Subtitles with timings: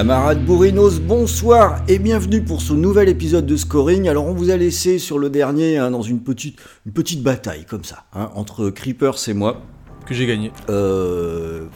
[0.00, 4.08] Camarades bourrinos, bonsoir et bienvenue pour ce nouvel épisode de Scoring.
[4.08, 7.66] Alors on vous a laissé sur le dernier hein, dans une petite, une petite bataille
[7.66, 9.60] comme ça, hein, entre Creepers et moi.
[10.06, 10.52] Que j'ai gagné.
[10.70, 11.66] Euh...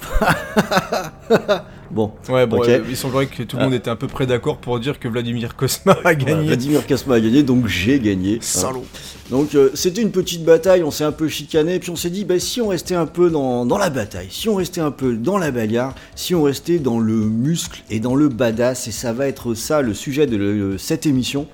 [1.91, 2.69] bon, Ouais, bon, Ok.
[2.69, 5.09] euh, il semblerait que tout le monde était à peu près d'accord pour dire que
[5.09, 6.47] Vladimir Kosma a gagné.
[6.49, 8.35] Vladimir Kasma a gagné, donc j'ai gagné.
[8.37, 8.39] hein.
[8.41, 8.85] Salaud.
[9.31, 12.25] Donc euh, c'était une petite bataille, on s'est un peu chicané, puis on s'est dit,
[12.25, 15.15] bah, si on restait un peu dans, dans la bataille, si on restait un peu
[15.15, 19.13] dans la bagarre, si on restait dans le muscle et dans le badass, et ça
[19.13, 21.47] va être ça le sujet de le- cette émission.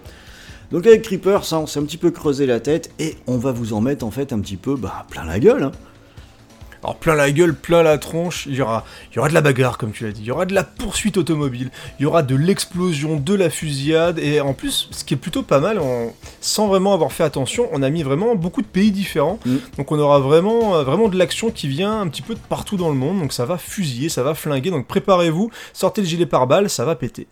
[0.73, 3.51] Donc avec Creeper, ça, on s'est un petit peu creusé la tête, et on va
[3.53, 5.65] vous en mettre en fait un petit peu bah, plein la gueule.
[5.65, 5.73] hein.
[6.83, 9.43] Alors plein la gueule, plein la tronche, il y aura, il y aura de la
[9.43, 12.23] bagarre comme tu l'as dit, il y aura de la poursuite automobile, il y aura
[12.23, 16.13] de l'explosion, de la fusillade, et en plus, ce qui est plutôt pas mal, on-
[16.41, 19.57] sans vraiment avoir fait attention, on a mis vraiment beaucoup de pays différents, Mm.
[19.77, 22.79] donc on aura vraiment, euh, vraiment de l'action qui vient un petit peu de partout
[22.79, 26.25] dans le monde, donc ça va fusiller, ça va flinguer, donc préparez-vous, sortez le gilet
[26.27, 27.27] pare-balles, ça va péter.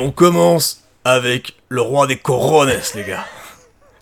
[0.00, 3.24] On commence avec le roi des corones, les gars.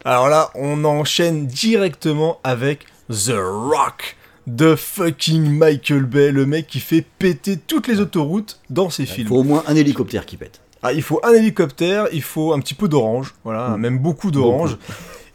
[0.05, 4.17] Alors là, on enchaîne directement avec The Rock
[4.47, 9.09] de fucking Michael Bay, le mec qui fait péter toutes les autoroutes dans ses Il
[9.09, 9.29] films.
[9.29, 10.61] faut au moins un hélicoptère qui pète.
[10.83, 13.81] Ah, il faut un hélicoptère, il faut un petit peu d'orange, voilà, Mm.
[13.81, 14.79] même beaucoup d'orange.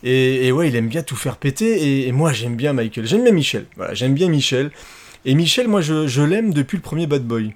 [0.04, 3.06] Et, et ouais, il aime bien tout faire péter, et, et moi j'aime bien Michael,
[3.06, 4.72] j'aime bien Michel, voilà, j'aime bien Michel.
[5.26, 7.54] Et Michel, moi je, je l'aime depuis le premier Bad Boy.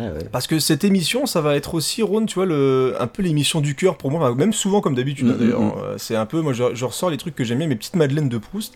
[0.00, 0.24] Ah ouais.
[0.30, 3.60] Parce que cette émission, ça va être aussi, Ron, tu vois, le, un peu l'émission
[3.60, 5.60] du cœur pour moi, même souvent comme d'habitude, hein, Mm, d'ailleurs.
[5.60, 7.74] mm, Euh, C'est un peu, moi je, je ressors les trucs que j'aime bien, mes
[7.76, 8.74] petites madeleines de Proust.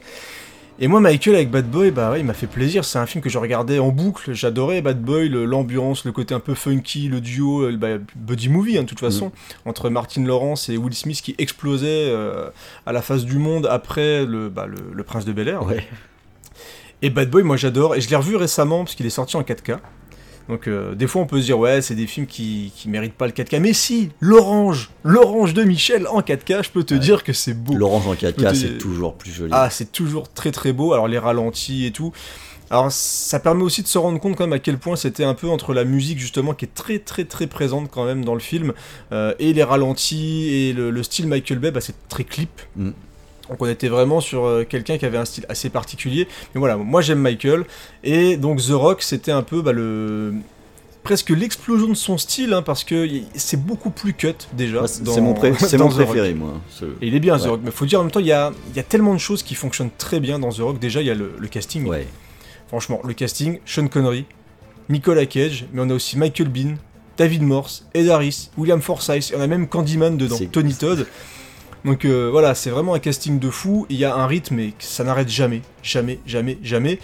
[0.81, 2.85] Et moi, Michael avec Bad Boy, bah ouais, il m'a fait plaisir.
[2.85, 4.33] C'est un film que je regardais en boucle.
[4.33, 8.49] J'adorais Bad Boy, le- l'ambiance, le côté un peu funky, le duo, euh, bah, buddy
[8.49, 9.31] movie, hein, de toute façon,
[9.67, 12.49] entre Martin Lawrence et Will Smith qui explosait euh,
[12.87, 15.65] à la face du monde après le, bah, le, le Prince de Bel Air.
[15.65, 15.87] Ouais.
[17.03, 17.95] Et Bad Boy, moi j'adore.
[17.95, 19.77] Et je l'ai revu récemment parce qu'il est sorti en 4K.
[20.49, 23.15] Donc euh, des fois on peut se dire ouais c'est des films qui, qui méritent
[23.15, 23.61] pas le 4K.
[23.61, 27.75] Mais si, l'orange, l'orange de Michel en 4K, je peux te dire que c'est beau.
[27.75, 29.51] L'orange en 4K, Peut-être- c'est toujours plus joli.
[29.55, 30.93] Ah, c'est toujours très très beau.
[30.93, 32.13] Alors les ralentis et tout.
[32.71, 35.35] Alors ça permet aussi de se rendre compte quand même à quel point c'était un
[35.35, 38.41] peu entre la musique justement qui est très très très présente quand même dans le
[38.41, 38.73] film
[39.13, 42.63] euh, et les ralentis et le, le style Michael Bay, bah, c'est très clip.
[42.77, 42.91] Mm.
[43.49, 46.29] Donc on était vraiment sur euh, quelqu'un qui avait un style assez particulier.
[46.55, 47.65] Mais voilà, moi j'aime Michael.
[48.05, 50.35] Et donc The Rock, c'était un peu bah, le
[51.03, 54.87] presque l'explosion de son style, hein, parce que c'est beaucoup plus cut déjà.
[54.87, 55.51] C'est mon, pré-
[56.07, 56.61] préféré, moi.
[57.01, 57.43] Et il est bien The.
[57.49, 59.19] Rock, mais faut dire en même temps, il y a, il y a tellement de
[59.19, 60.79] choses qui fonctionnent très bien dans The Rock.
[60.79, 61.85] Déjà, il y a le, le casting.
[61.87, 62.07] Ouais.
[62.69, 64.25] Franchement, le casting, Sean Connery,
[64.89, 66.77] Nicolas Cage, mais on a aussi Michael Bean,
[67.19, 71.07] David Morse, Ed Harris, William Forsythe, et on a même Candyman dedans, Tony Todd.
[71.85, 73.87] Donc euh, voilà, c'est vraiment un casting de fou.
[73.91, 76.99] Il y a un rythme et ça n'arrête jamais, jamais, jamais, jamais.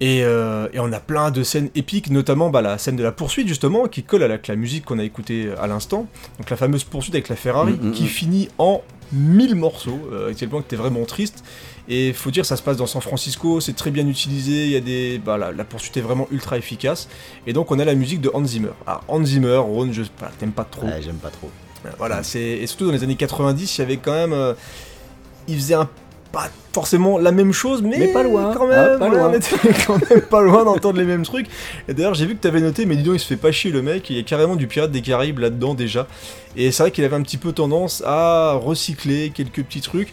[0.00, 3.12] Et, euh, et on a plein de scènes épiques, notamment bah, la scène de la
[3.12, 6.06] poursuite justement, qui colle avec la musique qu'on a écoutée à l'instant.
[6.38, 8.06] Donc la fameuse poursuite avec la Ferrari, Mm, mm, qui mm.
[8.06, 8.82] finit en
[9.12, 11.44] mille morceaux, euh, à tel point que t'es vraiment triste.
[11.88, 14.76] Et faut dire, ça se passe dans San Francisco, c'est très bien utilisé, il y
[14.76, 17.08] a des, bah, la, la poursuite est vraiment ultra efficace.
[17.46, 18.70] Et donc on a la musique de Hans Zimmer.
[18.86, 20.86] Ah, Hans Zimmer, Ron, je bah, t'aimes pas trop.
[20.86, 21.50] Ouais, j'aime pas trop.
[21.98, 24.54] Voilà, c'est et surtout dans les années 90, il y avait quand même, euh,
[25.48, 25.88] il faisait un
[26.34, 29.30] pas forcément la même chose, mais, Mais pas loin, quand même, ah, pas ouais, loin.
[29.30, 31.46] on était quand même pas loin d'entendre les mêmes trucs.
[31.88, 33.70] Et d'ailleurs, j'ai vu que t'avais noté, mais dis donc, il se fait pas chier
[33.70, 36.08] le mec, il y a carrément du Pirate des Caraïbes là-dedans déjà.
[36.56, 40.12] Et c'est vrai qu'il avait un petit peu tendance à recycler quelques petits trucs.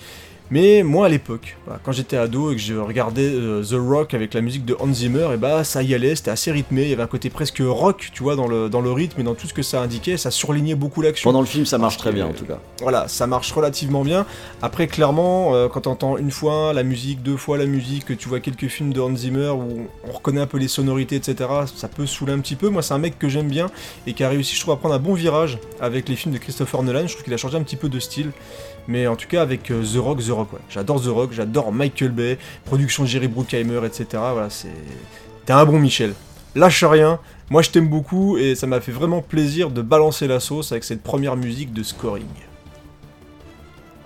[0.52, 4.14] Mais moi à l'époque, voilà, quand j'étais ado et que je regardais euh, The Rock
[4.14, 6.90] avec la musique de Hans Zimmer, et bah ça y allait, c'était assez rythmé, il
[6.90, 9.34] y avait un côté presque rock, tu vois, dans le, dans le rythme et dans
[9.34, 11.30] tout ce que ça indiquait, ça surlignait beaucoup l'action.
[11.30, 12.60] Pendant le film, ça marche très bien en tout cas.
[12.82, 14.26] Voilà, ça marche relativement bien.
[14.62, 18.28] Après, clairement, euh, quand t'entends une fois la musique, deux fois la musique, que tu
[18.28, 21.88] vois quelques films de Hans Zimmer où on reconnaît un peu les sonorités, etc., ça
[21.88, 22.68] peut saouler un petit peu.
[22.68, 23.68] Moi, c'est un mec que j'aime bien
[24.06, 26.40] et qui a réussi, je trouve, à prendre un bon virage avec les films de
[26.40, 27.08] Christopher Nolan.
[27.08, 28.32] Je trouve qu'il a changé un petit peu de style.
[28.88, 30.60] Mais en tout cas, avec euh, The Rock, The Rock, ouais.
[30.70, 34.06] J'adore The Rock, j'adore Michael Bay, production Jerry Bruckheimer, etc.
[34.12, 34.70] Voilà, c'est.
[35.46, 36.14] T'es un bon Michel.
[36.56, 37.20] Lâche rien.
[37.50, 40.84] Moi, je t'aime beaucoup et ça m'a fait vraiment plaisir de balancer la sauce avec
[40.84, 42.26] cette première musique de scoring.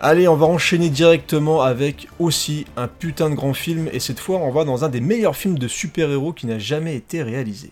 [0.02, 4.38] Allez, on va enchaîner directement avec aussi un putain de grand film, et cette fois
[4.40, 7.72] on va dans un des meilleurs films de super-héros qui n'a jamais été réalisé.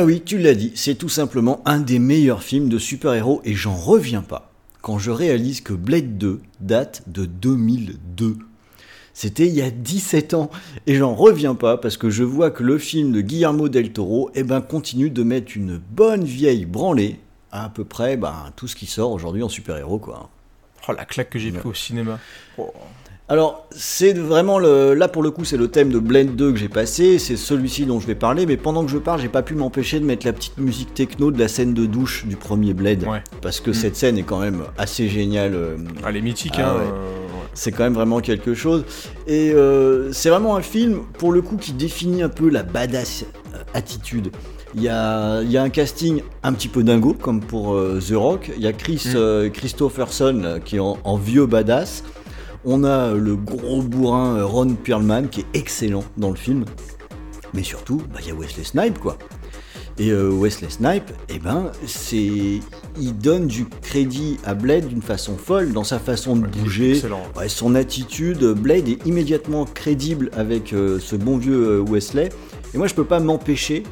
[0.00, 3.54] ben oui, tu l'as dit, c'est tout simplement un des meilleurs films de super-héros et
[3.54, 8.38] j'en reviens pas quand je réalise que Blade 2 date de 2002.
[9.12, 10.50] C'était il y a 17 ans
[10.86, 14.30] et j'en reviens pas parce que je vois que le film de Guillermo del Toro
[14.34, 17.20] eh ben, continue de mettre une bonne vieille branlée
[17.52, 20.30] à à peu près ben, tout ce qui sort aujourd'hui en super-héros quoi.
[20.88, 22.18] Oh la claque que j'ai pris au cinéma.
[22.56, 22.72] Oh.
[23.32, 24.92] Alors, c'est vraiment le.
[24.94, 27.20] Là, pour le coup, c'est le thème de Blend 2 que j'ai passé.
[27.20, 28.44] C'est celui-ci dont je vais parler.
[28.44, 31.30] Mais pendant que je parle, j'ai pas pu m'empêcher de mettre la petite musique techno
[31.30, 33.04] de la scène de douche du premier Blade.
[33.04, 33.22] Ouais.
[33.40, 35.54] Parce que cette scène est quand même assez géniale.
[35.54, 36.74] euh, Ah, les mythiques, Ah hein.
[36.74, 36.80] ouais.
[36.80, 37.48] euh, ouais.
[37.54, 38.84] C'est quand même vraiment quelque chose.
[39.28, 43.26] Et euh, c'est vraiment un film, pour le coup, qui définit un peu la badass
[43.74, 44.32] attitude.
[44.74, 48.00] Il y, a, il y a un casting un petit peu dingo, comme pour euh,
[48.00, 48.50] The Rock.
[48.56, 49.12] Il y a Chris Mm.
[49.16, 52.02] euh, Christopherson qui est en, en vieux badass.
[52.64, 56.64] On a euh, le gros bourrin euh, Ron Perlman qui est excellent dans le film.
[57.54, 59.18] Mais surtout, bah, il y a Wesley Snipes quoi.
[60.00, 62.60] Et euh, Wesley Snipe, eh ben, c'est,
[62.98, 67.02] il donne du crédit à Blade d'une façon folle, dans sa façon de Ouais, bouger,
[67.36, 68.42] ouais, son attitude.
[68.54, 72.30] Blade est immédiatement crédible avec euh, ce bon vieux euh, Wesley.
[72.72, 73.82] Et moi, je peux pas m'empêcher,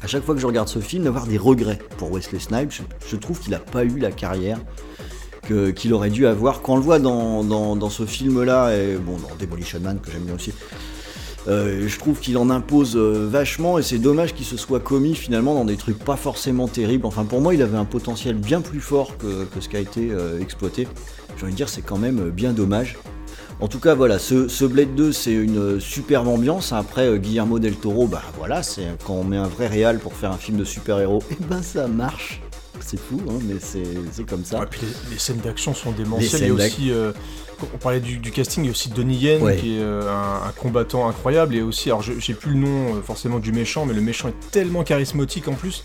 [0.00, 2.70] à chaque fois que je regarde ce film, d'avoir des regrets pour Wesley Snipes.
[2.70, 4.58] Je, je trouve qu'il n'a pas eu la carrière
[5.46, 6.62] qu'il aurait dû avoir.
[6.62, 10.34] Quand on le voit dans, ce film-là, et bon, dans Demolition Man, que j'aime bien
[10.34, 10.52] aussi,
[11.48, 15.16] euh, je trouve qu'il en impose euh, vachement et c'est dommage qu'il se soit commis
[15.16, 17.04] finalement dans des trucs pas forcément terribles.
[17.06, 20.10] Enfin, pour moi, il avait un potentiel bien plus fort que, ce qui a été
[20.12, 20.86] euh, exploité.
[21.36, 22.96] J'ai envie de dire, c'est quand même bien dommage.
[23.60, 26.72] En tout cas, voilà, ce, ce Blade 2, c'est une superbe ambiance.
[26.72, 30.32] Après, Guillermo del Toro, bah voilà, c'est quand on met un vrai réal pour faire
[30.32, 32.41] un film de super-héros, et ben ça marche.
[32.80, 34.60] C'est fou, hein, mais c'est comme ça.
[34.60, 36.42] Ouais, puis les, les scènes d'action sont Les démentielles.
[36.42, 37.12] Il y a aussi, euh,
[37.74, 39.56] on parlait du, du casting, il y a aussi Donnie Yen Ouais.
[39.56, 41.54] qui est euh, un, un combattant incroyable.
[41.54, 44.50] Et aussi, alors j'ai plus le nom euh, forcément du méchant, mais le méchant est
[44.50, 45.82] tellement charismatique en plus.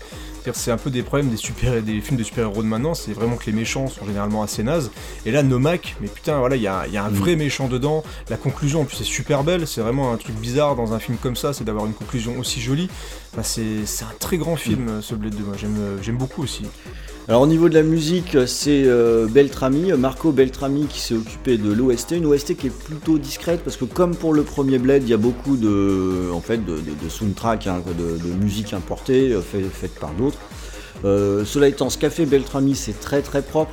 [0.54, 3.36] C'est un peu des problèmes des, super, des films de super-héros de maintenant, c'est vraiment
[3.36, 4.90] que les méchants sont généralement assez nazes.
[5.26, 7.14] Et là, Nomak, mais putain, voilà, il y a, il y a un Mm.
[7.14, 8.02] vrai méchant dedans.
[8.30, 9.66] La conclusion, en plus, est super belle.
[9.66, 12.62] C'est vraiment un truc bizarre dans un film comme ça, c'est d'avoir une conclusion aussi
[12.62, 12.88] jolie.
[13.34, 15.44] Enfin, c'est un très grand film, euh, ce Blade 2.
[15.44, 16.62] Moi, euh, j'aime beaucoup aussi.
[17.28, 21.70] Alors au niveau de la musique, c'est euh, Beltrami, Marco Beltrami qui s'est occupé de
[21.70, 25.10] l'OST, une OST qui est plutôt discrète parce que comme pour le premier Blade, il
[25.10, 26.78] y a beaucoup de, en fait, de,
[27.10, 30.38] soundtrack, hein, de, musique importée, euh, fait- faite par d'autres.
[31.04, 33.72] Euh, cela étant, ce qu'a fait Beltrami, c'est très très propre.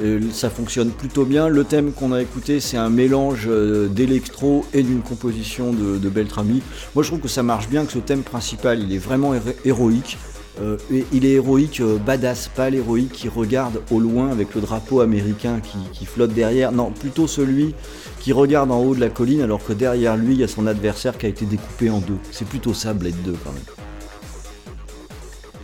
[0.00, 1.48] Euh, ça fonctionne plutôt bien.
[1.48, 6.08] Le thème qu'on a écouté, c'est un mélange euh, d'électro et d'une composition de, de
[6.08, 6.62] Beltrami.
[6.94, 9.40] Moi, je trouve que ça marche bien, que ce thème principal, il est vraiment hé-
[9.66, 10.16] héroïque.
[10.62, 10.76] Euh,
[11.12, 15.60] il est héroïque euh, badass, pas l'héroïque qui regarde au loin avec le drapeau américain
[15.92, 16.72] qui, flotte derrière.
[16.72, 17.74] Non, plutôt celui
[18.20, 20.66] qui regarde en haut de la colline alors que derrière lui, il y a son
[20.66, 22.18] adversaire qui a été découpé en deux.
[22.30, 23.62] C'est plutôt ça, Blade 2 quand même.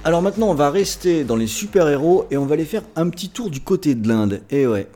[0.04, 3.28] Alors maintenant, on va rester dans les super-héros et on va aller faire un petit
[3.28, 4.40] tour du côté de l'Inde.
[4.50, 4.86] Et ouais.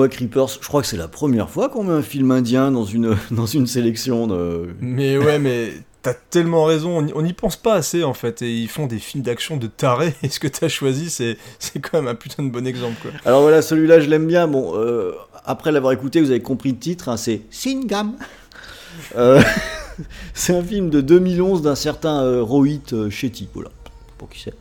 [0.00, 2.84] Dis-moi, Creepers, je crois que c'est la première fois qu'on met un film indien dans
[2.84, 4.74] une, dans une sélection de...
[4.80, 8.68] Mais ouais, mais t'as tellement raison, on n'y pense pas assez en fait, et ils
[8.68, 11.36] font des films d'action de tarés, et ce que t'as choisi, c'est
[11.80, 13.10] quand même un putain de bon exemple quoi.
[13.26, 14.48] Alors voilà, celui-là, je l'aime bien.
[14.48, 15.12] Bon, euh,
[15.44, 18.14] après l'avoir écouté, vous avez compris le titre, hein, c'est Singam.
[19.16, 19.40] Euh,
[20.34, 23.70] c'est un film de 2011 d'un certain euh, Rohit euh, Shetty, voilà,
[24.18, 24.54] pour qui c'est.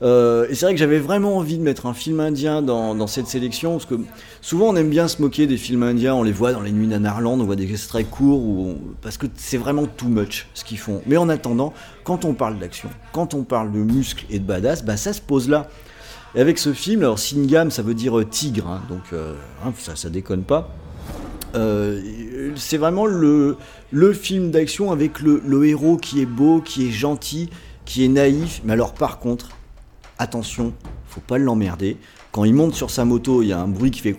[0.00, 3.26] Et c'est vrai que j'avais vraiment envie de mettre un film indien dans, dans cette
[3.26, 3.96] sélection, parce que
[4.40, 6.86] souvent on aime bien se moquer des films indiens, on les voit dans les nuits
[6.86, 10.78] d'Anarland, on voit des extraits courts, où parce que c'est vraiment too much ce qu'ils
[10.78, 11.02] font.
[11.06, 11.72] Mais en attendant,
[12.04, 15.20] quand on parle d'action, quand on parle de muscles et de badass, bah ça se
[15.20, 15.68] pose là.
[16.34, 19.72] Et avec ce film, alors Singam, ça veut dire euh, tigre, hein, donc euh, hein,
[19.78, 20.74] ça, ça déconne pas.
[21.54, 23.56] Euh, c'est vraiment le,
[23.90, 27.48] le film d'action avec le, le héros qui est beau, qui est gentil,
[27.86, 28.60] qui est naïf.
[28.64, 29.48] Mais alors par contre,
[30.18, 30.74] attention,
[31.06, 31.96] faut pas l'emmerder.
[32.32, 34.16] Quand il monte sur sa moto, il y a un bruit qui fait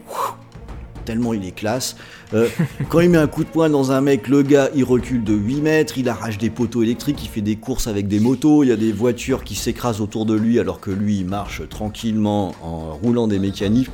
[1.06, 1.96] tellement il est classe.
[2.36, 2.48] Euh,
[2.90, 5.34] quand il met un coup de poing dans un mec, le gars il recule de
[5.34, 8.70] 8 mètres, il arrache des poteaux électriques, il fait des courses avec des motos, il
[8.70, 12.54] y a des voitures qui s'écrasent autour de lui alors que lui il marche tranquillement
[12.62, 13.90] en roulant des mécaniques.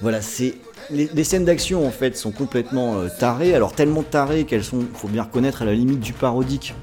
[0.00, 0.54] Voilà, c'est
[0.90, 4.84] les, les scènes d'action en fait sont complètement euh, tarées, alors tellement tarées qu'elles sont,
[4.94, 6.74] faut bien reconnaître, à la limite du parodique.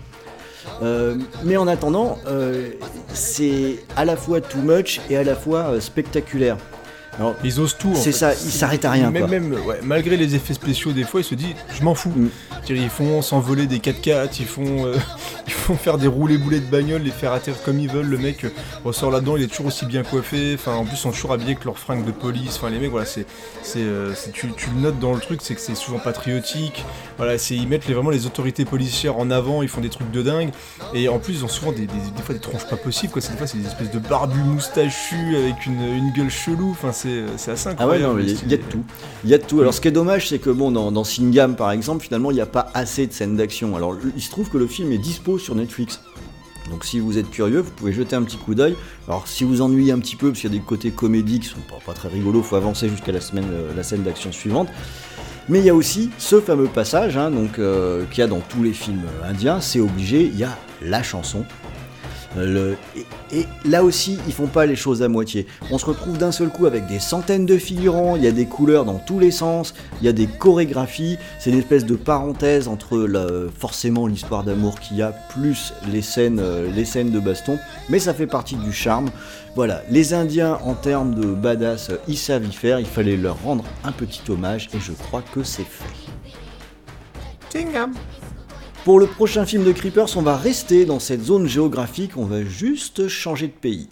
[0.81, 2.71] Euh, mais en attendant, euh,
[3.13, 6.57] c'est à la fois too much et à la fois euh, spectaculaire.
[7.21, 7.93] Alors, Ils osent tout.
[7.95, 9.29] C'est ça, ils s'arrêtent à rien, Même, quoi.
[9.31, 12.09] même, ouais, malgré les effets spéciaux, des fois, ils se disent, je m'en fous.
[12.15, 12.29] Mm.
[12.69, 14.95] Ils font s'envoler des 4x4, ils font, euh,
[15.47, 18.07] ils font faire des roulés boulets de bagnole, les faire atterrir comme ils veulent.
[18.07, 18.49] Le mec euh,
[18.85, 20.53] ressort là-dedans, il est toujours aussi bien coiffé.
[20.55, 22.55] Enfin, en plus, ils sont toujours habillés avec leurs fringues de police.
[22.57, 23.25] Enfin, les mecs, voilà, c'est,
[23.61, 26.85] c'est, euh, tu, tu le notes dans le truc, c'est que c'est souvent patriotique.
[27.17, 30.09] Voilà, c'est ils mettent les- vraiment les autorités policières en avant, ils font des trucs
[30.11, 30.49] de dingue.
[30.93, 33.11] Et en plus, ils ont souvent des, des, des fois des tronches pas possibles.
[33.13, 33.21] Quoi.
[33.21, 36.71] C'est, des fois, c'est des espèces de barbus moustachus avec une, une gueule chelou.
[36.71, 38.03] Enfin, c'est, c'est assez Ah ouais, incroyable.
[38.07, 38.83] non, mais il y a- il de tout.
[39.23, 39.59] Il y a de tout.
[39.61, 42.35] Alors, ce qui est dommage, c'est que bon, dans, dans Singam, par exemple, finalement, il
[42.35, 43.75] n'y a pas assez de scènes d'action.
[43.75, 46.01] Alors, il se trouve que le film est dispo sur Netflix.
[46.69, 48.75] Donc, si vous êtes curieux, vous pouvez jeter un petit coup d'œil.
[49.07, 51.47] Alors, si vous ennuyez un petit peu, parce qu'il y a des côtés comédies qui
[51.47, 54.69] sont pas, pas très rigolos, faut avancer jusqu'à la semaine, euh, la scène d'action suivante.
[55.49, 58.39] Mais il y a aussi ce fameux passage, hein, donc euh, qu'il y a dans
[58.39, 59.59] tous les films euh, indiens.
[59.59, 60.21] C'est obligé.
[60.23, 61.43] Il y a la chanson.
[62.37, 65.47] Et, là aussi, ils font pas les choses à moitié.
[65.69, 68.45] On se retrouve d'un seul coup avec des centaines de figurants, il y a des
[68.45, 72.67] couleurs dans tous les sens, il y a des chorégraphies, c'est une espèce de parenthèse
[72.67, 73.07] entre
[73.57, 77.57] forcément l'histoire d'amour qu'il y a, plus les scènes, euh, les scènes de baston,
[77.89, 79.09] mais ça fait partie du charme.
[79.55, 83.41] Voilà, les Indiens en termes de badass, euh, ils savent y faire, il fallait leur
[83.43, 85.85] rendre un petit hommage et je crois que c'est fait.
[88.83, 92.43] Pour le prochain film de Creepers, on va rester dans cette zone géographique, on va
[92.43, 93.89] juste changer de pays.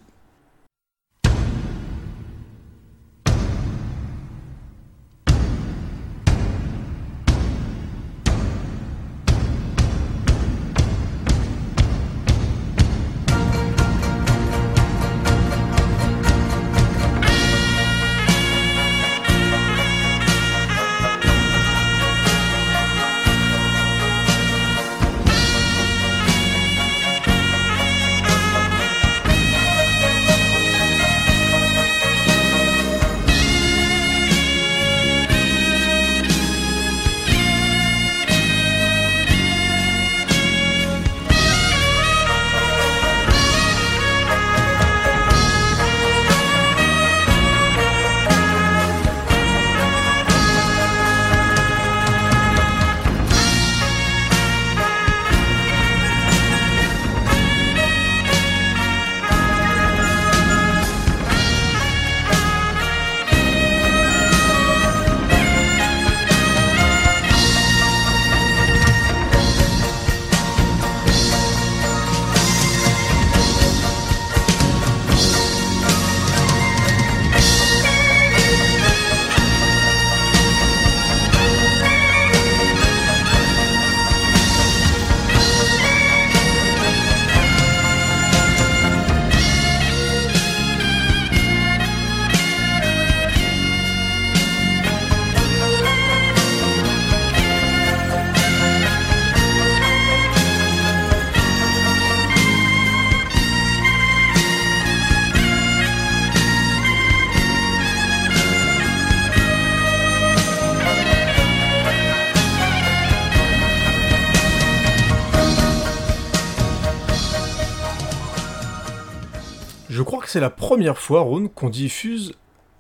[120.30, 122.34] Que c'est la première fois, Ron, qu'on diffuse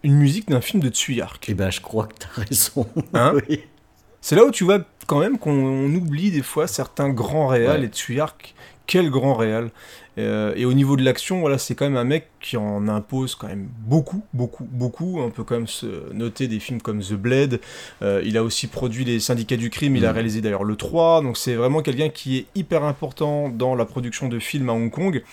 [0.03, 1.45] une musique d'un film de Tsuyark.
[1.49, 2.87] Eh ben, je crois que t'as raison.
[3.13, 3.61] Hein Oui.
[4.21, 7.79] C'est là où tu vois quand même qu'on on oublie des fois certains grands réals
[7.81, 7.85] Ouais.
[7.85, 8.53] et Tsuyark,
[8.85, 9.71] quel grand réal.
[10.17, 13.35] Euh, et au niveau de l'action, voilà, c'est quand même un mec qui en impose
[13.35, 15.19] quand même beaucoup, beaucoup, beaucoup.
[15.21, 17.61] On peut quand même se noter des films comme The Blade.
[18.01, 19.95] Euh, il a aussi produit Les Syndicats du Crime.
[19.95, 20.13] Il a Mhm.
[20.15, 21.21] réalisé d'ailleurs le 3.
[21.21, 24.91] Donc c'est vraiment quelqu'un qui est hyper important dans la production de films à Hong
[24.91, 25.23] Kong.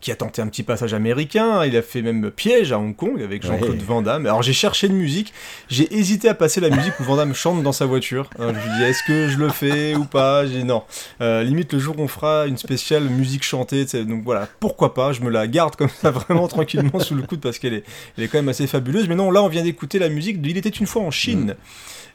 [0.00, 3.20] Qui a tenté un petit passage américain, il a fait même Piège à Hong Kong
[3.22, 3.84] avec Jean-Claude Ouais.
[3.84, 4.26] Van Damme.
[4.26, 5.32] Alors j'ai cherché une musique,
[5.68, 8.30] j'ai hésité à passer la musique où Van Damme chante dans sa voiture.
[8.38, 10.46] Je lui dis est-ce que je le fais ou pas?
[10.46, 10.82] J'ai dit non.
[11.20, 14.48] Euh, limite le jour où on fera une spéciale musique chantée, tu sais, donc voilà,
[14.60, 17.74] pourquoi pas, je me la garde comme ça vraiment tranquillement sous le coude parce qu'elle
[17.74, 17.84] est,
[18.16, 19.08] elle est quand même assez fabuleuse.
[19.08, 21.56] Mais non, là on vient d'écouter la musique de Il était une fois en Chine.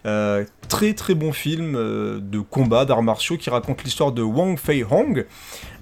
[0.05, 4.57] Euh, très très bon film euh, de combat d'arts martiaux qui raconte l'histoire de Wang
[4.59, 5.25] Fei Hong,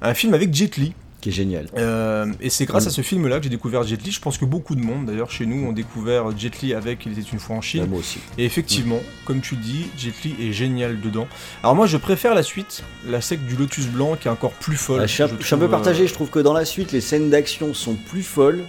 [0.03, 0.93] un film avec Jet Li.
[1.21, 1.67] Qui est génial.
[1.77, 2.87] Euh, et c'est grâce Mm.
[2.87, 4.09] à ce film-là que j'ai découvert Jet Li.
[4.11, 7.11] Je pense que beaucoup de monde, d'ailleurs chez nous, ont découvert Jet Li avec Il
[7.11, 7.83] était une fois en Chine.
[7.85, 8.17] Ah, moi aussi.
[8.39, 11.27] Et effectivement, comme tu dis, Jet Li est génial dedans.
[11.61, 14.77] Alors moi, je préfère la suite, la secte du Lotus Blanc, qui est encore plus
[14.77, 15.01] folle.
[15.03, 16.53] Ah, je suis un- je je suis un peu euh, partagé, je trouve que dans
[16.53, 18.63] la suite, les scènes d'action sont plus folles,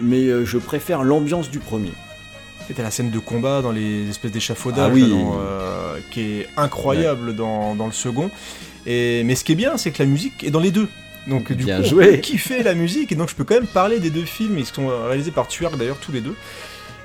[0.00, 1.90] mais euh, je préfère l'ambiance du premier.
[2.68, 5.10] C'était la scène de combat dans les espèces d'échafaudages Ah oui.
[5.12, 8.30] euh, qui est incroyable dans, dans le second.
[8.86, 10.86] Et, mais ce qui est bien, c'est que la musique est dans les deux.
[11.28, 12.08] Donc du Bien coup, joué.
[12.08, 13.12] on peut kiffer la musique.
[13.12, 14.58] Et donc je peux quand même parler des deux films.
[14.58, 16.34] Ils sont réalisés par Tuark d'ailleurs, tous les deux.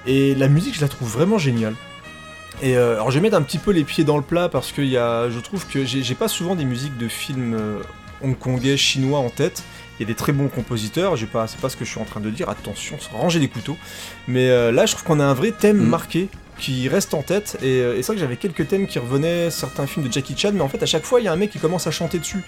[0.08, 1.76] Et la musique, je la trouve vraiment géniale.
[2.62, 4.72] Et euh, alors je vais mettre un petit peu les pieds dans le plat parce
[4.72, 7.80] que y a, je trouve que j'ai j'ai pas souvent des musiques de films euh,
[8.22, 9.64] hongkongais, chinois en tête.
[10.00, 12.00] Il y a des très bons compositeurs, j'ai pas, c'est pas ce que je suis
[12.00, 13.78] en train de dire, attention, rangez les couteaux.
[14.28, 15.88] Mais euh, là, je trouve qu'on a un vrai thème Mm.
[15.88, 17.58] marqué qui reste en tête.
[17.62, 20.36] Et, euh, et c'est vrai que j'avais quelques thèmes qui revenaient, certains films de Jackie
[20.36, 21.92] Chan, mais en fait, à chaque fois, il y a un mec qui commence à
[21.92, 22.44] chanter dessus.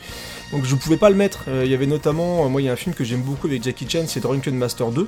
[0.51, 1.45] Donc je pouvais pas le mettre.
[1.47, 3.47] Euh, Il y avait notamment, euh, moi, il y a un film que j'aime beaucoup
[3.47, 5.07] avec Jackie Chan, c'est Drunken Master 2.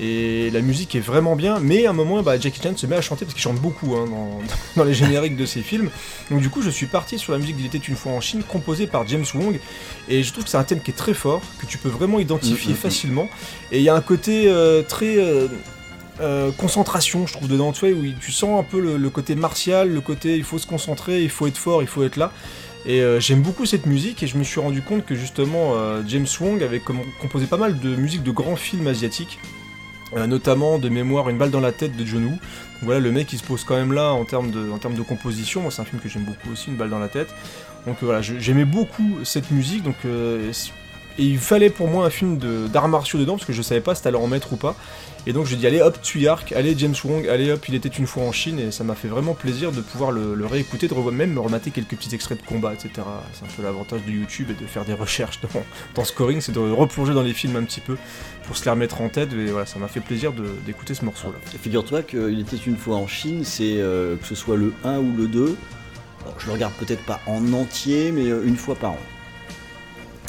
[0.00, 2.96] Et la musique est vraiment bien, mais à un moment, bah, Jackie Chan se met
[2.96, 4.40] à chanter parce qu'il chante beaucoup hein, dans,
[4.76, 5.88] dans les génériques de ses films.
[6.30, 8.42] Donc du coup, je suis parti sur la musique d'Il était une fois en Chine,
[8.42, 9.60] composée par James Wong,
[10.08, 12.18] et je trouve que c'est un thème qui est très fort, que tu peux vraiment
[12.18, 12.80] identifier Mm, mm, mm.
[12.80, 13.28] facilement.
[13.70, 15.46] Et il y a un côté euh, très euh,
[16.20, 19.34] euh, concentration, je trouve, dedans, tu vois, où tu sens un peu le, le côté
[19.34, 22.32] martial, le côté il faut se concentrer, il faut être fort, il faut être là.
[22.86, 26.02] Et euh, j'aime beaucoup cette musique et je me suis rendu compte que justement euh,
[26.06, 29.38] James Wong avait com- composé pas mal de musique de grands films asiatiques,
[30.16, 32.30] euh, notamment de mémoire Une balle dans la tête de John Woo.
[32.30, 32.38] Donc
[32.82, 35.62] voilà, le mec il se pose quand même là en termes de, composition.
[35.62, 37.34] Moi, c'est un film que j'aime beaucoup aussi, Une balle dans la tête.
[37.86, 39.82] Donc voilà, j'aimais beaucoup cette musique.
[41.18, 42.38] Et il fallait pour moi un film
[42.72, 44.74] d'arts martiaux dedans parce que je savais pas si t'allais en mettre ou pas.
[45.26, 48.06] Et donc j'ai dit allez hop Tuyark, allez James Wong, allez hop il était une
[48.06, 51.14] fois en Chine et ça m'a fait vraiment plaisir de pouvoir le, réécouter, de revoir
[51.14, 52.90] même me remater quelques petits extraits de combat, etc.
[53.32, 55.40] C'est un peu l'avantage de YouTube et de faire des recherches
[55.94, 57.96] dans, Scoring, c'est de replonger dans les films un petit peu
[58.46, 60.32] pour se les remettre en tête et voilà ça m'a fait plaisir
[60.66, 61.38] d'écouter ce morceau là.
[61.62, 65.16] Figure-toi qu'il était une fois en Chine, c'est euh, que ce soit le 1 ou
[65.16, 65.56] le 2.
[66.24, 68.98] Alors, je le regarde peut-être pas en entier, mais euh, une fois par an.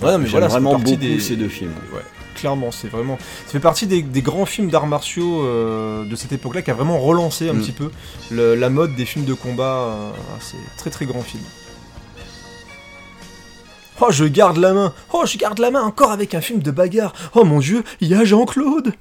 [0.03, 1.73] Ouais, mais J'aime voilà, vraiment beaucoup des- ces deux films.
[1.93, 2.01] Ouais,
[2.35, 3.17] clairement, c'est vraiment.
[3.45, 6.73] Ça fait partie des, des grands films d'arts martiaux euh, de cette époque-là qui a
[6.73, 7.61] vraiment relancé un Mm.
[7.61, 7.91] petit peu
[8.31, 9.63] le- la mode des films de combat.
[9.63, 11.43] euh, c'est très très grand film.
[14.01, 14.93] Oh, je garde la main.
[15.13, 17.13] Oh, je garde la main encore avec un film de bagarre.
[17.33, 18.91] Oh mon dieu, il y a Jean-Claude.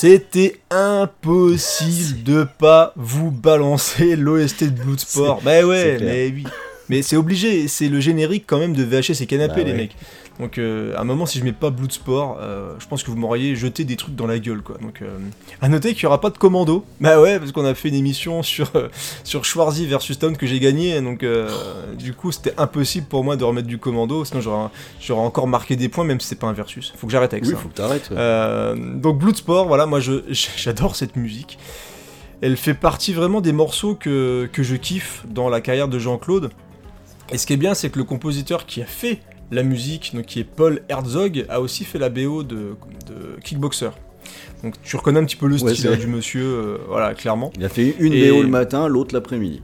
[0.00, 5.42] C'était impossible de pas vous balancer l'OST de Bloodsport.
[5.42, 6.44] Bah ouais, mais oui.
[6.88, 9.76] Mais c'est obligé, c'est le générique quand même de VHS et canapé, Bah les ouais.
[9.76, 9.96] mecs.
[10.38, 12.49] Donc euh, à un moment, si je mets pas Bloodsport, euh,
[12.90, 14.76] pense que vous m'auriez jeté des trucs dans la gueule, quoi.
[14.82, 15.16] Donc euh,
[15.62, 16.84] à noter qu'il y aura pas de commando.
[17.00, 18.88] Bah ouais, parce qu'on a fait une émission sur euh,
[19.24, 21.48] sur Schwarzy versus Stone que j'ai gagné, donc euh,
[21.96, 24.40] du coup c'était impossible pour moi de remettre du commando, sinon
[25.00, 26.92] j'aurais encore marqué des points, même si c'est pas un versus.
[26.96, 27.56] Faut que j'arrête avec Oui, ça.
[27.56, 28.10] faut que t'arrêtes.
[28.10, 28.98] ouais.
[29.00, 30.00] Donc Bloodsport, voilà, moi
[30.56, 31.58] j'adore cette musique.
[32.42, 36.50] Elle fait partie vraiment des morceaux que, que je kiffe dans la carrière de Jean-Claude.
[37.32, 40.26] Et ce qui est bien, c'est que le compositeur qui a fait la musique, donc
[40.26, 42.56] qui est Paul Herzog, a aussi fait la BO de,
[43.08, 43.90] de Kickboxer.
[44.62, 47.50] Donc tu reconnais un petit peu le Ouais, style hein, du monsieur, euh, voilà, clairement.
[47.58, 49.62] Il a fait une Et- BO le matin, l'autre l'après-midi.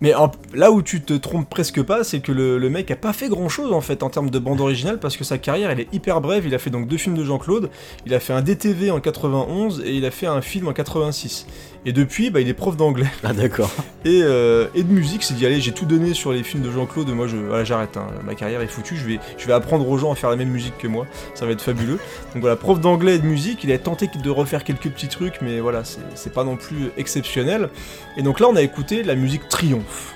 [0.00, 2.94] Mais en- là où tu te trompes presque pas, c'est que le, le mec a
[2.94, 5.70] pas fait grand chose en fait en termes de bande originale parce que sa carrière
[5.70, 6.46] elle est hyper brève.
[6.46, 7.68] Il a fait donc deux films de Jean-Claude,
[8.06, 11.46] il a fait un DTV en 91 et il a fait un film en 86.
[11.86, 13.70] Et depuis, bah, il est prof d'anglais Ah d'accord.
[14.04, 15.22] et, euh, et de musique.
[15.22, 17.08] C'est dit allez, j'ai tout donné sur les films de Jean-Claude.
[17.10, 17.96] Moi, je, voilà, j'arrête.
[17.96, 18.06] hein.
[18.26, 18.96] Ma carrière est foutue.
[18.96, 21.06] Je vais, je vais apprendre aux gens à faire la même musique que moi.
[21.34, 21.98] Ça va être fabuleux.
[22.34, 23.64] Donc voilà, prof d'anglais et de musique.
[23.64, 26.90] Il a tenté de refaire quelques petits trucs, mais voilà, c'est, c'est pas non plus
[26.96, 27.68] exceptionnel.
[28.16, 30.14] Et donc là, on a écouté la musique Triomphe.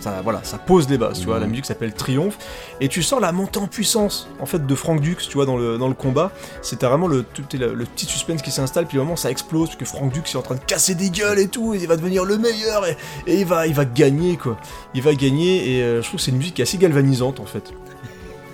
[0.00, 2.38] Ça, voilà, ça pose les bases, tu vois, la musique s'appelle Triomphe,
[2.80, 5.56] et tu sens la montée en puissance, en fait, de Frank Dux, tu vois, dans
[5.56, 6.30] le, dans le combat,
[6.62, 9.78] c'était vraiment le, le, le petit suspense qui s'installe, puis au moment ça explose, parce
[9.78, 11.96] que Frank Dux est en train de casser des gueules et tout, et il va
[11.96, 14.56] devenir le meilleur, et, et il, va, il va gagner, quoi.
[14.94, 17.40] Il va gagner, et euh, je trouve que c'est une musique qui est assez galvanisante,
[17.40, 17.72] en fait.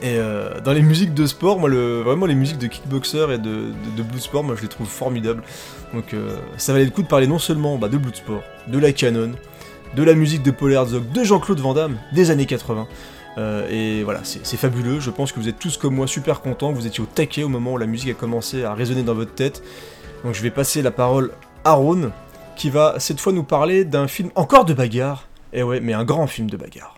[0.02, 3.38] Et euh, dans les musiques de sport, moi, le, vraiment les musiques de kickboxer et
[3.38, 5.42] de, de, de Bloodsport, moi je les trouve formidables.
[5.94, 8.92] Donc euh, ça valait le coup de parler non seulement bah, de Bloodsport, de la
[8.92, 9.32] canon,
[9.96, 12.86] de la musique de Paul Herzog, de Jean-Claude Van Damme, des années 80.
[13.36, 15.00] Euh, et voilà, c'est fabuleux.
[15.00, 16.72] Je pense que vous êtes tous comme moi super contents.
[16.72, 19.34] Vous étiez au taquet au moment où la musique a commencé à résonner dans votre
[19.34, 19.62] tête.
[20.24, 21.32] Donc je vais passer la parole
[21.64, 22.10] à Ron,
[22.56, 25.28] qui va cette fois nous parler d'un film encore de bagarre.
[25.52, 26.93] Et ouais, mais un grand film de bagarre.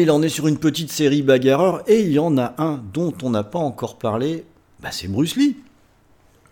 [0.00, 2.82] Oui, là on est sur une petite série bagarreur et il y en a un
[2.92, 4.44] dont on n'a pas encore parlé,
[4.82, 5.56] bah c'est Bruce Lee.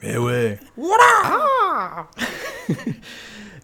[0.02, 0.60] Mais ouais.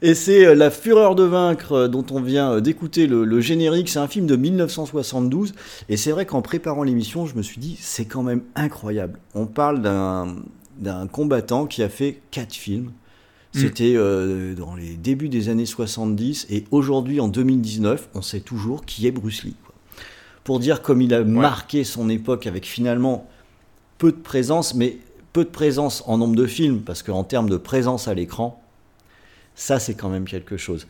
[0.03, 3.41] Et c'est euh, La Fureur de vaincre euh, dont on vient euh, d'écouter le, le
[3.41, 3.89] générique.
[3.89, 5.55] C'est un film de 1972.
[5.89, 9.19] Et c'est vrai qu'en préparant l'émission, je me suis dit, c'est quand même incroyable.
[9.35, 10.37] On parle d'un
[10.79, 12.91] d'un combattant qui a fait quatre films.
[13.57, 16.49] C'était euh, dans les débuts des années 70.
[16.51, 19.55] Et aujourd'hui, en 2019, on sait toujours qui est Bruce Lee.
[20.45, 23.27] Pour dire comme il a marqué son époque avec finalement
[23.99, 24.99] peu de présence, mais
[25.33, 28.63] peu de présence en nombre de films, parce qu'en termes de présence à l'écran,
[29.55, 30.87] ça, c'est quand même quelque chose.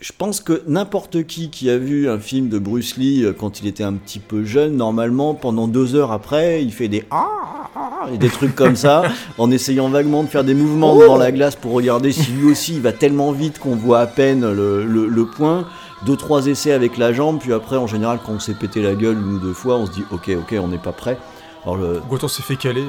[0.00, 3.60] Je pense que n'importe qui qui a vu un film de Bruce Lee euh, quand
[3.60, 7.28] il était un petit peu jeune, normalement, pendant deux heures après, il fait des ah,
[7.76, 9.02] ah, ah et des trucs comme ça,
[9.38, 12.74] en essayant vaguement de faire des mouvements devant la glace pour regarder si lui aussi
[12.74, 15.68] il va tellement vite qu'on voit à peine le, le- le point.
[16.06, 18.94] Deux, trois essais avec la jambe, puis après, en général, quand on s'est pété la
[18.94, 21.16] gueule une ou deux fois, on se dit ok, ok, on n'est pas prêt.
[21.64, 22.02] Alors, le...
[22.10, 22.82] Quand on s'est fait caler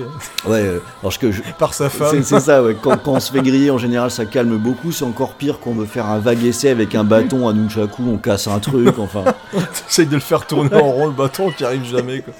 [0.48, 2.24] ouais, euh, alors que je- par sa femme.
[2.24, 2.76] C'est ça, ouais.
[2.82, 4.92] quand, quand on se fait griller, en général, ça calme beaucoup.
[4.92, 8.18] C'est encore pire qu'on veut faire un vague essai avec un bâton à Nunchaku, on
[8.18, 9.26] casse un truc, enfin.
[9.86, 12.34] T'essayes de le faire tourner en rond le bâton qui arrive jamais quoi.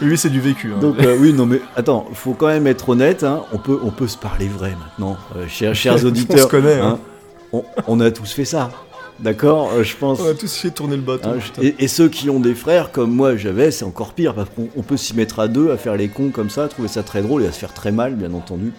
[0.00, 0.72] Lui c'est du vécu.
[0.74, 0.80] hein.
[0.80, 3.42] Donc, euh, oui, non, mais attends, faut quand même être honnête, hein.
[3.52, 6.38] on, peut, on peut se parler vrai maintenant, euh, chers, chers auditeurs.
[6.40, 6.98] On se connaît, hein.
[7.52, 8.70] on, on a tous fait ça,
[9.20, 10.20] d'accord Euh, Je pense.
[10.20, 11.34] On a tous de tourner le bâton.
[11.34, 14.48] Hein, et, et ceux qui ont des frères comme moi j'avais, c'est encore pire parce
[14.50, 17.02] qu'on on peut s'y mettre à deux, à faire les cons comme ça, trouver ça
[17.02, 18.72] très drôle et à se faire très mal, bien entendu.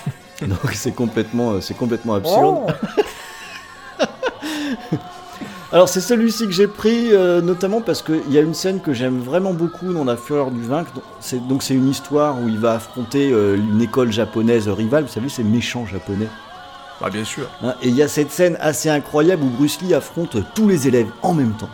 [0.42, 2.74] Donc c'est complètement, euh, c'est complètement absurde.
[5.72, 8.92] Alors c'est celui-ci que j'ai pris euh, notamment parce qu'il y a une scène que
[8.92, 10.92] j'aime vraiment beaucoup dans La Fureur du Vaincre.
[10.94, 15.04] Donc, C'est, donc c'est une histoire où il va affronter euh, une école japonaise rivale.
[15.04, 16.28] Vous savez, c'est méchant japonais.
[17.02, 17.50] Bah bien sûr.
[17.62, 20.86] Hein, et il y a cette scène assez incroyable où Bruce Lee affronte tous les
[20.86, 21.68] élèves en même temps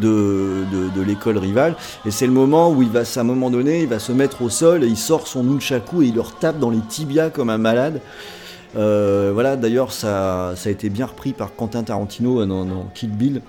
[0.00, 0.64] de,
[1.06, 1.76] l'école rivale.
[2.04, 4.42] Et c'est le moment où il va, à un moment donné, il va se mettre
[4.42, 7.50] au sol et il sort son nunchaku et il leur tape dans les tibias comme
[7.50, 8.00] un malade.
[8.76, 13.10] Euh, voilà, d'ailleurs, ça, ça a été bien repris par Quentin Tarantino dans, dans Kill
[13.10, 13.42] Bill.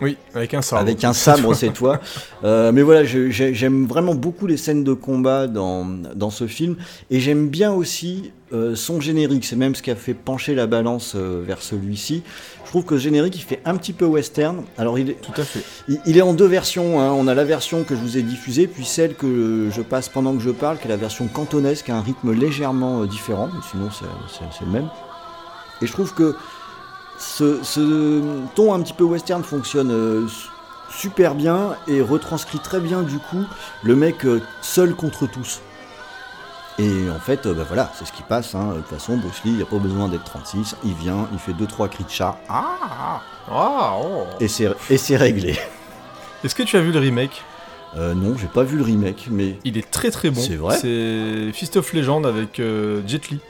[0.00, 0.82] Oui, avec un sabre.
[0.82, 2.00] Avec un sabre cette fois.
[2.44, 5.84] Euh, mais voilà, j'aime vraiment beaucoup les scènes de combat dans,
[6.14, 6.76] dans ce film.
[7.10, 9.44] Et j'aime bien aussi euh, son générique.
[9.44, 12.22] C'est même ce qui a fait pencher la balance euh, vers celui-ci.
[12.64, 14.62] Je trouve que le générique, il fait un petit peu western.
[14.78, 15.62] Alors, il est, Tout à fait.
[15.88, 17.00] il, il est en deux versions.
[17.00, 17.10] hein.
[17.10, 20.36] On a la version que je vous ai diffusée, puis celle que je passe pendant
[20.36, 23.48] que je parle, qui est la version cantonaise, qui a un rythme légèrement euh, différent.
[23.52, 24.88] Mais sinon, c'est c'est- c'est le même.
[25.82, 26.36] Et je trouve que
[27.18, 28.22] ce, ce
[28.54, 30.48] ton un petit peu western fonctionne euh, su-
[30.90, 33.44] super bien et retranscrit très bien du coup
[33.82, 35.60] le mec euh, seul contre tous.
[36.80, 38.54] Et en fait, euh, bah voilà, c'est ce qui passe.
[38.54, 38.68] hein.
[38.70, 40.76] De toute façon, Bruce Lee, il n'y a pas besoin d'être 36.
[40.84, 44.22] Il vient, il fait 2-3 cris de chat, Ah, ah oh.
[44.38, 45.56] et c'est et c'est réglé.
[46.44, 47.42] Est-ce que tu as vu le remake?
[47.96, 49.58] Euh, non, j'ai pas vu le remake, mais.
[49.64, 50.40] Il est très très bon.
[50.40, 50.78] C'est vrai?
[50.78, 53.40] C'est Fist of Legend avec euh, Jet Li.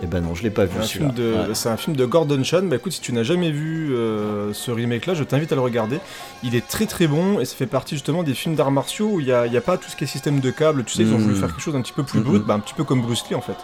[0.00, 1.54] Eh ben non, je l'ai pas vu C'est un, film de, Ouais.
[1.54, 2.62] c'est un film de Gordon Chan.
[2.62, 5.98] Bah écoute, si tu n'as jamais vu euh, ce remake-là, je t'invite à le regarder.
[6.44, 9.18] Il est très très bon et ça fait partie justement des films d'arts martiaux où
[9.20, 10.84] il n'y a, pas tout ce qui est système de câbles.
[10.84, 12.24] Tu sais, ils ont voulu faire quelque chose d'un petit peu plus Mhm.
[12.24, 13.56] brut, bah, un petit peu comme Bruce Lee en fait.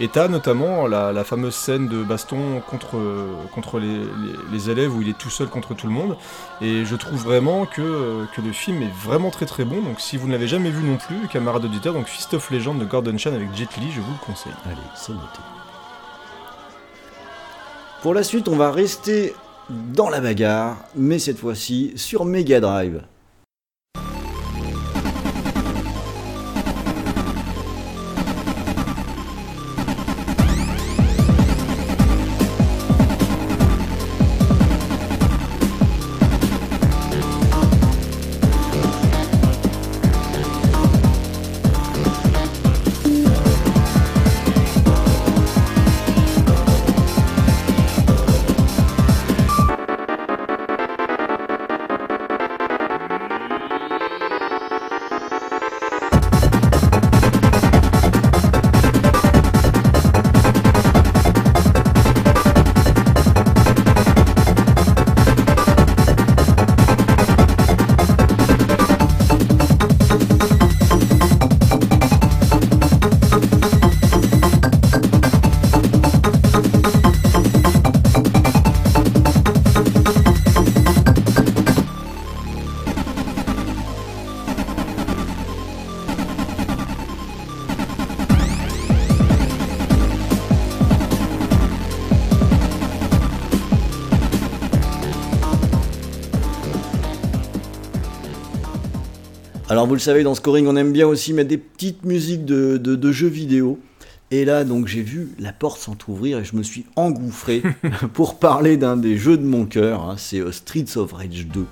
[0.00, 2.98] Et t'as notamment la, la fameuse scène de baston contre,
[3.54, 4.04] contre les, les-
[4.52, 6.16] les élèves où il est tout seul contre tout le monde.
[6.60, 9.80] Et je trouve vraiment que, que le film est vraiment très très bon.
[9.80, 12.78] Donc si vous ne l'avez jamais vu non plus, camarades auditeurs, donc Fist of Legend
[12.78, 14.52] de Gordon Chan avec Jet Li, je vous le conseille.
[14.66, 15.40] Allez, c'est noté.
[18.02, 19.34] Pour la suite, on va rester
[19.68, 23.02] dans la bagarre, mais cette fois-ci sur Mega Drive.
[99.88, 102.94] Vous le savez, dans Scoring, on aime bien aussi mettre des petites musiques de, de-
[102.94, 103.78] de jeux vidéo.
[104.30, 107.62] Et là, donc, j'ai vu la porte s'entrouvrir et je me suis engouffré
[108.12, 110.02] pour parler d'un des jeux de mon cœur.
[110.02, 111.64] hein, c'est euh, Streets of Rage 2.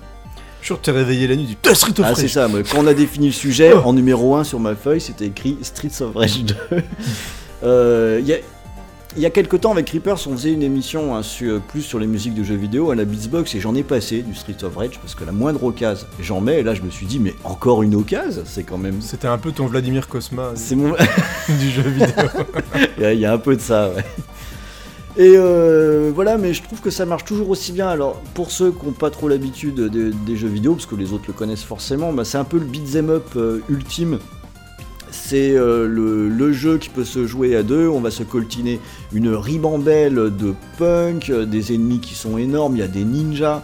[0.63, 2.79] Je suis réveillé la nuit du Putain, Street of Ah, Rage c'est ça, moi, quand
[2.79, 6.15] on a défini le sujet, en numéro 1 sur ma feuille, c'était écrit Streets of
[6.15, 6.55] Rage 2.
[7.63, 8.37] Euh, Il y a.
[9.17, 11.97] Il y a quelques temps avec Creepers, on faisait une émission hein, sur- plus sur
[11.97, 14.75] les musiques de jeux vidéo à la Beatsbox et j'en ai passé du Streets of
[14.77, 17.33] Rage parce que la moindre occasion j'en mets et là je me suis dit mais
[17.43, 20.91] encore une occasion c'est quand même C'était un peu ton Vladimir Kosma c'est mon
[21.49, 22.09] du jeu vidéo.
[22.97, 24.05] il y, a- il y a un peu de ça, ouais.
[25.19, 27.87] Et euh, voilà, mais je trouve que ça marche toujours aussi bien.
[27.87, 31.11] Alors, pour ceux qui n'ont pas trop l'habitude de- des jeux vidéo, parce que les
[31.11, 34.19] autres le connaissent forcément, bah, c'est un peu le beat'em up euh, ultime.
[35.11, 37.87] C'est euh, le, le jeu qui peut se jouer à deux.
[37.87, 38.79] On va se coltiner
[39.13, 43.63] une ribambelle de punk, euh, des ennemis qui sont énormes, il y a des ninjas.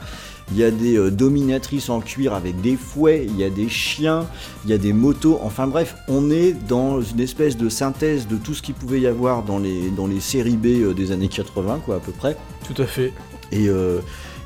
[0.51, 3.69] Il y a des euh, dominatrices en cuir avec des fouets, il y a des
[3.69, 4.27] chiens,
[4.65, 5.39] il y a des motos.
[5.41, 9.07] Enfin bref, on est dans une espèce de synthèse de tout ce qu'il pouvait y
[9.07, 12.35] avoir dans les, dans les séries B euh, des années 80, quoi, à peu près.
[12.67, 13.13] Tout à fait.
[13.51, 13.69] Et,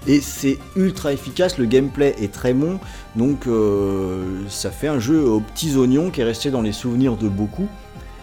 [0.05, 2.79] et c'est ultra efficace, le gameplay est très bon,
[3.15, 7.15] donc euh, ça fait un jeu aux petits oignons qui est resté dans les souvenirs
[7.17, 7.67] de beaucoup.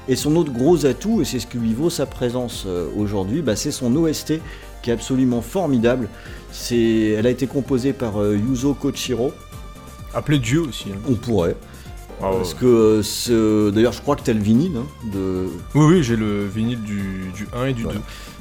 [0.07, 3.41] Et son autre gros atout, et c'est ce qui lui vaut sa présence euh, aujourd'hui,
[3.41, 4.35] bah, c'est son OST
[4.83, 6.09] qui est absolument formidable.
[6.53, 9.33] C'est, elle a été composée par euh, Yuzo Kochiro,
[10.15, 10.91] Appelé Dieu aussi.
[10.93, 10.99] hein.
[11.09, 11.57] on pourrait,
[12.23, 12.37] Ah ouais.
[12.37, 13.01] parce que
[13.31, 16.83] euh, d'ailleurs je crois que t'as le vinyle hein, de, Oui, oui, j'ai le vinyle
[16.83, 17.99] du, du 1 et du Voilà.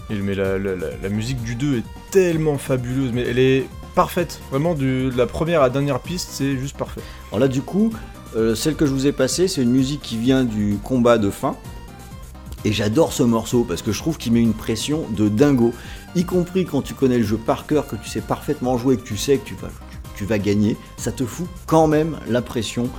[0.09, 0.15] 2.
[0.15, 1.83] Et, mais la, la- la- la musique du 2 est
[2.13, 4.39] tellement fabuleuse, mais elle est parfaite.
[4.51, 7.01] Vraiment, de la première à la dernière piste, c'est juste parfait.
[7.29, 7.91] Alors là, du coup,
[8.35, 11.31] euh, celle que je vous ai passée, c'est une musique qui vient du combat de
[11.31, 11.55] fin.
[12.65, 15.73] Et j'adore ce morceau parce que je trouve qu'il met une pression de dingo.
[16.15, 19.03] Y compris quand tu connais le jeu par cœur, que tu sais parfaitement jouer, que
[19.03, 19.49] tu sais que
[20.15, 22.89] tu vas gagner, ça te fout quand même la pression.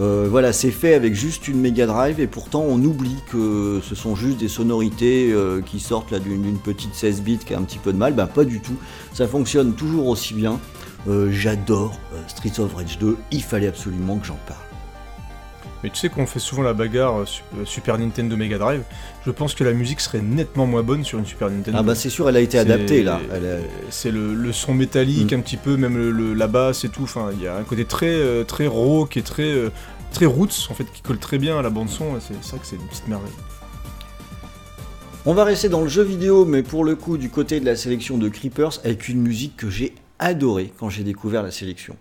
[0.00, 3.94] Euh, voilà, c'est fait avec juste une Mega Drive et pourtant on oublie que ce
[3.94, 7.62] sont juste des sonorités euh, qui sortent là d'une petite 16 bits qui a un
[7.62, 8.14] petit peu de mal.
[8.14, 8.76] Ben pas du tout,
[9.12, 10.58] ça fonctionne toujours aussi bien.
[11.08, 11.98] Euh, J'adore
[12.28, 14.69] Streets of Rage 2, il fallait absolument que j'en parle.
[15.82, 17.24] Mais tu sais qu'on fait souvent la bagarre euh,
[17.58, 18.82] euh, Super Nintendo Mega Drive.
[19.24, 21.78] Je pense que la musique serait nettement moins bonne sur une Super Nintendo.
[21.80, 23.20] Ah bah c'est sûr, elle a été adaptée là.
[23.32, 23.36] A-
[23.90, 25.36] C'est le, le son métallique Mm.
[25.36, 27.04] un petit peu, même le, le- la basse et tout.
[27.04, 29.54] Enfin, il y a un côté très euh, très rauque et très
[30.12, 32.06] très roots en fait qui colle très bien à la bande son.
[32.20, 33.32] C'est vrai que c'est une petite merveille.
[35.26, 37.76] On va rester dans le jeu vidéo, mais pour le coup du côté de la
[37.76, 41.96] sélection de Creepers, avec une musique que j'ai adorée quand j'ai découvert la sélection.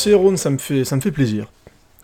[0.00, 1.50] Sais, Ron, ça me fait, ça me fait plaisir.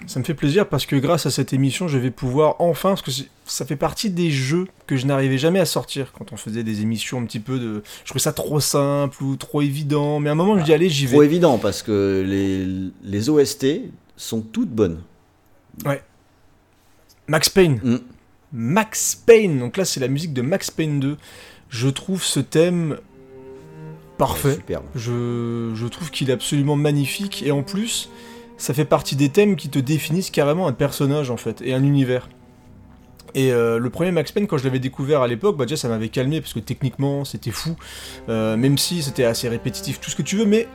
[0.07, 3.03] Ça me fait plaisir parce que grâce à cette émission, je vais pouvoir enfin, parce
[3.03, 3.11] que
[3.47, 6.83] ça fait partie des jeux que je n'arrivais jamais à sortir quand on faisait des
[6.83, 7.83] émissions un petit peu de.
[8.05, 10.91] Je trouvais ça trop simple ou trop évident, mais à un moment je dis allez,
[10.91, 11.27] j'y Trop vais.
[11.27, 13.67] évident parce que les, les OST
[14.19, 15.01] sont toutes bonnes.
[17.27, 17.81] Max Payne.
[17.83, 17.97] Mm.
[18.53, 21.17] Max Payne, donc là c'est la musique de Max Payne 2.
[21.71, 22.99] Je trouve ce thème
[24.19, 24.55] parfait.
[24.55, 24.85] Superbe.
[24.95, 28.09] Je, je trouve qu'il est absolument magnifique et en plus,
[28.57, 31.83] ça fait partie des thèmes qui te définissent carrément un personnage en fait et un
[31.83, 32.29] univers.
[33.35, 35.89] Et euh, le premier Max Payne, quand je l'avais découvert à l'époque, bah déjà ça
[35.89, 37.77] m'avait calmé parce que techniquement c'était fou,
[38.31, 40.67] Euh, même si c'était assez répétitif, tout ce que tu veux, mais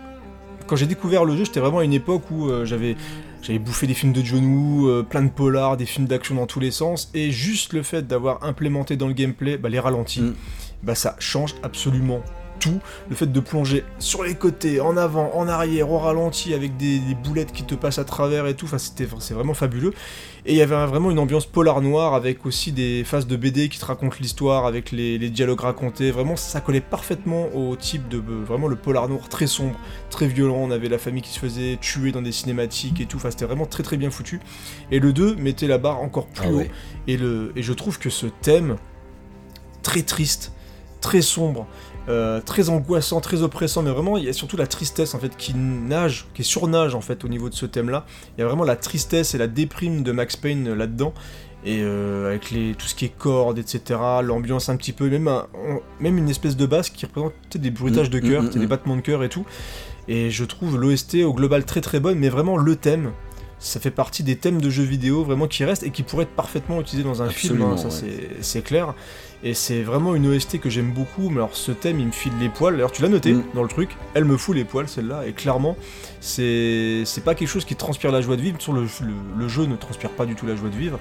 [0.67, 2.95] quand j'ai découvert le jeu, j'étais vraiment à une époque où euh, j'avais
[3.41, 6.45] j'avais bouffé des films de John Woo, euh, plein de polars, des films d'action dans
[6.45, 10.21] tous les sens, et juste le fait d'avoir implémenté dans le gameplay bah, les ralentis,
[10.21, 10.35] Mm.
[10.83, 12.21] bah ça change absolument
[12.61, 12.79] tout.
[13.09, 16.99] Le fait de plonger sur les côtés, en avant, en arrière, au ralenti, avec des,
[16.99, 19.91] des boulettes qui te passent à travers et tout, enfin c'était c'est vraiment fabuleux.
[20.45, 23.35] Et il y avait un- vraiment une ambiance polar noire avec aussi des phases de
[23.35, 26.09] BD qui te racontent l'histoire, avec les, les dialogues racontés.
[26.11, 29.75] Vraiment, ça collait parfaitement au type de euh, vraiment le polar noir très sombre,
[30.09, 30.55] très violent.
[30.57, 33.17] On avait la famille qui se faisait tuer dans des cinématiques et tout.
[33.17, 34.39] Enfin, c'était vraiment très très bien foutu.
[34.91, 36.63] Et le 2 mettait la barre encore plus Ah haut.
[37.07, 38.77] Et, le, et je trouve que ce thème,
[39.83, 40.53] très triste,
[41.01, 41.67] très sombre,
[42.09, 45.35] euh, très angoissant, très oppressant, mais vraiment il y a surtout la tristesse en fait
[45.37, 48.05] qui nage, qui surnage en fait au niveau de ce thème-là.
[48.37, 51.13] Il y a vraiment la tristesse et la déprime de Max Payne euh, là-dedans.
[51.63, 55.27] Et euh, avec les, tout ce qui est cordes, etc., l'ambiance un petit peu, même,
[55.27, 58.43] un- on- même une espèce de basse qui représente des bruitages Mm, de mm, cœur,
[58.43, 59.45] mm, des battements de cœur et tout.
[60.07, 63.11] Et je trouve l'OST au global très très bonne, mais vraiment le thème,
[63.59, 66.35] ça fait partie des thèmes de jeux vidéo vraiment qui restent et qui pourraient être
[66.35, 68.29] parfaitement utilisés dans un film, hein, ça ouais.
[68.41, 68.95] c'est clair.
[69.43, 72.33] Et c'est vraiment une OST que j'aime beaucoup, mais alors ce thème il me file
[72.39, 72.75] les poils.
[72.75, 73.43] Alors tu l'as noté Mm.
[73.55, 75.75] dans le truc, elle me fout les poils celle-là, et clairement
[76.19, 79.47] c'est c'est pas quelque chose qui transpire la joie de vivre, sur le, le, le
[79.47, 80.99] jeu ne transpire pas du tout la joie de vivre.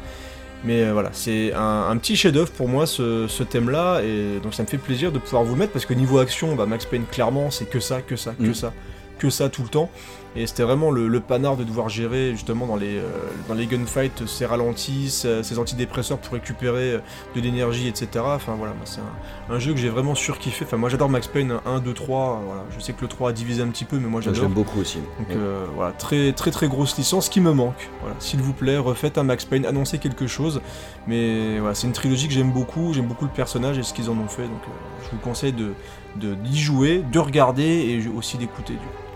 [0.64, 4.52] Mais euh, voilà, c'est un, un petit chef-d'œuvre pour moi ce, ce thème-là, et donc
[4.54, 6.84] ça me fait plaisir de pouvoir vous le mettre parce que niveau action, bah, Max
[6.86, 8.54] Payne clairement c'est que ça, que ça, que Mm.
[8.54, 8.72] ça,
[9.18, 9.90] que ça tout le temps.
[10.36, 13.02] Et c'était vraiment le, le panard de devoir gérer justement dans les, euh,
[13.48, 16.98] dans les gunfights ses ralentis, ses, ses antidépresseurs pour récupérer euh,
[17.34, 18.08] de l'énergie, etc.
[18.24, 20.64] Enfin voilà, c'est un, un jeu que j'ai vraiment surkiffé.
[20.64, 22.42] Enfin moi j'adore Max Payne 1, 2, 3.
[22.46, 22.62] Voilà.
[22.76, 24.50] Je sais que le 3 a divisé un petit peu, mais moi J'aime j'adore.
[24.50, 24.98] beaucoup aussi.
[25.18, 25.34] Donc Ouais.
[25.36, 27.90] euh, voilà, très très très grosse licence qui me manque.
[28.00, 30.60] Voilà, s'il vous plaît, refaites un Max Payne, annoncez quelque chose.
[31.08, 34.08] Mais voilà, c'est une trilogie que j'aime beaucoup, j'aime beaucoup le personnage et ce qu'ils
[34.10, 34.42] en ont fait.
[34.44, 35.72] Donc euh, je vous conseille de
[36.16, 38.74] de- d'y jouer, de regarder et aussi d'écouter.
[38.74, 39.09] Du coup.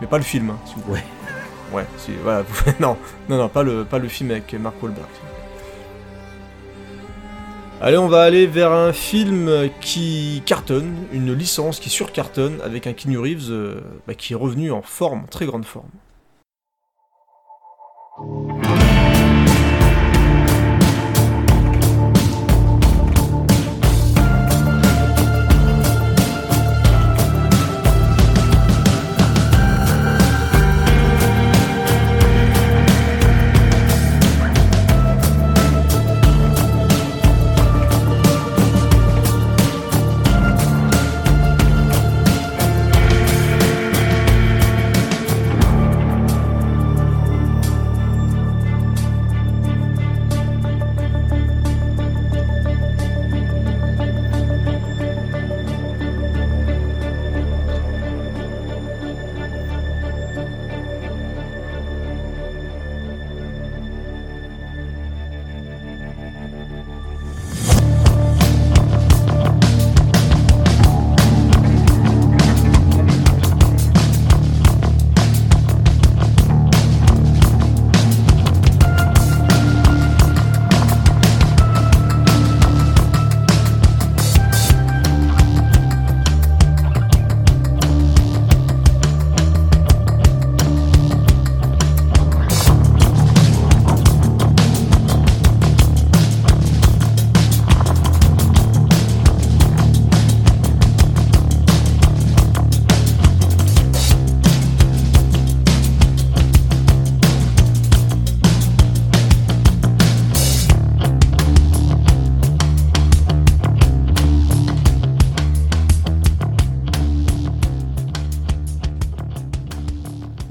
[0.00, 1.04] Mais pas le film, hein, s'il vous plaît.
[1.72, 2.42] Ouais, c'est voilà.
[2.42, 2.96] vous- non,
[3.28, 5.06] non, non, pas le pas le film avec Mark Wahlberg.
[7.80, 12.92] Allez, on va aller vers un film qui cartonne, une licence qui surcartonne, avec un
[12.92, 15.88] Keanu Reeves euh, bah, qui est revenu en forme, très grande forme.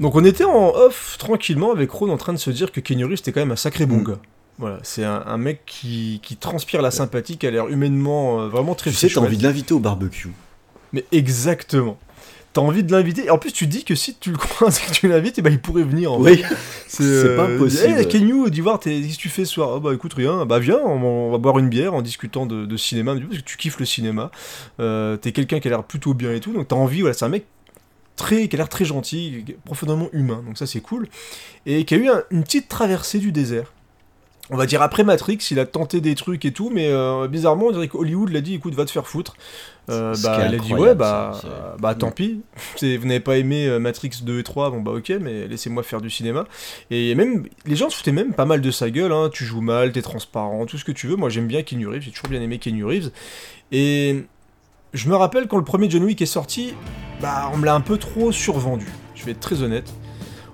[0.08, 3.04] Donc on était en off tranquillement avec Ron en train de se dire que Keanu
[3.04, 4.04] Reeves était quand même un sacré bon Mm.
[4.04, 4.18] gars.
[4.56, 8.48] Voilà, c'est un, un mec qui, qui transpire la sympathie, qui a l'air humainement euh,
[8.48, 10.30] vraiment très Tu sais, t'as envie de l'inviter au barbecue.
[10.94, 11.98] Mais exactement.
[12.54, 13.26] T'as envie de l'inviter.
[13.26, 15.42] Et en plus, tu dis que si tu le croises et que tu l'invites, eh
[15.42, 16.10] ben, il pourrait venir.
[16.14, 16.42] En Oui,
[16.88, 17.98] C'est pas impossible.
[17.98, 19.74] Hey, Kenyu, dis voir, t'es- qu'est-ce que tu fais ce soir?
[19.76, 20.46] Ah bah écoute, rien.
[20.46, 23.44] Bah viens, on, on va boire une bière en discutant de, de cinéma, parce que
[23.44, 24.30] tu kiffes le cinéma.
[24.80, 27.26] Euh, t'es quelqu'un qui a l'air plutôt bien et tout, donc t'as envie, voilà, c'est
[27.26, 27.44] un mec
[28.18, 31.08] très, qui a l'air très gentil, profondément humain, donc ça c'est cool.
[31.64, 33.72] Et qui a eu un- une petite traversée du désert.
[34.50, 37.66] on va dire après Matrix, il a tenté des trucs et tout, mais euh, bizarrement,
[37.66, 39.36] on dirait qu'Hollywood l'a dit, écoute, va te faire foutre.
[39.90, 42.40] Euh, bah, il a dit, ouais, bah, ça, bah tant pis.
[42.80, 46.00] Vous n'avez pas aimé euh, Matrix 2 et 3, bon bah ok, mais laissez-moi faire
[46.00, 46.46] du cinéma.
[46.90, 49.28] Et même, les gens se foutaient même pas mal de sa gueule, hein.
[49.30, 51.16] tu joues mal, t'es transparent, tout ce que tu veux.
[51.16, 53.10] Moi j'aime bien Keanu Reeves, j'ai toujours bien aimé Keanu Reeves.
[53.70, 54.24] Et
[54.94, 56.74] je me rappelle quand le premier John Wick est sorti,
[57.20, 58.86] bah on me l'a un peu trop survendu.
[59.14, 59.92] Je vais être très honnête.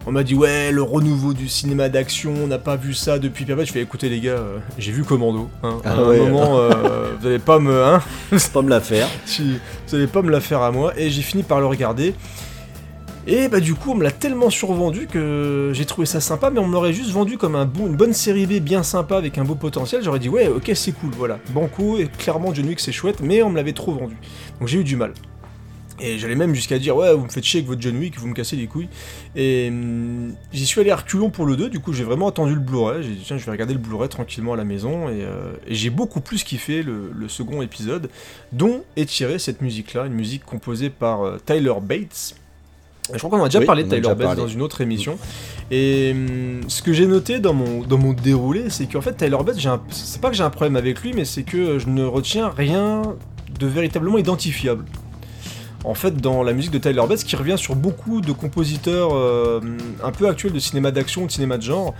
[0.06, 3.46] On m'a dit ouais le renouveau du cinéma d'action, on n'a pas vu ça depuis
[3.46, 5.48] Pierre Je fais écoutez les gars, euh, j'ai vu Commando.
[5.62, 5.78] Hein.
[5.84, 6.18] Ah à un ouais.
[6.18, 8.02] moment, euh, vous allez pas me, hein,
[8.52, 9.08] pas me la faire.
[9.38, 10.92] vous allez pas me la faire à moi.
[10.98, 12.14] Et j'ai fini par le regarder.
[13.26, 16.58] Et bah du coup on me l'a tellement survendu que j'ai trouvé ça sympa, mais
[16.58, 19.54] on me l'aurait juste vendu comme une bonne série B bien sympa avec un beau
[19.54, 20.02] potentiel.
[20.02, 21.38] J'aurais dit ouais ok c'est cool, voilà.
[21.50, 24.16] Banco et clairement John Wick c'est chouette, mais on me l'avait trop vendu.
[24.60, 25.12] Donc j'ai eu du mal.
[26.00, 28.26] Et j'allais même jusqu'à dire ouais vous me faites chier avec votre John Wick, vous
[28.26, 28.90] me cassez les couilles.
[29.36, 32.52] Et hum, j'y suis allé à reculons pour le 2, du coup j'ai vraiment attendu
[32.52, 35.22] le Blu-ray, j'ai dit tiens je vais regarder le Blu-ray tranquillement à la maison et,
[35.22, 38.10] euh, j'ai beaucoup plus kiffé le, second épisode
[38.52, 42.34] dont est tirée cette musique là, une musique composée par euh, Tyler Bates.
[43.12, 45.18] Je crois qu'on en a déjà Oui, parlé de Tyler Bates dans une autre émission.
[45.70, 49.36] Et hum, ce que j'ai noté dans mon, dans mon déroulé, c'est qu'en fait Tyler
[49.44, 49.58] Bates,
[49.90, 53.02] c'est pas que j'ai un problème avec lui, mais c'est que je ne retiens rien
[53.58, 54.84] de véritablement identifiable
[55.84, 59.60] en fait dans la musique de Tyler Bates qui revient sur beaucoup de compositeurs euh,
[60.02, 61.94] un peu actuels de cinéma d'action, de cinéma de genre.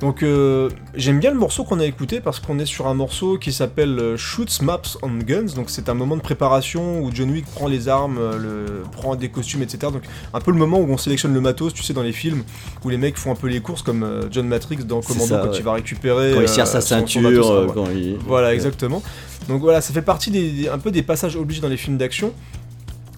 [0.00, 3.36] Donc euh, j'aime bien le morceau qu'on a écouté parce qu'on est sur un morceau
[3.36, 7.30] qui s'appelle euh, Shoots Maps on Guns, donc c'est un moment de préparation où John
[7.30, 9.92] Wick prend les armes, euh, le, prend des costumes, etc.
[9.92, 12.44] Donc un peu le moment où on sélectionne le matos, tu sais, dans les films
[12.84, 15.50] où les mecs font un peu les courses comme John Matrix dans Commando ça, quand
[15.50, 15.56] ouais.
[15.58, 16.32] il va récupérer.
[16.32, 17.72] Quand il euh, sa ceinture, matos, euh, ouais.
[17.74, 18.18] quand il.
[18.24, 19.02] Voilà, exactement.
[19.48, 22.32] Donc voilà, ça fait partie des- un peu des passages obligés dans les films d'action.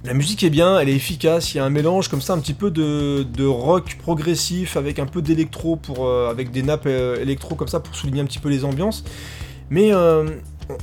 [0.03, 2.39] La musique est bien, elle est efficace, il y a un mélange comme ça un
[2.39, 6.87] petit peu de, de rock progressif avec un peu d'électro pour euh, avec des nappes
[6.87, 9.05] euh, électro comme ça pour souligner un petit peu les ambiances.
[9.69, 10.27] Mais euh,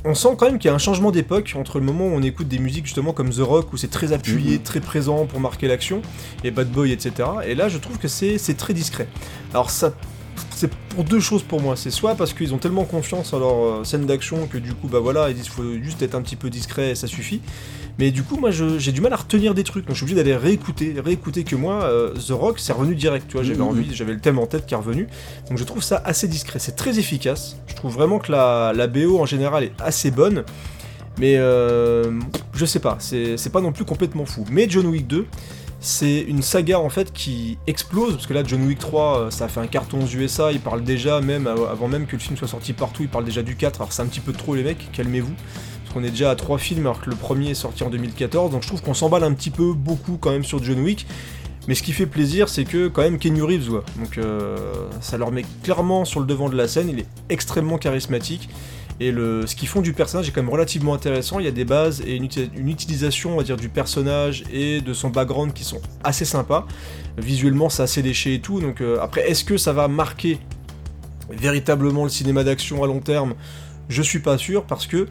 [0.04, 2.22] on sent quand même qu'il y a un changement d'époque entre le moment où on
[2.22, 4.62] écoute des musiques justement comme The Rock où c'est très appuyé, Mhm.
[4.62, 6.00] très présent pour marquer l'action,
[6.44, 7.28] et Bad Boy, etc.
[7.44, 9.08] Et là, je trouve que c'est très discret.
[9.52, 9.94] Alors ça,
[10.54, 11.74] c'est pour deux choses pour moi.
[11.74, 15.00] C'est soit parce qu'ils ont tellement confiance en leur scène d'action que du coup, bah
[15.00, 17.40] voilà, ils disent faut juste être un petit peu discret et ça suffit.
[17.98, 19.84] Mais du coup, moi, j'ai du mal à retenir des trucs.
[19.86, 23.26] Donc, je suis obligé d'aller réécouter, réécouter que moi, euh, The Rock, c'est revenu direct.
[23.28, 23.64] Tu vois, j'avais Mhm.
[23.66, 25.08] envie, j'avais le thème en tête qui est revenu.
[25.48, 26.58] Donc, je trouve ça assez discret.
[26.60, 27.56] C'est très efficace.
[27.66, 30.44] Je trouve vraiment que la, la BO en général est assez bonne.
[31.18, 32.12] Mais euh,
[32.54, 34.44] je sais pas, c'est pas non plus complètement fou.
[34.52, 35.26] Mais John Wick 2,
[35.80, 39.46] c'est une saga en fait qui explose parce que là John Wick 3 euh, ça
[39.46, 42.36] a fait un carton aux USA, il parle déjà même avant même que le film
[42.36, 43.80] soit sorti partout, il parle déjà du 4.
[43.80, 45.34] Alors c'est un petit peu trop les mecs, calmez-vous.
[45.98, 48.62] Qu'on est déjà à 3 films alors que le premier est sorti en 2014, donc
[48.62, 51.08] je trouve qu'on s'emballe un petit peu beaucoup quand même sur John Wick.
[51.66, 54.56] Mais ce qui fait plaisir, c'est que quand même Kenny Reeves, donc euh,
[55.00, 56.88] ça leur met clairement sur le devant de la scène.
[56.88, 58.48] Il est extrêmement charismatique
[59.00, 61.40] et le, ce qu'ils font du personnage est quand même relativement intéressant.
[61.40, 64.80] Il y a des bases et une, uti- une utilisation, on dire, du personnage et
[64.80, 66.64] de son background qui sont assez sympas.
[67.16, 68.60] Visuellement, c'est assez léché et tout.
[68.60, 70.38] Donc euh, après, est-ce que ça va marquer
[71.28, 73.34] véritablement le cinéma d'action à long terme?
[73.90, 75.08] Je suis pas sûr parce que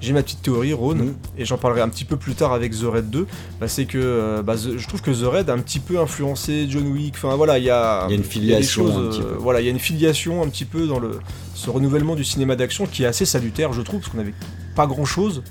[0.00, 1.14] j'ai ma petite théorie, Rhône, Mhm.
[1.38, 3.26] et j'en parlerai un petit peu plus tard avec The Red 2.
[3.60, 5.98] bah, c'est que euh, bah, The- je trouve que The Red a un petit peu
[6.00, 7.14] influencé John Wick.
[7.16, 9.38] Enfin voilà, il y a, Il y a une filiation, choses, un petit euh, peu.
[9.38, 11.20] voilà, il y a une filiation un petit peu dans le
[11.54, 14.32] ce renouvellement du cinéma d'action qui est assez salutaire, je trouve, parce qu'on n'avait
[14.74, 15.42] pas grand chose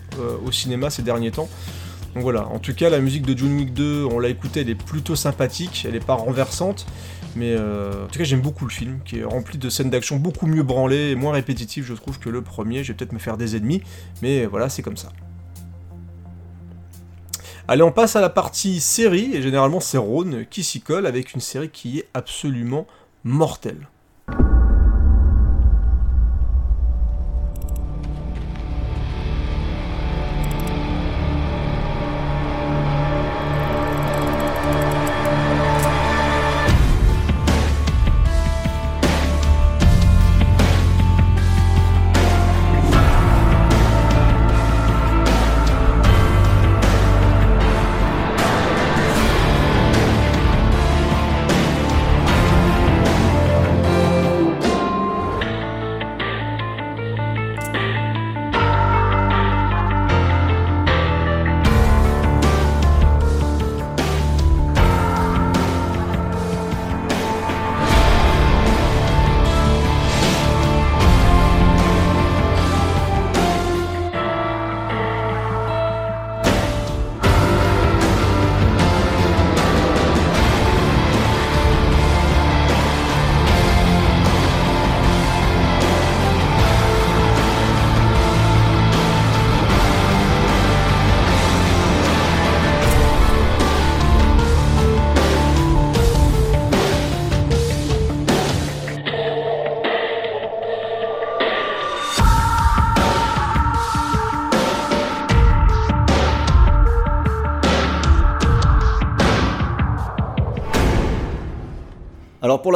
[0.46, 1.48] au cinéma ces derniers temps.
[2.16, 4.70] Donc voilà, en tout cas, la musique de John Wick 2, on l'a écoutée, elle
[4.72, 6.88] est plutôt sympathique, elle est pas renversante,
[7.36, 10.18] mais euh, en tout cas, j'aime beaucoup le film, qui est rempli de scènes d'action
[10.18, 12.84] beaucoup mieux branlées et moins répétitives, je trouve, que le premier.
[12.84, 13.82] Je vais peut-être me faire des ennemis,
[14.22, 15.12] mais voilà, c'est comme ça.
[17.68, 21.34] Allez, on passe à la partie série, et généralement, c'est Rhône qui s'y colle avec
[21.34, 22.88] une série qui est absolument
[23.24, 23.88] mortelle.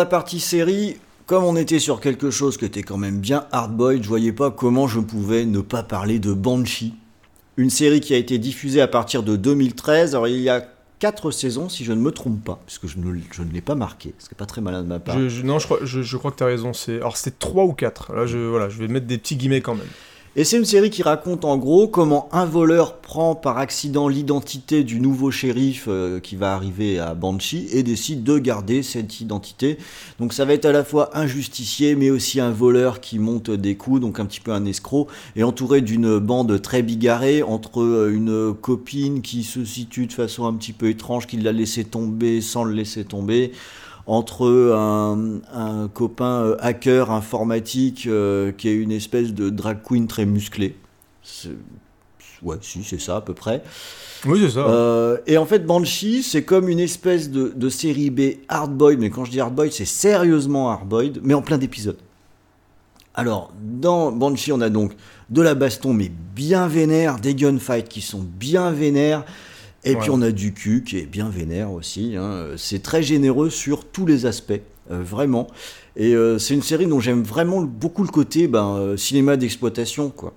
[0.04, 0.98] La partie série,
[1.28, 4.52] comme on était sur quelque chose qui était quand même bien hardboiled, je voyais pas
[4.52, 6.94] comment je pouvais ne pas parler de Banshee.
[7.56, 10.14] Une série qui a été diffusée à partir de 2013.
[10.14, 10.68] Alors il y a
[11.00, 13.76] quatre saisons si je ne me trompe pas, puisque je ne, je ne l'ai pas
[13.76, 14.14] marqué.
[14.20, 15.18] Ce n'est pas très malin de ma part.
[15.18, 16.74] Je- non, je crois, je, crois que tu as raison.
[16.74, 18.14] C'est, alors c'était 3 ou 4.
[18.14, 19.88] Là, je, voilà, je vais mettre des petits guillemets quand même.
[20.36, 24.84] Et c'est une série qui raconte en gros comment un voleur prend par accident l'identité
[24.84, 29.78] du nouveau shérif euh, qui va arriver à Banshee et décide de garder cette identité.
[30.20, 33.52] Donc ça va être à la fois un justicier mais aussi un voleur qui monte
[33.52, 37.84] des coups, donc un petit peu un escroc, et entouré d'une bande très bigarrée entre
[37.84, 41.84] euh, une copine qui se situe de façon un petit peu étrange, qui l'a laissé
[41.84, 43.52] tomber sans le laisser tomber
[44.06, 50.08] entre un, un copain euh, hacker informatique euh, qui est une espèce de drag queen
[50.08, 50.76] très musclée.
[52.42, 53.64] Ouais, si, c'est ça à peu près.
[54.26, 54.68] Oui, c'est ça.
[54.68, 59.10] Euh, et en fait, Banshee, c'est comme une espèce de, de série B hardboiled, mais
[59.10, 61.98] quand je dis hardboiled, c'est sérieusement hardboiled, mais en plein d'épisodes.
[63.16, 64.94] Alors, dans Banshee, on a donc
[65.30, 69.24] de la baston, mais bien vénère, des gunfights qui sont bien vénères,
[69.86, 70.00] et Ouais.
[70.02, 72.16] puis on a du cul qui est bien vénère aussi.
[72.18, 72.48] hein.
[72.58, 74.54] C'est très généreux sur tous les aspects,
[74.92, 75.48] euh, vraiment.
[75.96, 80.10] Et euh, c'est une série dont j'aime vraiment beaucoup le côté ben, euh, cinéma d'exploitation,
[80.10, 80.34] quoi.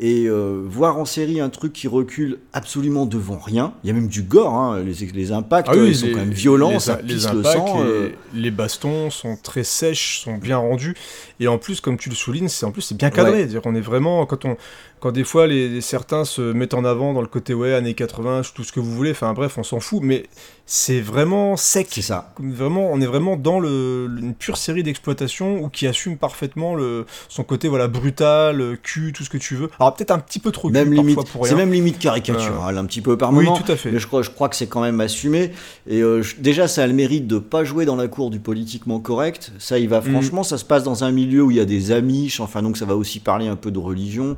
[0.00, 4.06] Et voir en série un truc qui recule absolument devant rien, il y a même
[4.06, 6.78] du gore, hein, les, les impacts Ah oui, ils sont les- quand même violents, les,
[6.78, 7.80] ça pisse le impacts sang.
[7.84, 10.94] et euh, les bastons sont très sèches, sont bien rendus.
[11.40, 13.32] Et en plus, comme tu le soulignes, c'est en plus c'est bien cadré.
[13.32, 13.38] Ouais.
[13.38, 14.56] C'est-à-dire qu'on est vraiment quand on
[15.00, 18.42] quand des fois les, certains se mettent en avant dans le côté ouais années 80,
[18.54, 19.12] tout ce que vous voulez.
[19.12, 20.24] Enfin bref, on s'en fout, mais
[20.66, 21.86] c'est vraiment sec.
[21.90, 22.34] c'est ça.
[22.38, 27.06] Vraiment, on est vraiment dans le, une pure série d'exploitation ou qui assume parfaitement le,
[27.28, 29.70] son côté voilà brutal, cul, tout ce que tu veux.
[29.80, 32.84] Alors peut-être un petit peu trop cul Même parfois limite, c'est même limite caricatural, un
[32.84, 33.56] petit peu par Oui, moment.
[33.56, 33.90] tout à fait.
[33.92, 35.52] Mais je crois, je crois que c'est quand même assumé.
[35.86, 38.38] Et euh, je- déjà, ça a le mérite de pas jouer dans la cour du
[38.38, 39.52] politiquement correct.
[39.58, 40.00] Ça, il va.
[40.00, 40.10] Mhm.
[40.12, 42.40] Franchement, ça se passe dans un milieu où il y a des Amish.
[42.40, 44.34] Enfin, donc ça va aussi parler un peu de religion.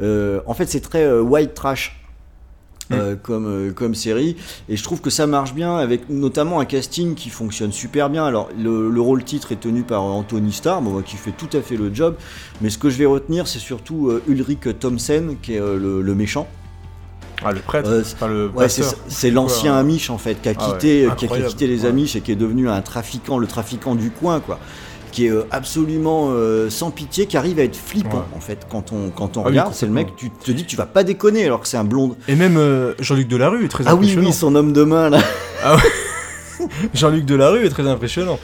[0.00, 0.03] Euh,
[0.46, 2.00] en fait, c'est très euh, white trash.
[2.92, 4.36] euh, comme, euh, comme série
[4.68, 8.26] et je trouve que ça marche bien avec notamment un casting qui fonctionne super bien
[8.26, 11.62] alors le, le rôle titre est tenu par Anthony Starr bon, qui fait tout à
[11.62, 12.14] fait le job
[12.60, 16.02] mais ce que je vais retenir c'est surtout euh, Ulrich Thomsen qui est euh, le-
[16.02, 16.46] le méchant
[17.42, 17.88] Ah le prêtre,
[18.22, 19.74] Euh, Ouais, c'est l'ancien.
[19.78, 21.48] Amish en fait qui a Ah quitté, qui a- qui a incroyable.
[21.50, 21.86] quitté les.
[21.86, 24.58] Amish et qui est devenu un trafiquant, le trafiquant du coin quoi,
[25.14, 28.36] qui est euh, absolument euh, sans pitié, qui arrive à être flippant Ouais.
[28.36, 29.72] en fait quand on quand on Ah oui, regarde.
[29.74, 32.16] c'est le mec, tu te dis tu vas pas déconner alors que c'est un blonde.
[32.26, 34.26] Et même euh, Jean-Luc Delarue est très Ah oui impressionnant.
[34.26, 35.18] oui, son homme de main là.
[36.94, 38.38] Jean-Luc Delarue est très impressionnant.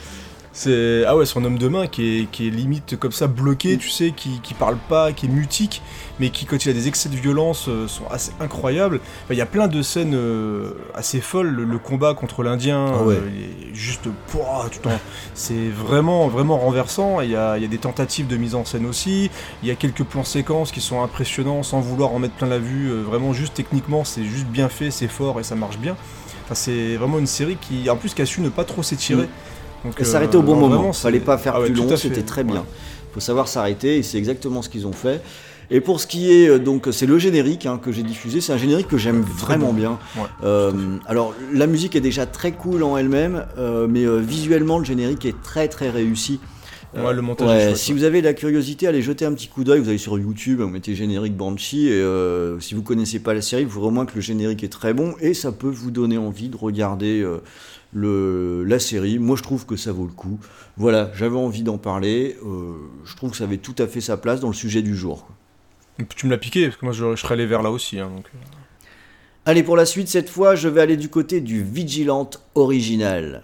[0.53, 3.77] C'est ah ouais son homme de main qui est, qui est limite comme ça bloqué,
[3.77, 5.81] tu sais, qui, qui parle pas, qui est mutique,
[6.19, 8.99] mais qui quand il a des excès de violence euh, sont assez incroyables.
[9.23, 11.47] Enfin, Il y a plein de scènes euh, assez folles.
[11.47, 13.15] Le, le combat contre l'Indien, Ah ouais.
[13.15, 13.29] euh,
[13.73, 14.99] juste pouah, tout le temps.
[15.35, 17.21] C'est vraiment vraiment renversant.
[17.21, 19.31] Il y a, il y a des tentatives de mise en scène aussi.
[19.63, 22.59] Il y a quelques plans séquences qui sont impressionnants sans vouloir en mettre plein la
[22.59, 22.91] vue.
[23.03, 25.95] Vraiment juste techniquement, c'est juste bien fait, c'est fort et ça marche bien.
[26.43, 29.23] Enfin, c'est vraiment une série qui, en plus, qui a su ne pas trop s'étirer.
[29.23, 29.29] Mm.
[29.85, 30.75] Donc, Et euh, s'arrêter au bon non, moment.
[30.77, 32.57] vraiment, Fallait pas faire Ah plus long, c'était très bien.
[32.61, 32.65] Ouais.
[33.13, 35.21] Faut savoir s'arrêter et c'est exactement ce qu'ils ont fait.
[35.73, 38.51] Et pour ce qui est euh, donc c'est le générique hein, que j'ai diffusé, c'est
[38.53, 39.73] un générique que j'aime vraiment bon.
[39.73, 39.99] bien.
[40.17, 40.71] Ouais, Euh,
[41.07, 45.25] alors la musique est déjà très cool en elle-même, euh, mais euh, visuellement le générique
[45.25, 46.39] est très très réussi.
[46.93, 49.47] Ouais, le montage Ouais, est chouette, si vous avez la curiosité, allez jeter un petit
[49.47, 49.79] coup d'œil.
[49.79, 51.87] Vous allez sur YouTube, vous mettez générique Banshee.
[51.87, 54.61] Et euh, si vous connaissez pas la série, vous verrez au moins que le générique
[54.65, 57.37] est très bon et ça peut vous donner envie de regarder euh,
[57.93, 59.19] le, la série.
[59.19, 60.39] Moi, je trouve que ça vaut le coup.
[60.77, 62.37] Voilà, j'avais envie d'en parler.
[62.45, 62.73] Euh,
[63.05, 65.27] je trouve que ça avait tout à fait sa place dans le sujet du jour.
[66.15, 67.99] Tu me l'as piqué, parce que moi je, je serais allé vers là aussi.
[67.99, 68.37] hein, donc, euh.
[69.45, 73.43] Allez, pour la suite, cette fois, je vais aller du côté du Vigilante original.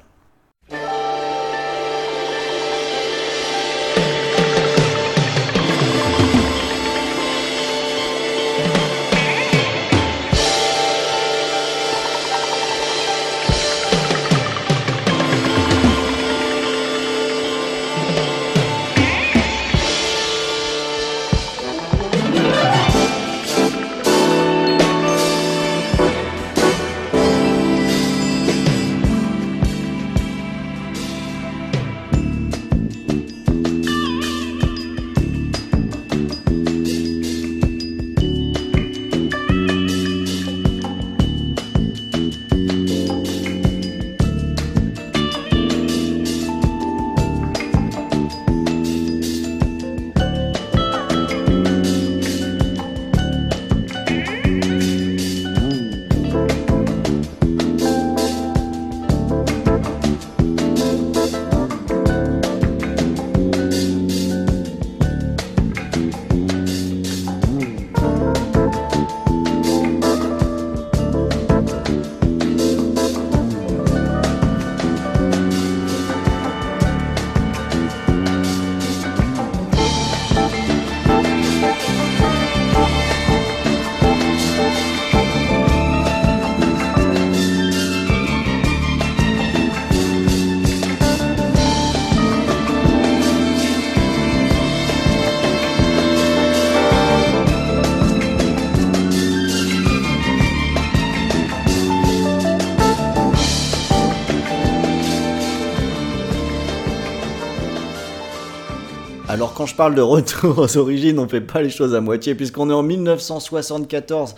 [109.67, 112.73] Je parle de retour aux origines, on fait pas les choses à moitié, puisqu'on est
[112.73, 114.35] en 1974.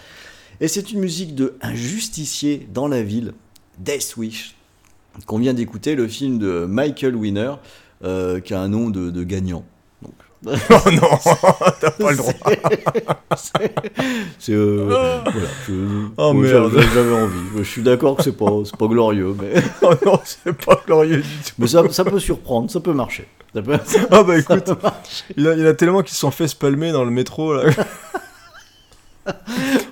[0.59, 3.34] Et c'est une musique de Un justicier dans la ville,
[3.77, 4.55] Death Wish,
[5.25, 7.53] qu'on vient d'écouter, le film de Michael Winner,
[8.03, 9.63] euh, qui a un nom de, de gagnant.
[10.69, 11.09] Oh non,
[11.81, 12.33] t'as pas le droit.
[14.39, 14.53] c'est.
[14.53, 15.23] euh, voilà,
[15.67, 16.71] je- Oh, ouais, merde.
[16.93, 17.35] j'avais- envie.
[17.57, 18.45] Je suis d'accord que c'est pas,
[18.77, 21.53] pas glorieux, mais, Oh non, c'est pas glorieux du tout.
[21.59, 23.27] mais ça, ça peut surprendre, ça peut marcher.
[23.53, 23.77] Ça peut-
[24.11, 24.69] Ah bah écoute,
[25.35, 27.63] il y, a, il a tellement qui se sont fait spalmer dans le métro là.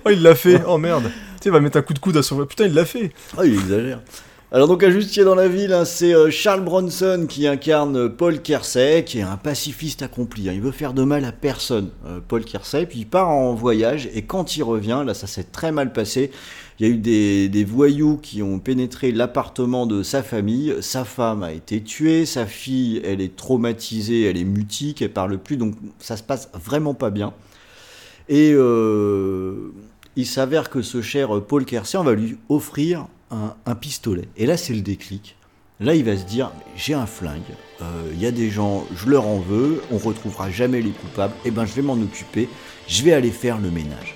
[0.06, 1.04] oh il l'a fait, oh merde.
[1.04, 1.10] Tu
[1.44, 2.46] sais, il va mettre un coup de coude à son...
[2.46, 3.12] Putain, il l'a fait.
[3.38, 4.00] Ah, il exagère.
[4.50, 8.08] Alors donc un justicier dans la ville, hein, c'est euh, Charles Bronson qui incarne euh,
[8.08, 10.48] Paul Kersey, qui est un pacifiste accompli.
[10.48, 10.54] hein.
[10.56, 12.86] Il veut faire de mal à personne, euh, Paul Kersey.
[12.86, 16.32] Puis il part en voyage et quand il revient, là ça s'est très mal passé.
[16.80, 16.98] Il y a eu
[17.50, 20.76] des, voyous qui ont pénétré l'appartement de sa famille.
[20.80, 25.40] Sa femme a été tuée, sa fille, elle est traumatisée, elle est mutique, elle parle
[25.40, 27.34] plus, donc ça se passe vraiment pas bien.
[28.30, 28.52] Et
[30.16, 34.28] il s'avère que ce cher Paul Kersey, on va lui offrir un, pistolet.
[34.38, 35.36] Et là, c'est le déclic.
[35.80, 37.42] Là, il va se dire, j'ai un flingue,
[37.82, 41.34] euh, il y a des gens, je leur en veux, on retrouvera jamais les coupables,
[41.46, 42.50] et ben je vais m'en occuper,
[42.88, 44.16] je vais aller faire le ménage.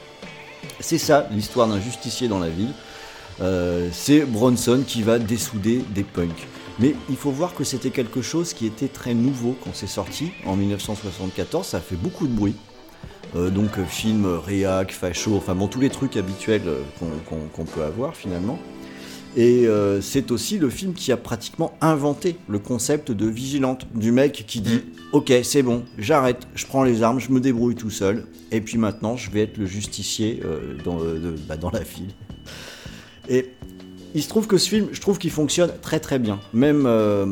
[0.80, 2.74] C'est ça l'histoire d'un justicier dans la ville.
[3.42, 6.48] Euh, c'est Bronson qui va dessouder des punks.
[6.80, 10.32] Mais il faut voir que c'était quelque chose qui était très nouveau quand c'est sorti
[10.46, 11.68] en 1974.
[11.68, 12.56] Ça a fait beaucoup de bruit.
[13.36, 16.82] Euh, donc euh, film euh, réac, facho, enfin bon tous les trucs habituels euh,
[17.28, 18.60] qu'on peut avoir finalement.
[19.38, 24.12] Et euh, c'est aussi le film qui a pratiquement inventé le concept de vigilante, du
[24.12, 24.82] mec qui dit
[25.14, 28.78] Ok, c'est bon, j'arrête, je prends les armes, je me débrouille tout seul, et puis
[28.78, 32.10] maintenant je vais être le justicier euh, dans, euh, de- bah, dans la ville.
[33.30, 33.52] Et
[34.14, 36.40] il se trouve que ce film, je trouve qu'il fonctionne très très bien.
[36.52, 37.26] Même, euh,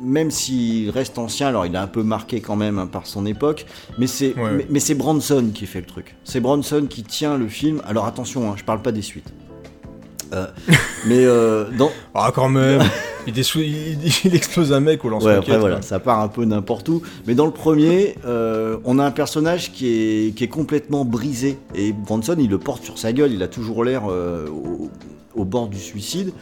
[0.00, 3.26] même s'il reste ancien, alors il est un peu marqué quand même hein, par son
[3.26, 3.66] époque,
[3.98, 4.52] mais c'est Ouais.
[4.56, 6.14] mais, mais c'est Bronson qui fait le truc.
[6.24, 7.82] C'est Bronson qui tient le film.
[7.84, 9.30] Alors attention, hein, je parle pas des suites.
[10.32, 10.46] Euh,
[11.06, 12.82] mais euh, dans, Ah quand même.
[13.26, 15.38] il, dessou- il, il explose un mec au Ouais, lance-roquette.
[15.38, 17.02] après voilà, ça part un peu n'importe où.
[17.26, 21.58] Mais dans le premier, euh, on a un personnage qui est, qui est complètement brisé.
[21.74, 24.90] Et Bronson, il le porte sur sa gueule, il a toujours l'air au,
[25.34, 26.32] au bord du suicide.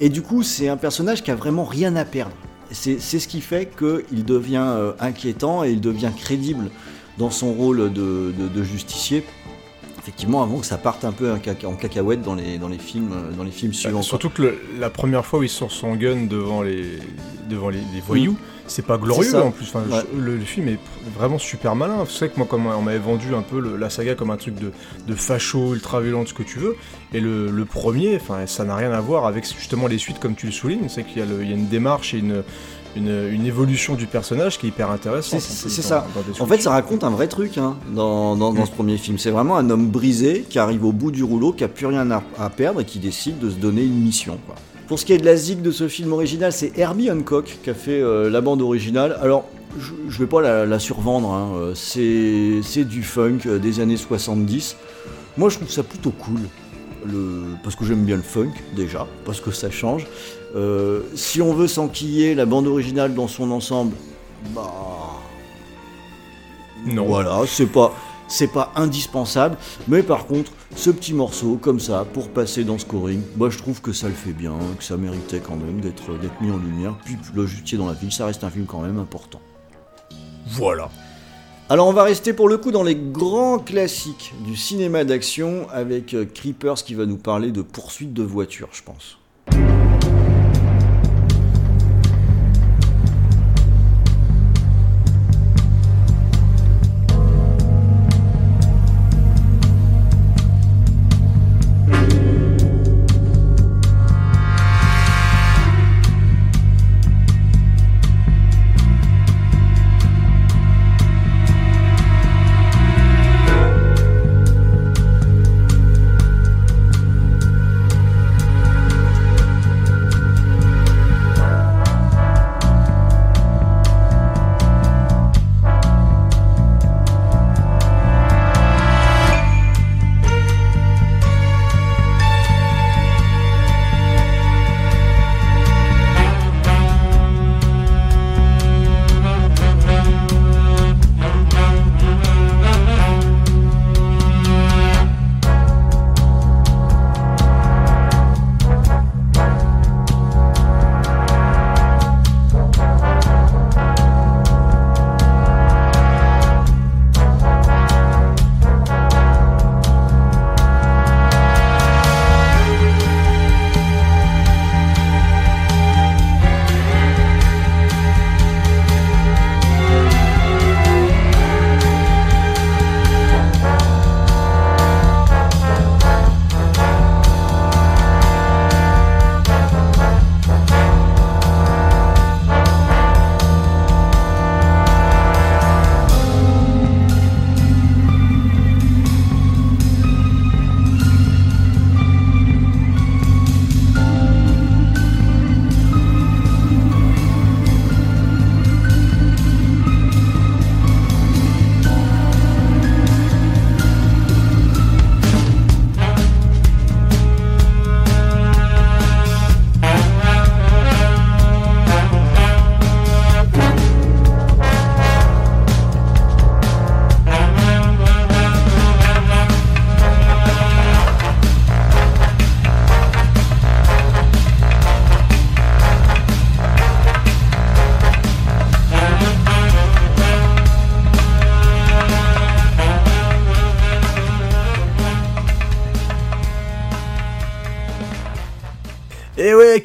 [0.00, 2.32] Et du coup, c'est un personnage qui a vraiment rien à perdre.
[2.70, 6.70] C'est ce qui fait qu'il devient inquiétant et il devient crédible
[7.16, 9.24] dans son rôle de, de- de justicier.
[10.08, 12.78] Effectivement, avant que ça parte un peu en caca- en cacahuète dans les, dans les
[12.78, 13.98] films, euh, dans les films suivants.
[13.98, 16.98] Bah, surtout que le- la première fois où il sort son gun devant les,
[17.50, 18.34] devant les, les voyous,
[18.66, 19.66] c'est pas glorieux en plus.
[19.66, 20.00] Enfin, Ouais.
[20.14, 20.78] je- le, le film est
[21.14, 22.04] vraiment super malin.
[22.08, 24.38] C'est vrai que moi, comme on m'avait vendu un peu le- la saga comme un
[24.38, 24.72] truc de,
[25.06, 26.74] de facho, ultra violent, ce que tu veux.
[27.12, 30.36] Et le, le premier, enfin, ça n'a rien à voir avec justement les suites comme
[30.36, 30.88] tu le soulignes.
[30.88, 32.42] C'est qu'il y, y a une démarche et une,
[32.96, 35.40] une, une évolution du personnage qui est hyper intéressante.
[35.40, 36.06] C'est- dans- ça.
[36.14, 38.66] dans En fait, ça raconte un vrai truc hein, dans, dans- dans Mm.
[38.66, 39.18] ce premier film.
[39.18, 42.10] C'est vraiment un homme brisé qui arrive au bout du rouleau, qui a plus rien
[42.10, 44.38] à, à perdre et qui décide de se donner une mission.
[44.46, 44.54] quoi.
[44.86, 47.68] Pour ce qui est de la zig de ce film original, c'est Herbie Hancock qui
[47.70, 49.18] a fait euh, la bande originale.
[49.20, 49.44] Alors,
[49.78, 53.80] je, je vais pas la, la survendre, hein, euh, c'est c'est du funk euh, des
[53.80, 54.76] années 70.
[55.36, 56.40] Moi, je trouve ça plutôt cool.
[57.06, 60.06] Le, parce que j'aime bien le funk, déjà, parce que ça change.
[60.56, 63.94] Euh, si on veut s'enquiller la bande originale dans son ensemble,
[64.54, 64.72] bah.
[66.86, 67.06] Non.
[67.06, 67.94] Voilà, c'est pas.
[68.30, 69.56] C'est pas indispensable,
[69.88, 73.80] mais par contre, ce petit morceau, comme ça, pour passer dans scoring, bah, je trouve
[73.80, 76.10] que ça le fait bien, que ça méritait quand même d'être
[76.42, 76.94] mis en lumière.
[77.06, 79.40] Puis Le Justicier dans la ville, ça reste un film quand même important.
[80.46, 80.90] Voilà.
[81.70, 86.14] Alors on va rester pour le coup dans les grands classiques du cinéma d'action avec
[86.14, 89.18] euh, Creepers qui va nous parler de poursuite de voiture, je pense.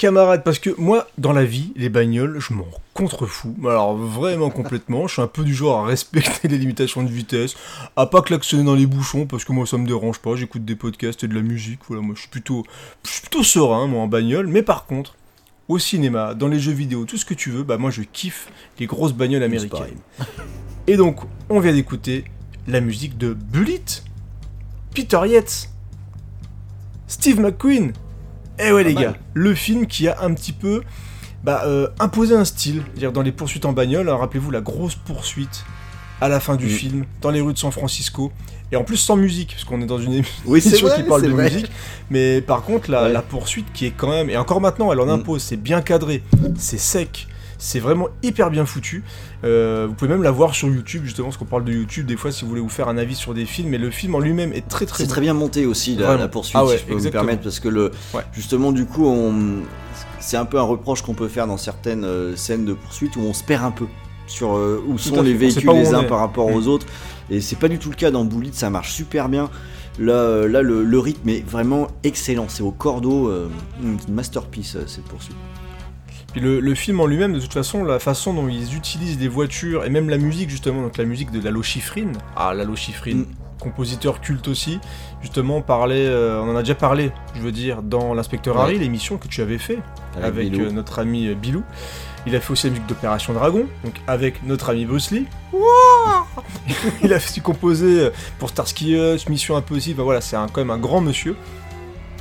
[0.04, 3.56] Camarade, parce que moi, dans la vie, les bagnoles, je m'en contrefous.
[3.62, 7.56] Alors vraiment complètement, je suis un peu du genre à respecter les limitations de vitesse,
[7.96, 10.76] à pas klaxonner dans les bouchons, parce que moi ça me dérange pas, j'écoute des
[10.76, 12.66] podcasts et de la musique, voilà, moi je suis plutôt,
[13.06, 15.16] je suis plutôt serein, moi, en bagnole, mais par contre,
[15.70, 18.50] au cinéma, dans les jeux vidéo, tout ce que tu veux, bah moi je kiffe
[18.80, 20.02] les grosses bagnoles américaines.
[20.86, 22.26] Et donc, on vient d'écouter
[22.68, 23.86] la musique de Bullet,
[24.94, 25.70] Peter Yates,
[27.08, 27.94] Steve McQueen.
[28.60, 29.04] Eh ouais les mal.
[29.04, 30.82] gars, le film qui a un petit peu
[31.44, 34.10] bah, euh, imposé un style, dire dans les poursuites en bagnole.
[34.10, 35.66] hein, Rappelez-vous la grosse poursuite
[36.22, 36.70] à la fin du Mm.
[36.70, 38.32] film dans les rues de San Francisco.
[38.72, 41.22] Et en plus sans musique, parce qu'on est dans une Oui, émission vrai, qui parle
[41.24, 41.44] de vrai.
[41.44, 41.70] musique.
[42.10, 43.12] Mais par contre, la, Ouais.
[43.14, 45.20] la poursuite qui est quand même, et encore maintenant, elle en Mm.
[45.22, 46.24] impose, c'est bien cadré,
[46.58, 47.28] c'est sec,
[47.64, 49.04] c'est vraiment hyper bien foutu.
[49.46, 52.18] Euh, vous pouvez même la voir sur YouTube, justement, parce qu'on parle de YouTube, des
[52.18, 54.20] fois, si vous voulez vous faire un avis sur des films, mais le film en
[54.20, 56.94] lui-même est très très C'est très bien monté aussi la, poursuite, Ah ouais, si je
[56.94, 58.22] peux me permettre, parce que le, Ouais.
[58.34, 59.62] justement du coup, on,
[60.20, 63.22] c'est un peu un reproche qu'on peut faire dans certaines euh, scènes de poursuite où
[63.22, 63.86] on se perd un peu
[64.28, 66.56] sur euh, où sont les véhicules les uns par rapport Mm.
[66.56, 66.86] aux autres,
[67.30, 69.50] et c'est pas du tout le cas dans Bullet, ça marche super bien.
[70.00, 73.48] Là, là le, le rythme est vraiment excellent, c'est au cordeau, euh,
[73.82, 75.36] une masterpiece cette poursuite.
[76.34, 79.28] Puis le, le film en lui-même, de toute façon, la façon dont ils utilisent les
[79.28, 82.12] voitures, et même la musique, justement, donc la musique de Lalo Schifrin.
[82.36, 83.26] Ah, Lalo Schifrin, Mm.
[83.60, 84.80] compositeur culte aussi,
[85.22, 88.62] justement, parlait, euh, on en a déjà parlé, je veux dire, dans L'Inspecteur Ouais.
[88.64, 89.78] Harry, l'émission que tu avais fait
[90.22, 91.64] avec, euh, notre ami euh, Bilou.
[92.26, 95.28] Il a fait aussi la musique d'Opération Dragon, donc avec notre ami Bruce Lee.
[97.04, 98.10] il a aussi composé euh,
[98.40, 101.36] pour Starsky Hutch, Mission Impossible, voilà, c'est quand même un grand monsieur.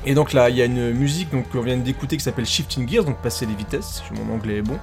[0.04, 3.04] Et donc là, il y a une musique qu'on vient d'écouter qui s'appelle Shifting Gears,
[3.04, 4.78] donc passer les vitesses, si mon anglais est bon.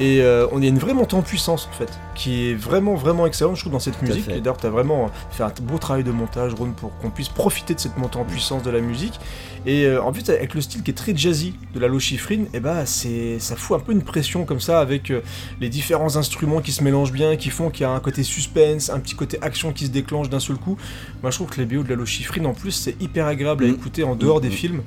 [0.00, 2.96] Et euh, on y a une vraie montée en puissance en fait, qui est vraiment
[2.96, 4.28] vraiment excellente je trouve dans cette musique.
[4.28, 7.28] Et d'ailleurs tu as vraiment fait un beau travail de montage Ron pour qu'on puisse
[7.28, 9.20] profiter de cette montée en puissance de la musique.
[9.66, 12.58] Et euh, en plus avec le style qui est très jazzy de la Lochifrine, et
[12.60, 15.22] bah c'est ça fout un peu une pression comme ça avec euh,
[15.60, 18.90] les différents instruments qui se mélangent bien, qui font qu'il y a un côté suspense,
[18.90, 20.76] un petit côté action qui se déclenche d'un seul coup.
[21.22, 23.68] Moi je trouve que les BO de la Lochifrine en plus c'est hyper agréable à
[23.68, 23.74] Mm.
[23.74, 24.52] écouter en dehors des Mm.
[24.52, 24.82] films.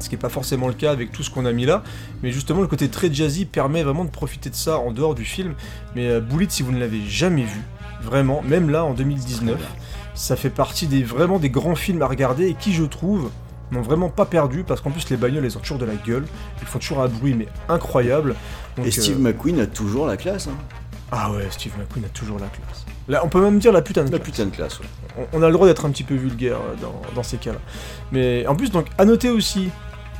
[0.00, 1.82] Ce qui n'est pas forcément le cas avec tout ce qu'on a mis là,
[2.22, 5.24] mais justement le côté très jazzy permet vraiment de profiter de ça en dehors du
[5.24, 5.54] film.
[5.94, 7.62] Mais euh, Bullet, si vous ne l'avez jamais vu,
[8.02, 9.58] vraiment, même là en 2019,
[10.14, 13.30] ça fait partie des vraiment des grands films à regarder et qui je trouve
[13.72, 16.24] n'ont vraiment pas perdu parce qu'en plus les bagnoles elles ont toujours de la gueule,
[16.60, 18.34] ils font toujours un bruit mais incroyable.
[18.76, 20.56] Donc, Et Steve euh, McQueen a toujours la classe, hein.
[21.10, 22.84] ah ouais, Steve McQueen a toujours la classe.
[23.08, 24.30] Là, on peut même dire la putain de la classe.
[24.30, 24.78] putain de classe.
[24.80, 24.86] ouais.
[25.32, 27.58] On- on a le droit d'être un petit peu vulgaire euh, dans, dans ces cas-là.
[28.12, 29.68] Mais en plus, donc, à noter aussi,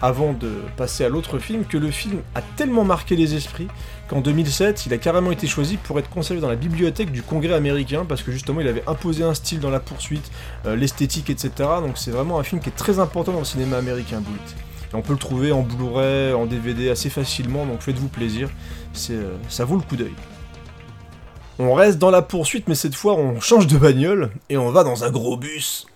[0.02, 3.68] avant de passer à l'autre film, que le film a tellement marqué les esprits
[4.08, 7.54] qu'en 2007, il a carrément été choisi pour être conservé dans la bibliothèque du Congrès
[7.54, 10.30] américain parce que justement, il avait imposé un style dans la poursuite,
[10.66, 11.50] euh, l'esthétique, etc.
[11.80, 14.38] Donc, c'est vraiment un film qui est très important dans le cinéma américain, Bullet.
[14.92, 18.50] Et on peut le trouver en Blu-ray, en DVD assez facilement, donc faites-vous plaisir,
[19.10, 20.14] euh, ça vaut le coup d'œil.
[21.58, 24.82] On reste dans la poursuite, mais cette fois on change de bagnole et on va
[24.82, 25.86] dans un gros bus.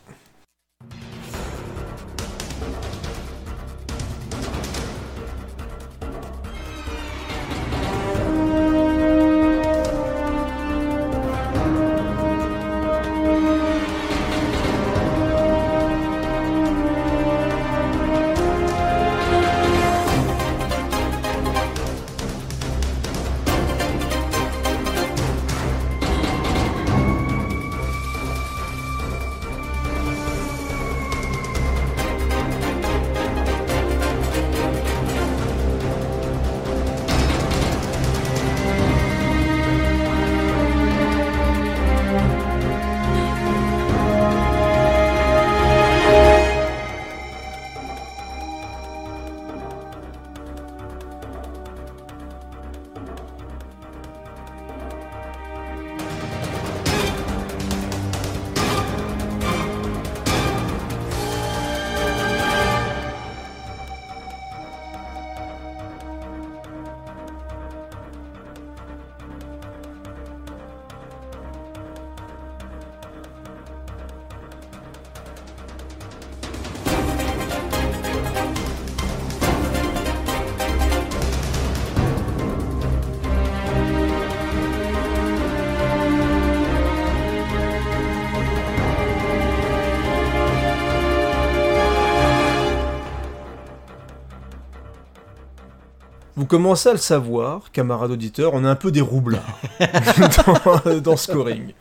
[96.38, 99.42] Vous commencez à le savoir, camarades auditeurs, on est un peu des roublards
[100.86, 101.72] dans, dans Scoring.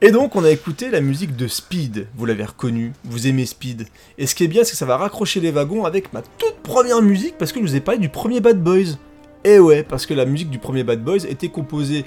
[0.00, 2.06] Et donc, on a écouté la musique de Speed.
[2.16, 3.88] Vous l'avez reconnu, vous aimez Speed.
[4.18, 6.54] Et ce qui est bien, c'est que ça va raccrocher les wagons avec ma toute
[6.62, 8.94] première musique, parce que je vous ai parlé du premier Bad Boys.
[9.42, 12.04] Et ouais, parce que la musique du premier Bad Boys était composée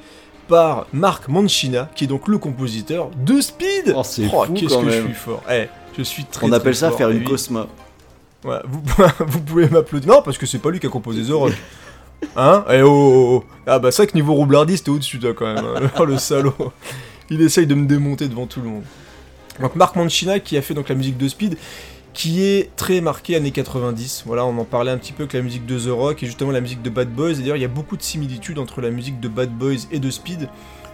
[0.47, 3.93] par Mark Mancina, qui est donc le compositeur de Speed.
[3.97, 5.43] Oh, c'est fou qu'est-ce quand que je suis fort.
[5.51, 6.97] Eh, je suis très On très appelle ça fort.
[6.99, 7.25] faire une oui.
[7.25, 7.67] cosma.
[8.43, 10.13] Vous, pouvez m'applaudir.
[10.13, 11.53] Non, parce que c'est pas lui qui a composé The Rock.
[12.35, 12.65] Hein?
[12.69, 13.53] Eh oh, oh, oh.
[13.65, 15.65] Ah bah vrai que niveau roublardiste, t'es au-dessus toi quand même.
[15.65, 15.89] hein.
[15.99, 16.53] Oh, le salaud.
[17.29, 18.83] Il essaye de me démonter devant tout le monde.
[19.61, 21.57] Donc Marc Mancina qui a fait donc la musique de Speed,
[22.13, 24.23] qui est très marquée années 90.
[24.25, 26.51] Voilà, on en parlait un petit peu que la musique de The Rock et justement
[26.51, 27.31] la musique de Bad Boys.
[27.31, 29.99] Et d'ailleurs, il y a beaucoup de similitudes entre la musique de Bad Boys et
[29.99, 30.49] de Speed.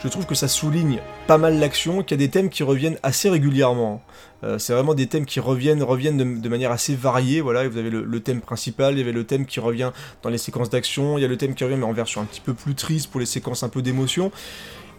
[0.06, 3.00] Je trouve que ça souligne pas mal l'action, qu'il y a des thèmes qui reviennent
[3.02, 4.04] assez régulièrement.
[4.44, 7.42] Euh, c'est vraiment des thèmes qui reviennent, reviennent de, de manière assez variée.
[7.42, 9.92] Voilà, vous avez le, le thème principal, il y avait le thème qui revient
[10.22, 12.26] dans les séquences d'action, il y a le thème qui revient mais en version un
[12.26, 14.32] petit peu plus triste pour les séquences un peu d'émotion.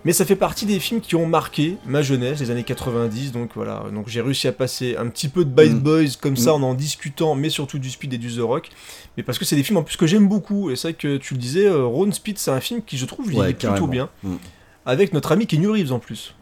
[0.04, 3.50] Mais ça fait partie des films qui ont marqué ma jeunesse, les années 90, donc
[3.54, 3.84] voilà.
[3.94, 5.78] Donc j'ai réussi à passer un petit peu de Bad Mm.
[5.80, 6.64] Boys comme ça Mm.
[6.64, 8.70] en en discutant, mais surtout du Speed et du The Rock.
[9.16, 10.70] Mais parce que c'est des films en plus que j'aime beaucoup.
[10.70, 13.04] Et c'est vrai que tu le disais, euh, Ron Speed, c'est un film qui je
[13.06, 14.08] trouve il Ouais, est plutôt bien.
[14.24, 14.34] Mm.
[14.86, 16.34] Avec notre ami Kenny Reeves en plus.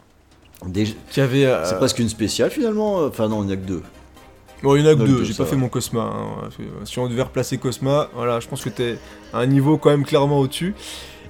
[1.10, 1.44] Qui avait.
[1.46, 3.04] euh, C'est presque une spéciale finalement.
[3.06, 3.82] Enfin non, il n'y a que deux.
[4.62, 6.00] Bon, il y en a que deux, deux, j'ai pas fait mon Cosma.
[6.02, 6.48] hein.
[6.84, 8.96] Si on devait replacer Cosma, voilà, je pense que t'es
[9.32, 10.74] à un niveau quand même clairement au-dessus.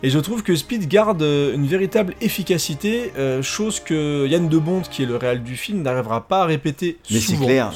[0.04, 4.82] Et je trouve que Speed garde euh, une véritable efficacité, euh, chose que Yann Debond,
[4.82, 7.72] qui est le réal du film, n'arrivera pas à répéter Mais c'est clair,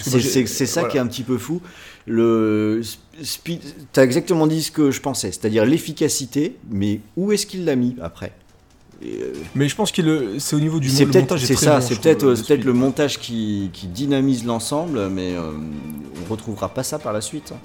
[0.47, 0.91] c'est ça voilà.
[0.93, 1.63] qui est un petit peu fou.
[2.07, 3.61] Le sp- speed,
[3.93, 7.97] t'as exactement dit ce que je pensais, c'est-à-dire l'efficacité, mais où est-ce qu'il l'a mis
[8.03, 8.33] après?
[9.55, 11.81] Mais je pense que c'est au niveau du C'est le peut-être montage est c'est ça,
[11.81, 15.53] c'est peut-être euh, de c'est peut-être le montage qui, qui dynamise l'ensemble, mais euh,
[16.27, 17.53] on retrouvera pas ça par la suite.
[17.55, 17.59] hein.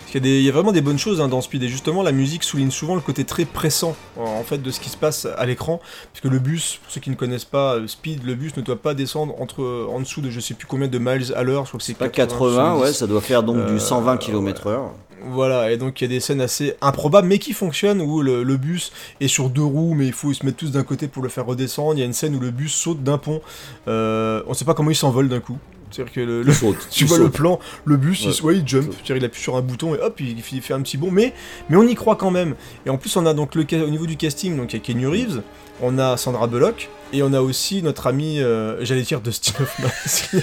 [0.00, 1.62] Parce qu'il y, a des- il y a vraiment des bonnes choses hein, dans Speed
[1.62, 4.88] et justement la musique souligne souvent le côté très pressant en, fait de ce qui
[4.88, 5.80] se passe à l'écran
[6.12, 8.62] parce que le bus, pour ceux qui ne connaissent pas euh, Speed, le bus ne
[8.62, 11.42] doit pas descendre entre euh, en dessous de je sais plus combien de miles à
[11.42, 12.82] l'heure, je crois que c'est Pas 80, 70.
[12.82, 14.78] ouais, ça doit faire donc Euh, du 120 km/h.
[15.24, 18.42] Voilà, et donc il y a des scènes assez improbables, mais qui fonctionnent, où le,
[18.44, 21.22] le bus est sur deux roues, mais il faut se mettre tous d'un côté pour
[21.22, 21.94] le faire redescendre.
[21.94, 23.40] Il y a une scène où le bus saute d'un pont.
[23.88, 25.58] Euh, on sait pas comment il s'envole d'un coup.
[25.90, 26.52] C'est-à-dire que le, le-
[26.90, 28.32] tu vois le plan, le bus, il, Ouais.
[28.34, 30.82] se- ouais, il jump, il appuie sur un bouton et hop, il, il fait un
[30.82, 31.32] petit bond, mais,
[31.70, 32.54] mais on y croit quand même.
[32.86, 34.82] Et en plus, on a donc le, au niveau du casting, donc il y a
[34.84, 35.40] Kenny Reeves,
[35.80, 39.88] on a Sandra Bullock, et on a aussi notre ami, euh, j'allais dire Dustin Hoffman,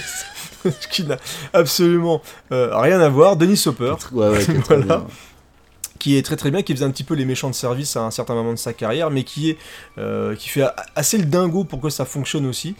[0.80, 1.16] ce qui n'a
[1.52, 2.22] absolument
[2.52, 4.96] euh, rien à voir, Denis Hopper Ouais, ouais, qui est très Voilà.
[4.98, 5.06] bien.
[5.98, 8.02] qui est très très bien, qui faisait un petit peu les méchants de service à
[8.02, 9.58] un certain moment de sa carrière, mais qui est
[9.98, 10.64] euh, qui fait
[10.94, 12.74] assez le dingo pour que ça fonctionne aussi.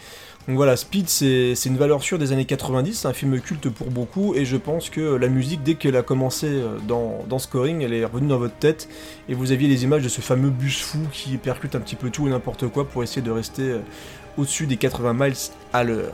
[0.46, 3.90] Donc voilà, Speed, c'est une valeur sûre des années 90, c'est un film culte pour
[3.90, 7.80] beaucoup, et je pense que la musique, dès qu'elle a commencé euh, dans, dans Scoring,
[7.82, 8.88] elle est revenue dans votre tête,
[9.28, 12.10] et vous aviez les images de ce fameux bus fou qui percute un petit peu
[12.10, 13.74] tout et n'importe quoi pour essayer de rester
[14.38, 15.34] au-dessus des 80 miles
[15.72, 16.12] à l'heure.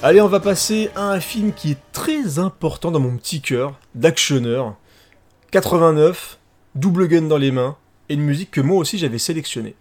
[0.00, 3.74] Allez, on va passer à un film qui est très important dans mon petit cœur,
[3.96, 4.76] d'actionneur.
[5.50, 6.38] 89,
[6.76, 7.76] double gun dans les mains,
[8.08, 9.74] et une musique que moi aussi j'avais sélectionnée.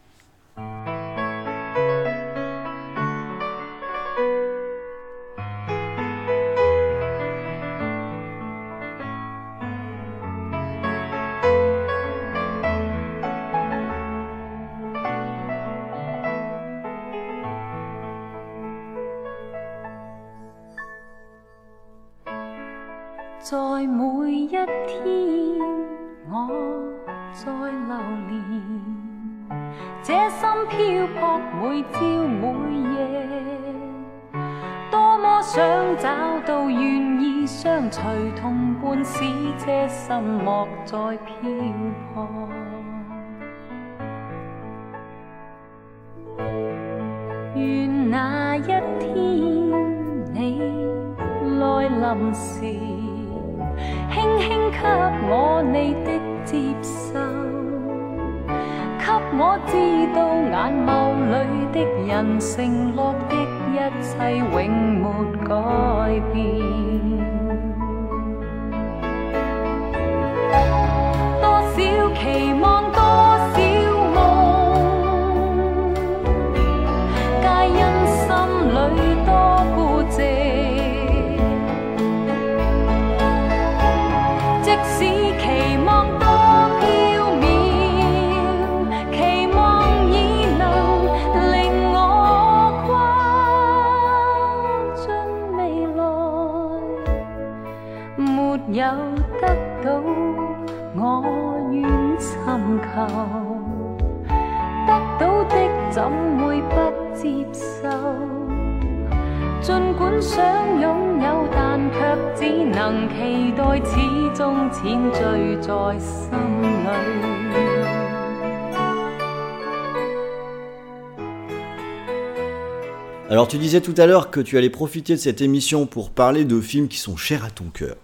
[123.79, 126.87] Disais tout à l'heure que tu allais profiter de cette émission pour parler de films
[126.87, 127.95] qui sont chers à ton cœur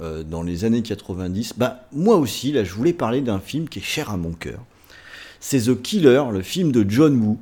[0.00, 1.54] euh, dans les années 90.
[1.56, 4.60] Bah moi aussi là je voulais parler d'un film qui est cher à mon cœur.
[5.40, 7.38] C'est The Killer, le film de John Woo.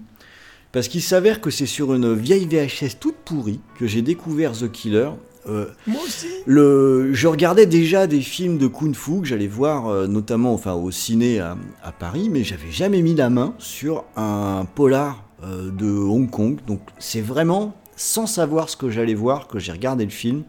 [0.73, 4.71] Parce qu'il s'avère que c'est sur une vieille VHS toute pourrie que j'ai découvert The
[4.71, 5.11] Killer.
[5.49, 6.29] Euh, Moi aussi.
[6.47, 10.75] le, je regardais déjà des films de Kung Fu que j'allais voir euh, notamment enfin,
[10.75, 15.71] au ciné à, à Paris, mais j'avais jamais mis la main sur un polar euh,
[15.71, 16.59] de Hong Kong.
[16.67, 20.45] Donc c'est vraiment sans savoir ce que j'allais voir que j'ai regardé le film.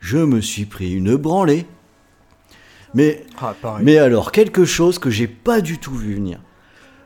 [0.00, 1.66] Je me suis pris une branlée.
[2.94, 6.40] Mais Ah, mais alors, quelque chose que j'ai pas du tout vu venir.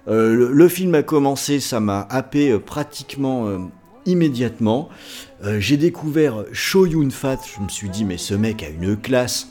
[0.09, 3.59] Euh, le, le film a commencé, ça m'a happé euh, pratiquement euh,
[4.07, 4.89] immédiatement.
[5.59, 9.49] J'ai découvert Cho Yun Fat, je me suis dit, mais ce mec a une classe.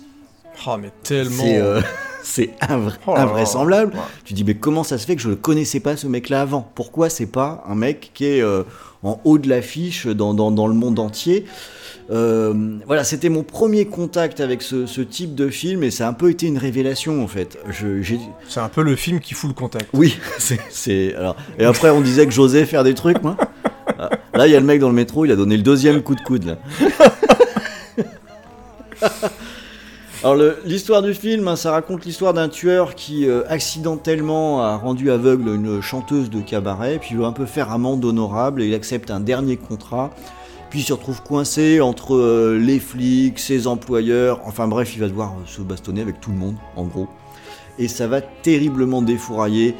[0.65, 1.43] Ah, mais tellement.
[2.23, 3.93] C'est invra- Oh invraisemblable.
[3.93, 3.99] Ouais.
[4.25, 6.69] Tu dis, mais comment ça se fait que je ne connaissais pas ce mec-là avant?
[6.75, 8.63] Pourquoi c'est pas un mec qui est euh,
[9.03, 11.45] en haut de l'affiche dans, dans, dans le monde entier?
[12.11, 12.53] Euh,
[12.87, 16.13] voilà, c'était mon premier contact avec ce, ce type de film et ça a un
[16.13, 17.59] peu été une révélation en fait.
[18.47, 19.87] C'est un peu le film qui fout le contact.
[19.93, 20.17] oui,
[20.71, 21.35] c'est, alors.
[21.59, 23.37] Et après, on disait que j'osais faire des trucs, moi.
[23.99, 26.01] Ah, Là, il y a le mec dans le métro, il a donné le deuxième
[26.01, 26.57] coup de coude là.
[30.21, 30.35] Alors
[30.65, 35.47] l'histoire du film, hein, ça raconte l'histoire d'un tueur qui euh, accidentellement a rendu aveugle
[35.55, 39.11] une chanteuse de cabaret, puis il veut un peu faire amende honorable et il accepte
[39.11, 40.09] un dernier contrat.
[40.69, 45.07] Puis il se retrouve coincé entre euh, les flics, ses employeurs, enfin bref, il va
[45.07, 47.07] devoir euh, se bastonner avec tout le monde, en gros.
[47.79, 49.73] Et ça va terriblement défourailler.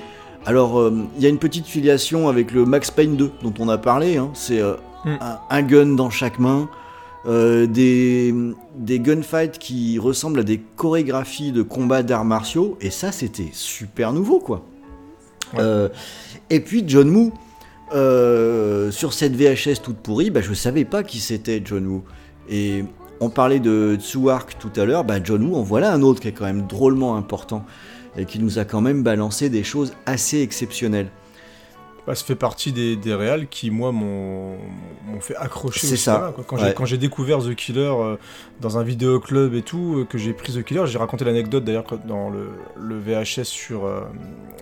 [0.45, 3.77] Alors, il y a une petite filiation avec le Max Payne 2 dont on a
[3.77, 4.15] parlé.
[4.15, 4.29] hein.
[4.33, 4.61] C'est
[5.05, 5.09] Mm.
[5.21, 6.67] un, un gun dans chaque main,
[7.25, 8.33] euh, des,
[8.75, 12.77] des gunfights qui ressemblent à des chorégraphies de combats d'arts martiaux.
[12.81, 14.63] Et ça, c'était super nouveau, quoi.
[15.53, 15.59] Ouais.
[15.61, 15.89] Euh,
[16.49, 17.33] et puis John Woo,
[17.93, 22.03] euh, sur cette VHS toute pourrie, bah, je savais pas qui c'était John Woo.
[22.49, 22.85] Et
[23.19, 26.27] on parlait de Tsuark tout à l'heure, bah, John Woo, en voilà un autre qui
[26.27, 27.65] est quand même drôlement important
[28.17, 31.09] et qui nous a quand même balancé des choses assez exceptionnelles.
[32.09, 34.57] Bah, ça fait partie des, des réals qui, moi, m'ont
[35.19, 36.13] fait accrocher C'est au ça.
[36.15, 36.43] cinéma, quoi.
[36.47, 36.87] Quand Ouais.
[36.87, 38.15] j'ai- découvert The Killer euh,
[38.61, 41.85] dans un vidéoclub et tout, euh, que j'ai pris The Killer, j'ai raconté l'anecdote d'ailleurs
[42.07, 42.49] dans le,
[42.81, 44.01] le VHS sur, euh,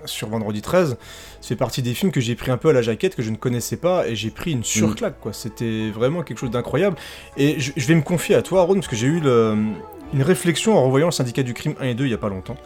[0.04, 0.98] sur Vendredi 13.
[1.40, 3.30] Ça fait partie des films que j'ai pris un peu à la jaquette, que je
[3.32, 5.32] ne connaissais pas, et j'ai pris une surclaque, quoi.
[5.32, 6.98] C'était vraiment quelque chose d'incroyable.
[7.38, 9.56] Et je, je vais me confier à toi, Aaron, parce que j'ai eu le-
[10.14, 12.28] une réflexion en revoyant le Syndicat du Crime 1 et 2 il y a pas
[12.28, 12.58] longtemps.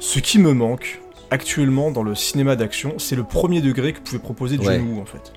[0.00, 4.18] Ce qui me manque actuellement dans le cinéma d'action, c'est le premier degré que pouvait
[4.18, 4.78] proposer John Ouais.
[4.80, 5.32] Woo en fait.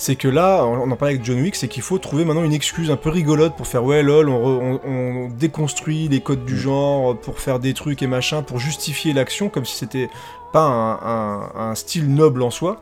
[0.00, 2.52] C'est que là, on en parlait avec John Wick, c'est qu'il faut trouver maintenant une
[2.52, 6.44] excuse un peu rigolote pour faire ouais lol, on, re- on- on déconstruit les codes
[6.44, 6.58] du Mm.
[6.58, 10.08] genre pour faire des trucs et machin, pour justifier l'action comme si c'était
[10.52, 12.80] pas un, un- un style noble en soi.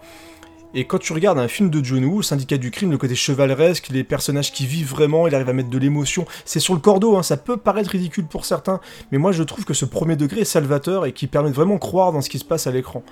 [0.79, 3.89] Et quand tu regardes un film de John Woo, Syndicat du crime, le côté chevaleresque,
[3.89, 7.17] les personnages qui vivent vraiment, il arrive à mettre de l'émotion, c'est sur le cordeau,
[7.17, 8.81] hein, ça peut paraître ridicule pour certains,
[9.11, 11.79] mais moi je trouve que ce premier degré est salvateur et qui permet de vraiment
[11.79, 13.03] croire dans ce qui se passe à l'écran.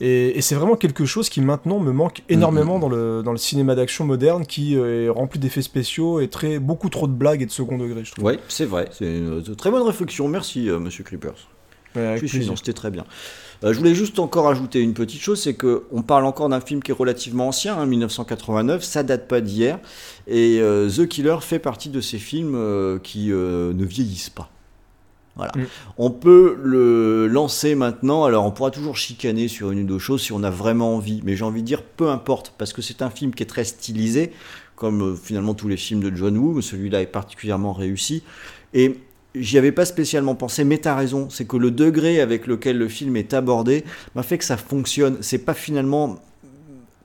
[0.00, 3.38] Et, et c'est vraiment quelque chose qui maintenant me manque énormément dans le, dans le
[3.38, 7.42] cinéma d'action moderne qui euh, est rempli d'effets spéciaux et très, beaucoup trop de blagues
[7.42, 8.24] et de second degré, je trouve.
[8.24, 10.26] Ouais, c'est vrai, c'est une très bonne réflexion.
[10.26, 11.48] Merci, euh, monsieur Creepers.
[11.94, 13.04] Ouais, Je suis c'était très bien.
[13.64, 16.60] Euh, je voulais juste encore ajouter une petite chose, c'est que on parle encore d'un
[16.60, 19.78] film qui est relativement ancien, hein, 1989, ça date pas d'hier,
[20.26, 24.50] et euh, The Killer fait partie de ces films euh, qui ne vieillissent pas.
[25.36, 25.52] Voilà.
[25.56, 25.66] Mm.
[25.96, 30.22] On peut le lancer maintenant, alors on pourra toujours chicaner sur une ou deux choses
[30.22, 33.00] si on a vraiment envie, mais j'ai envie de dire peu importe, parce que c'est
[33.00, 34.32] un film qui est très stylisé,
[34.76, 38.24] comme finalement tous les films de John Woo, mais celui-là est particulièrement réussi,
[38.74, 38.98] et
[39.34, 42.88] J'y avais pas spécialement pensé, mais t'as raison, c'est que le degré avec lequel le
[42.88, 43.84] film est abordé
[44.14, 45.18] m'a fait que ça fonctionne.
[45.20, 46.18] C'est pas finalement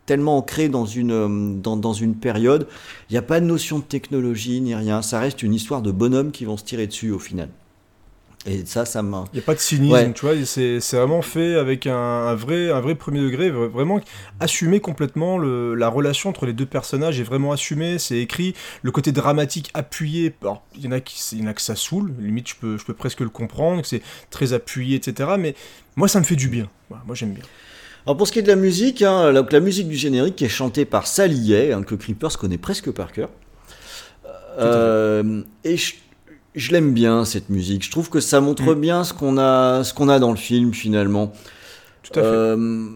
[0.06, 2.68] tellement ancré dans une, euh, dans, dans une période.
[3.10, 5.02] Il n'y a pas de notion de technologie ni rien.
[5.04, 7.50] Ça reste une histoire de bonhommes qui vont se tirer dessus au final.
[8.50, 9.26] Et ça, ça m'a.
[9.34, 10.14] Il n'y a pas de cynisme, Ouais.
[10.14, 13.68] tu vois, c'est c'est vraiment fait avec un, un vrai, un vrai premier degré, vra-
[13.68, 14.00] vraiment
[14.40, 18.54] assumer complètement le- la relation entre les deux personnages est vraiment assumé, c'est écrit,
[18.84, 20.34] le côté dramatique appuyé,
[20.76, 22.86] il y en a qui y en a que ça saoule, limite je peux, je
[22.86, 25.32] peux presque le comprendre, que c'est très appuyé, etc.
[25.38, 25.54] Mais
[25.98, 27.44] moi ça me fait du bien, Voilà, moi j'aime bien.
[28.06, 30.46] Alors pour ce qui est de la musique, hein, la, la musique du générique qui
[30.46, 33.28] est chantée par Sally Hay, hein, que Creepers connaît presque par cœur.
[34.60, 35.94] Euh, et je,
[36.56, 37.86] je l'aime bien cette musique.
[37.86, 38.80] Je trouve que ça montre Mm.
[38.82, 41.32] bien ce qu'on a, ce qu'on a dans le film finalement.
[42.04, 42.28] Tout à fait.
[42.28, 42.88] Euh,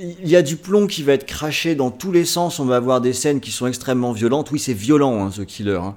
[0.00, 2.60] il y a du plomb qui va être craché dans tous les sens.
[2.60, 4.50] On va avoir des scènes qui sont extrêmement violentes.
[4.52, 5.80] Oui, c'est violent, hein, The Killer.
[5.82, 5.96] hein.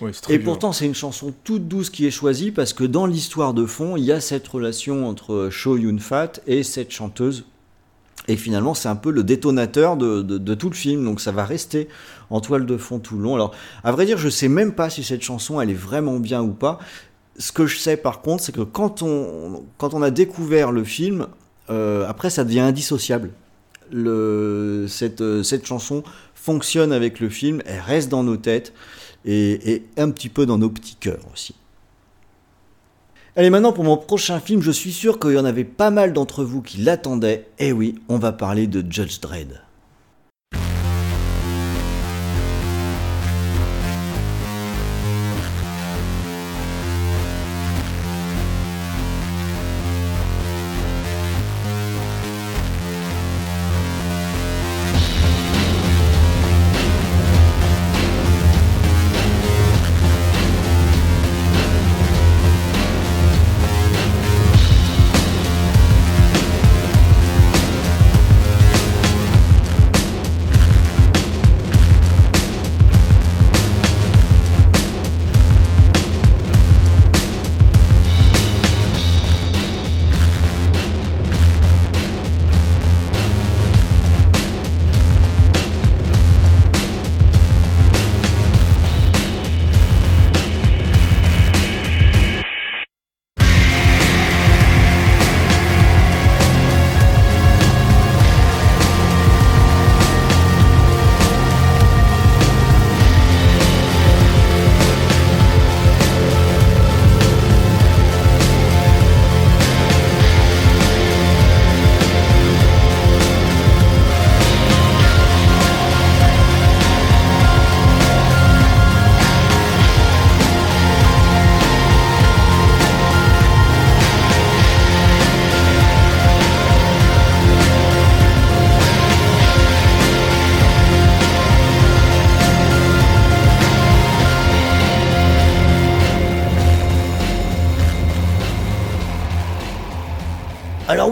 [0.00, 0.06] Et
[0.38, 0.44] violent.
[0.44, 3.96] pourtant, c'est une chanson toute douce qui est choisie parce que dans l'histoire de fond,
[3.96, 7.44] il y a cette relation entre Cho Yun Fat et cette chanteuse.
[8.26, 11.30] Et finalement, c'est un peu le détonateur de, de- de tout le film, donc ça
[11.32, 11.88] va rester
[12.32, 13.34] en toile de fond tout le long.
[13.34, 13.54] Alors,
[13.84, 16.52] à vrai dire, je sais même pas si cette chanson, elle est vraiment bien ou
[16.52, 16.78] pas.
[17.38, 20.82] Ce que je sais par contre, c'est que quand on, quand on a découvert le
[20.82, 21.28] film,
[21.70, 23.30] euh, après, ça devient indissociable.
[23.94, 26.02] Euh, cette chanson
[26.34, 28.72] fonctionne avec le film, elle reste dans nos têtes
[29.24, 31.54] et, un petit peu dans nos petits cœurs aussi.
[33.36, 36.12] Allez, maintenant pour mon prochain film, je suis sûr qu'il y en avait pas mal
[36.12, 37.48] d'entre vous qui l'attendaient.
[37.58, 39.60] Et oui, on va parler de Judge Dredd.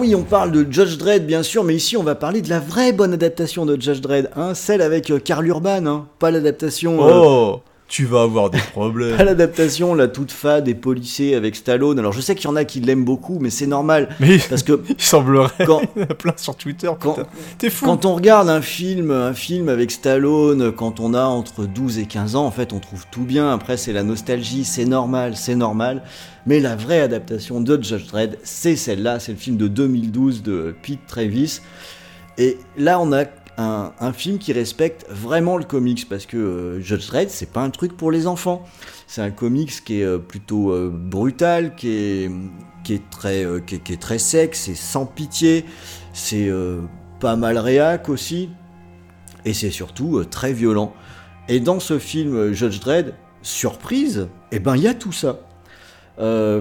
[0.00, 2.58] Oui, on parle de Judge Dredd bien sûr, mais ici on va parler de la
[2.58, 7.06] vraie bonne adaptation de Judge Dredd, hein, celle avec euh, Karl Urban, hein, pas l'adaptation...
[7.06, 7.60] euh, Oh,
[7.90, 9.16] tu vas avoir des problèmes.
[9.16, 11.98] Pas l'adaptation, la toute fade et polissée avec Stallone.
[11.98, 14.08] Alors je sais qu'il y en a qui l'aiment beaucoup, mais c'est normal.
[14.20, 15.66] Mais Parce que il semblerait.
[15.66, 16.90] quand, Il y en a plein sur Twitter.
[17.00, 17.18] Quand-.
[17.58, 17.84] T'es fou.
[17.84, 22.06] quand on regarde un film, un film avec Stallone, quand on a entre 12 et
[22.06, 23.52] 15 ans, en fait on trouve tout bien.
[23.52, 26.02] Après c'est la nostalgie, c'est normal, c'est normal.
[26.46, 29.18] Mais la vraie adaptation de Judge Dredd, c'est celle-là.
[29.18, 31.60] C'est le film de 2012 de Pete Travis.
[32.38, 33.24] Et là on a
[33.58, 37.70] un, film qui respecte vraiment le comics parce que euh, Judge Dredd c'est pas un
[37.70, 38.64] truc pour les enfants.
[39.06, 42.30] C'est un comics qui est euh, plutôt euh, brutal, qui est,
[43.10, 45.64] très, qui est- qui est très sec, c'est sans pitié,
[46.12, 46.50] c'est
[47.20, 48.48] pas mal réac aussi,
[49.44, 50.94] et c'est surtout très violent.
[51.48, 55.40] Et dans ce film Judge Dredd, surprise, eh ben il y a tout ça.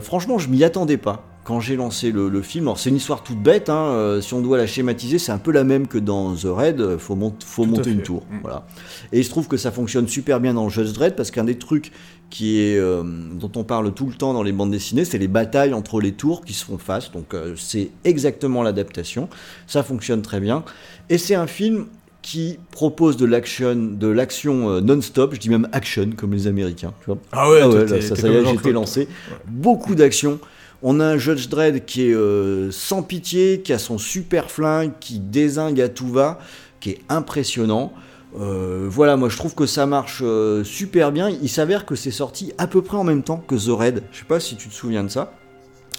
[0.02, 2.66] Franchement, je m'y attendais pas quand j'ai lancé le, le film.
[2.66, 5.40] Alors c'est une histoire toute bête, hein, euh, si on doit la schématiser, c'est un
[5.40, 8.24] peu la même que dans The Raid, euh, faut, mont- faut Tout monter une tour.
[8.30, 8.36] Mm.
[8.44, 8.68] Voilà.
[9.12, 11.58] Et il se trouve que ça fonctionne super bien dans Judge Dredd parce qu'un des
[11.58, 11.92] trucs
[12.30, 15.28] qui est, euh, dont on parle tout le temps dans les bandes dessinées, c'est les
[15.28, 17.12] batailles entre les tours qui se font face.
[17.12, 19.28] Donc euh, c'est exactement l'adaptation.
[19.66, 20.64] Ça fonctionne très bien.
[21.10, 21.88] Et c'est un film
[22.22, 25.34] qui propose de l'action, de l'action non-stop.
[25.34, 26.94] Je dis même action comme les Américains.
[27.00, 27.18] Tu vois.
[27.32, 29.08] Ah ouais, Ah ouais, là, ça, ça y est, été lancé.
[29.48, 30.40] Beaucoup d'action.
[30.82, 34.92] On a un Judge Dredd qui est euh, sans pitié, qui a son super flingue,
[35.00, 36.40] qui désingue à tout va,
[36.80, 37.92] qui est impressionnant.
[38.40, 41.30] Euh, voilà, moi je trouve que ça marche euh, super bien.
[41.30, 44.04] Il s'avère que c'est sorti à peu près en même temps que The Raid.
[44.12, 45.34] Je sais pas si tu te souviens de ça.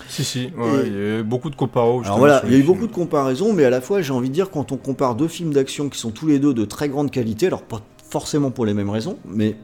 [0.09, 2.59] Si, si, ouais, il y a eu beaucoup de Alors voilà, sur il y a
[2.59, 5.15] eu beaucoup de comparaisons, mais à la fois j'ai envie de dire quand on compare
[5.15, 8.51] deux films d'action qui sont tous les deux de très grande qualité, alors pas forcément
[8.51, 9.57] pour les mêmes raisons, mais,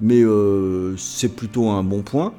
[0.00, 2.34] mais euh, c'est plutôt un bon point.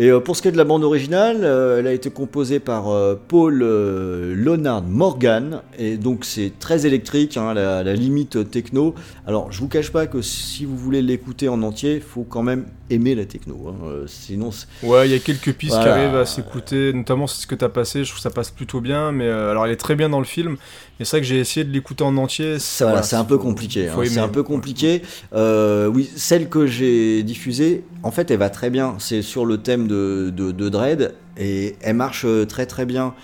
[0.00, 2.58] Et euh, pour ce qui est de la bande originale, euh, elle a été composée
[2.58, 8.94] par euh, Paul Leonard Morgan, et donc c'est très électrique, hein, la, la limite techno.
[9.26, 12.42] Alors je vous cache pas que si vous voulez l'écouter en entier, il faut quand
[12.42, 14.48] même aimer la techno, hein, sinon
[14.82, 17.68] Ouais, il y a quelques pistes qui arrivent à s'écouter, notamment c'est ce que t'as
[17.68, 20.08] passé, je trouve que ça passe plutôt bien, mais euh, alors elle est très bien
[20.08, 20.56] dans le film,
[21.00, 22.58] et c'est vrai que j'ai essayé de l'écouter en entier.
[22.58, 23.88] Ça, voilà, c'est un peu compliqué.
[23.88, 25.02] hein, c'est un peu compliqué.
[25.32, 28.94] Euh, oui, celle que j'ai diffusée, en fait, elle va très bien.
[28.98, 33.14] C'est sur le thème de, de, de Dread et elle marche euh, très très bien.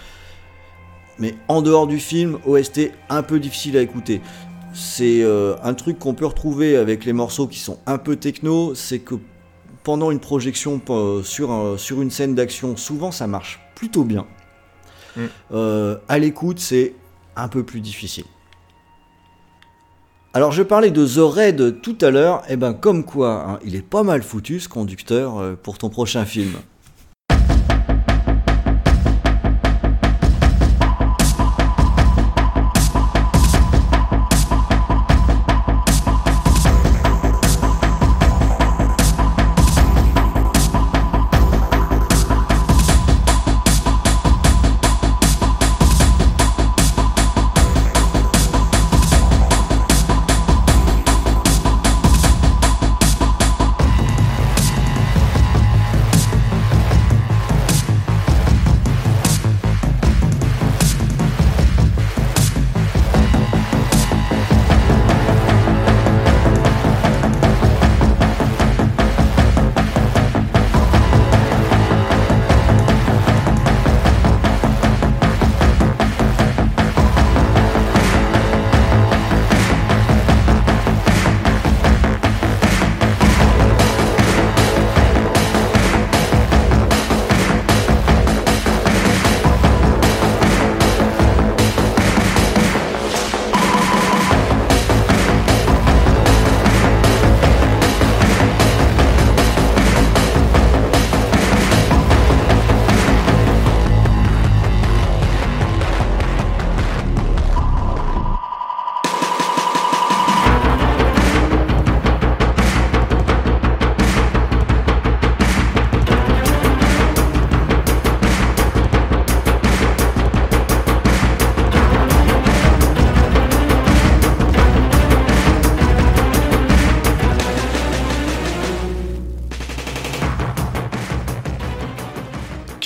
[1.18, 4.20] Mais en dehors du film, OST un peu difficile à écouter.
[4.74, 8.74] C'est euh, un truc qu'on peut retrouver avec les morceaux qui sont un peu techno,
[8.74, 9.14] c'est que
[9.84, 14.26] pendant une projection euh, sur, un- sur une scène d'action, souvent ça marche plutôt bien.
[15.16, 15.20] Mm.
[15.54, 16.92] Euh, à l'écoute, c'est
[17.36, 18.24] un peu plus difficile.
[20.34, 23.74] Alors je parlais de The Raid tout à l'heure, et ben comme quoi, hein, il
[23.74, 26.52] est pas mal foutu ce conducteur euh, pour ton prochain film.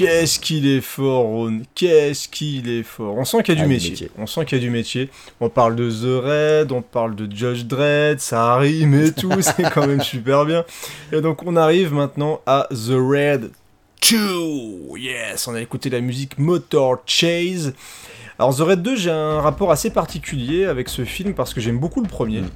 [0.01, 1.61] Qu'est-ce qu'il est fort, Ron.
[1.75, 3.17] Qu'est-ce qu'il est fort?
[3.19, 3.91] On sent qu'il y a du Ah, métier.
[3.91, 4.11] métier.
[4.17, 5.11] On sent qu'il y a du métier.
[5.41, 9.71] On parle de The Raid, on parle de Judge Dredd, ça rime et tout, c'est
[9.71, 10.65] quand même super bien.
[11.13, 13.51] Et donc on arrive maintenant à The Raid
[14.11, 14.97] 2.
[14.99, 17.75] Yes, on a écouté la musique Motor Chase.
[18.39, 21.79] Alors The Raid 2, j'ai un rapport assez particulier avec ce film parce que j'aime
[21.79, 22.41] beaucoup le premier.
[22.41, 22.51] Mm.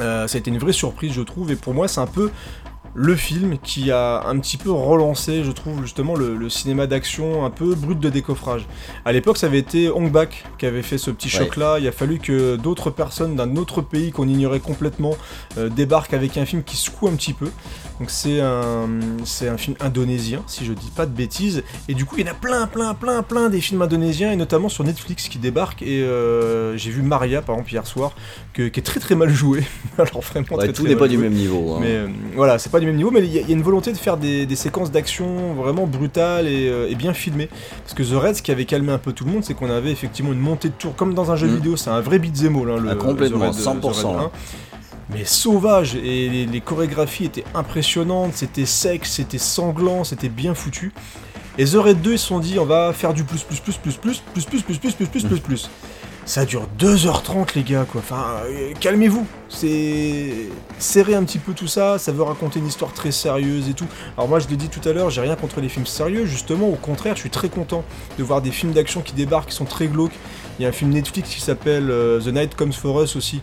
[0.00, 2.30] Euh, ça a été une vraie surprise, je trouve, et pour moi, c'est un peu
[2.94, 7.44] le film qui a un petit peu relancé, je trouve, justement, le, le cinéma d'action
[7.44, 8.66] un peu brut de décoffrage.
[9.06, 11.44] À l'époque, ça avait été Hong Bak qui avait fait ce petit Ouais.
[11.44, 11.78] choc-là.
[11.78, 15.16] Il a fallu que d'autres personnes d'un autre pays qu'on ignorait complètement
[15.56, 17.46] euh, débarquent avec un film qui secoue un petit peu.
[17.98, 18.88] Donc c'est un,
[19.24, 21.62] c'est un film indonésien, si je dis pas de bêtises.
[21.88, 24.36] Et du coup, il y en a plein, plein, plein, plein des films indonésiens, et
[24.36, 25.82] notamment sur Netflix qui débarquent.
[25.82, 28.12] Et euh, j'ai vu Maria, par exemple, hier soir,
[28.52, 29.62] que- qui est très très mal joué.
[29.98, 31.74] Alors vraiment Ouais, très tout n'est pas du même niveau.
[31.74, 31.78] hein.
[31.80, 33.56] Mais euh, voilà, c'est pas du même niveau, mais il y, a- il y a
[33.56, 37.48] une volonté de faire des, des séquences d'action vraiment brutales et, euh, et bien filmées.
[37.82, 39.70] Parce que The Red, ce qui avait calmé un peu tout le monde, c'est qu'on
[39.70, 41.54] avait effectivement une montée de tour, comme dans un jeu Mm.
[41.56, 44.16] vidéo, c'est un vrai beat'em all, hein, le Ah, complètement, The Red, 100%, The Red
[44.16, 44.22] là.
[44.24, 44.30] 1.
[45.14, 50.92] Mais sauvage, et les, les chorégraphies étaient impressionnantes, c'était sec, c'était sanglant, c'était bien foutu.
[51.58, 53.74] Et The Red 2, ils se sont dit, on va faire du plus, plus, plus,
[53.76, 55.70] plus, plus, plus, plus, plus, plus, plus, plus, plus, plus.
[56.24, 60.30] Ça dure 2h30 les gars quoi, enfin euh, calmez-vous, c'est
[60.78, 63.86] serrer un petit peu tout ça, ça veut raconter une histoire très sérieuse et tout.
[64.16, 66.68] Alors moi je l'ai dit tout à l'heure, j'ai rien contre les films sérieux, justement
[66.68, 67.84] au contraire je suis très content
[68.18, 70.14] de voir des films d'action qui débarquent, qui sont très glauques.
[70.58, 73.40] Il y a un film Netflix qui s'appelle euh, The Night Comes For Us aussi,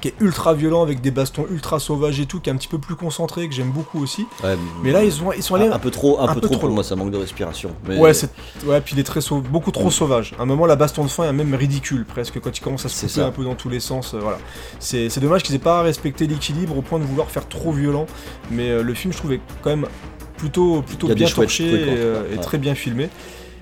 [0.00, 2.68] qui est ultra violent avec des bastons ultra sauvages et tout, qui est un petit
[2.68, 4.26] peu plus concentré, que j'aime beaucoup aussi.
[4.44, 6.48] Ouais, Mais là ils, sont ils sont allés un, peu trop, un, un peu, peu
[6.48, 7.70] trop, pour moi, ça manque de respiration.
[7.88, 8.30] Mais Ouais, c'est
[8.66, 9.90] ouais, puis il est très sau- beaucoup trop Mm.
[9.92, 10.34] sauvage.
[10.38, 12.88] À un moment, la baston de fin est même ridicule presque quand il commence à
[12.88, 14.12] se couper un peu dans tous les sens.
[14.14, 14.38] euh, voilà,
[14.78, 18.06] c'est c'est dommage qu'ils aient pas respecté l'équilibre au point de vouloir faire trop violent.
[18.50, 19.86] Mais euh, le film, je trouvais quand même
[20.36, 23.08] plutôt plutôt bien torché et, euh, et très bien filmé.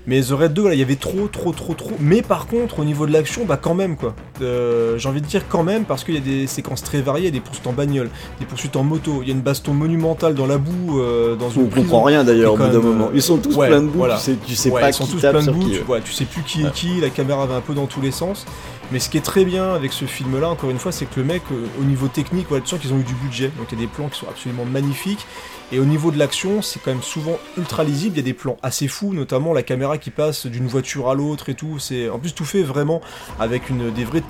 [0.07, 1.91] Mais The Red 2, voilà, il y avait trop, trop, trop, trop.
[1.99, 4.13] Mais par contre, au niveau de l'action, bah quand même quoi.
[4.41, 7.31] Euh, J'ai envie de dire quand même parce qu'il y a des séquences très variées,
[7.31, 8.09] des poursuites en bagnole,
[8.39, 9.19] des poursuites en moto.
[9.23, 12.03] Il y a une baston monumentale dans la boue, euh, dans On une comprend prison.
[12.03, 13.05] rien d'ailleurs au bout d'un moment.
[13.07, 14.17] euh, Ils sont tous ouais, pleins de boue, voilà.
[14.17, 15.65] tu sais, tu sais Ouais, pas ils sont qui tous tape plein de sur boue,
[15.69, 15.71] qui.
[15.79, 18.01] tu, ouais, tu sais plus qui est qui, la caméra va un peu dans tous
[18.01, 18.45] les sens.
[18.91, 21.25] Mais ce qui est très bien avec ce film-là, encore une fois, c'est que le
[21.25, 23.51] mec, euh, au niveau technique, voilà, tu sens qu'ils ont eu du budget.
[23.57, 25.25] Donc il y a des plans qui sont absolument magnifiques.
[25.71, 28.15] Et au niveau de l'action, c'est quand même souvent ultra lisible.
[28.15, 31.15] Il y a des plans assez fous, notamment la caméra qui passe d'une voiture à
[31.15, 31.79] l'autre et tout.
[31.79, 33.01] C'est en plus tout fait vraiment
[33.39, 33.63] avec
[33.95, 34.21] des, vraies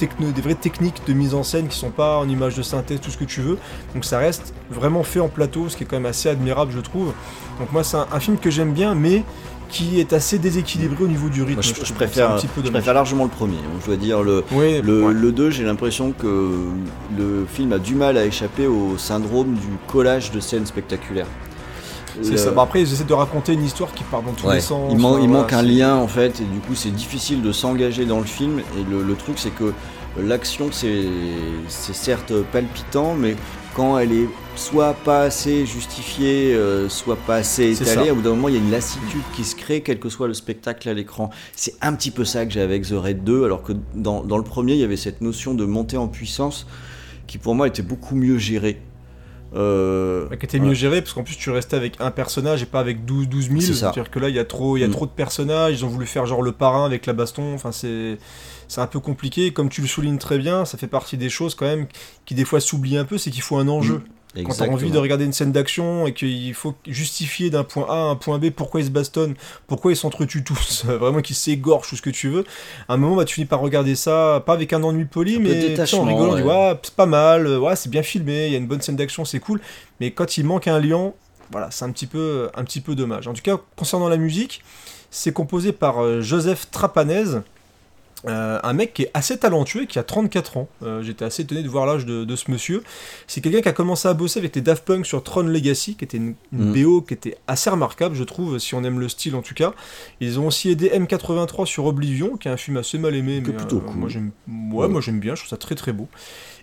[0.56, 3.26] techniques de mise en scène qui sont pas en image de synthèse, tout ce que
[3.26, 3.58] tu veux.
[3.94, 6.80] Donc ça reste vraiment fait en plateau, ce qui est quand même assez admirable, je
[6.80, 7.12] trouve.
[7.60, 9.24] Donc moi, c'est un film que j'aime bien, mais
[9.76, 11.56] qui est assez déséquilibré au niveau du rythme.
[11.56, 13.58] Moi, je, préfère, je largement le premier.
[13.82, 15.14] Je dois dire le, Ouais, le, ouais.
[15.14, 16.52] le 2, j'ai l'impression que
[17.18, 21.28] le film a du mal à échapper au syndrome du collage de scènes spectaculaires.
[22.22, 22.52] C'est ça.
[22.52, 24.56] Bah, après, ils essaient de raconter une histoire qui part dans tous Ouais.
[24.56, 24.90] les sens.
[24.94, 28.20] Il, man- manque un lien en fait, et du coup c'est difficile de s'engager dans
[28.20, 28.60] le film.
[28.60, 29.74] Et le, le truc c'est que
[30.18, 31.04] l'action c'est
[31.68, 33.36] certes palpitant, mais
[33.76, 38.30] quand elle est soit pas assez justifiée, euh, soit pas assez étalée, au bout d'un
[38.30, 41.30] moment il y a une lassitude qui se quel que soit le spectacle à l'écran.
[41.56, 44.38] C'est un petit peu ça que j'ai avec The Raid 2, alors que dans, dans
[44.38, 46.68] le premier il y avait cette notion de montée en puissance
[47.28, 48.82] qui pour moi était beaucoup mieux gérée.
[49.56, 52.66] Euh, Bah, qui était mieux géré parce qu'en plus tu restais avec un personnage et
[52.66, 53.74] pas avec 12, 12 000 C'est ça.
[53.94, 54.92] c'est-à-dire que là il y a trop il y a Mm.
[54.92, 58.18] trop de personnages ils ont voulu faire genre le parrain avec la baston enfin c'est
[58.68, 61.56] c'est un peu compliqué comme tu le soulignes très bien ça fait partie des choses
[61.56, 61.88] quand même
[62.26, 64.02] qui des fois s'oublient un peu c'est qu'il faut un enjeu
[64.44, 64.94] quand t'as envie exactement.
[64.94, 68.38] de regarder une scène d'action et qu'il faut justifier d'un point A à un point
[68.38, 69.36] B pourquoi ils se bastonnent,
[69.68, 72.46] pourquoi ils s'entretuent tous, vraiment qu'ils s'égorgent ou ce que tu veux,
[72.90, 75.40] à un moment bah, tu finis par regarder ça, pas avec un ennui poli, Un
[75.40, 76.42] mais en rigolant, tu ouais.
[76.42, 78.82] vois, ah, c'est pas mal, euh, ouais, c'est bien filmé, il y a une bonne
[78.82, 79.62] scène d'action, c'est cool,
[80.00, 81.14] mais quand il manque un lien,
[81.52, 83.28] voilà, c'est un petit peu, un petit peu dommage.
[83.28, 84.64] En tout cas, concernant la musique,
[85.12, 87.42] c'est composé par euh, Joseph Trapanese,
[88.28, 90.68] euh, un mec qui est assez talentueux, qui a 34 ans.
[90.82, 92.82] Euh, J'étais assez étonné de voir l'âge de, de ce monsieur.
[93.28, 96.06] C'est quelqu'un qui a commencé à bosser avec les Daft Punk sur Tron Legacy, qui
[96.06, 96.84] était une, une Mm.
[96.84, 99.74] BO qui était assez remarquable, je trouve, si on aime le style en tout cas.
[100.22, 103.52] Ils ont aussi aidé M83 sur Oblivion, qui est un film assez mal aimé, Que
[103.52, 103.96] mais plutôt euh, cool.
[103.98, 104.32] moi j'aime
[104.72, 105.12] ouais, Ouais.
[105.12, 106.08] bien, je trouve ça très très beau.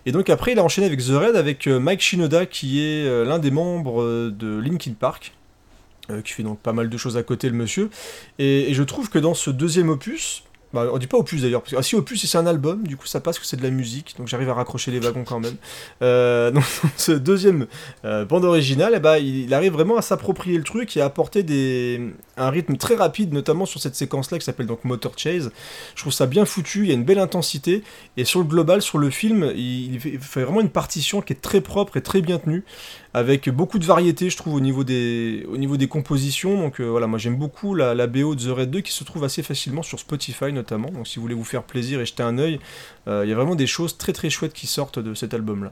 [0.05, 3.39] Et donc après, il a enchaîné avec The Red, avec Mike Shinoda, qui est l'un
[3.39, 5.33] des membres de Linkin Park.
[6.25, 7.89] qui fait donc pas mal de choses à côté le monsieur
[8.37, 10.43] et, et je trouve que dans ce deuxième opus
[10.73, 12.97] bah, on dit pas opus d'ailleurs, parce que ah, si opus c'est un album, du
[12.97, 15.39] coup ça passe que c'est de la musique, donc j'arrive à raccrocher les wagons quand
[15.39, 15.55] même.
[16.01, 16.63] Euh, donc
[16.97, 17.67] ce deuxième
[18.05, 22.01] euh, bande originale, ben, il, arrive vraiment à s'approprier le truc et à apporter des,
[22.37, 25.51] un rythme très rapide, notamment sur cette séquence-là qui s'appelle donc Motor Chase.
[25.93, 27.83] Je trouve ça bien foutu, il y a une belle intensité,
[28.17, 31.61] et sur le global, sur le film, il, fait, vraiment une partition qui est très
[31.61, 32.63] propre et très bien tenue,
[33.13, 36.57] avec beaucoup de variété, je trouve, au niveau des, au niveau des compositions.
[36.57, 39.03] Donc euh, voilà, moi j'aime beaucoup la, la BO de The Red 2 qui se
[39.03, 40.51] trouve assez facilement sur Spotify.
[40.71, 42.59] Donc si vous voulez vous faire plaisir et jeter un œil,
[43.07, 45.71] euh, il y a vraiment des choses très très chouettes qui sortent de cet album-là.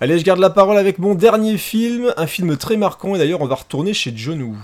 [0.00, 3.40] Allez, je garde la parole avec mon dernier film, un film très marquant, et d'ailleurs
[3.40, 4.56] on va retourner chez John Woo.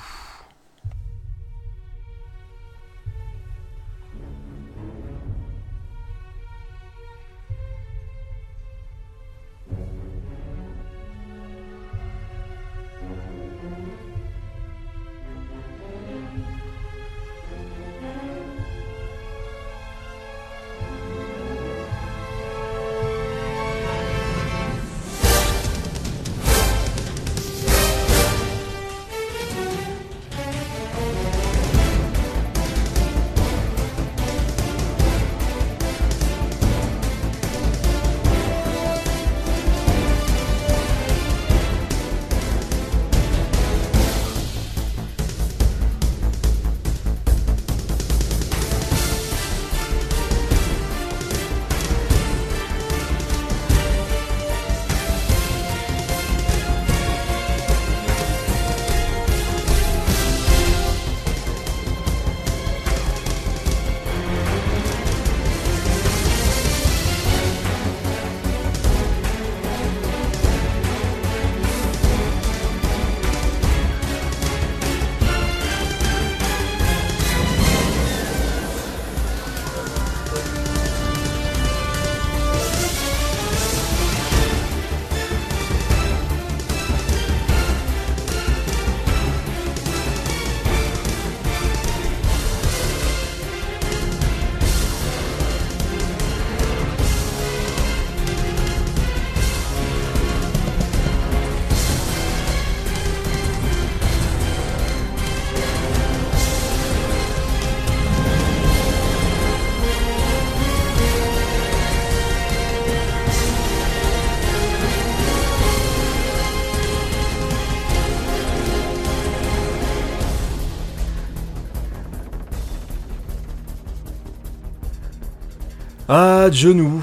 [126.68, 127.02] Woo.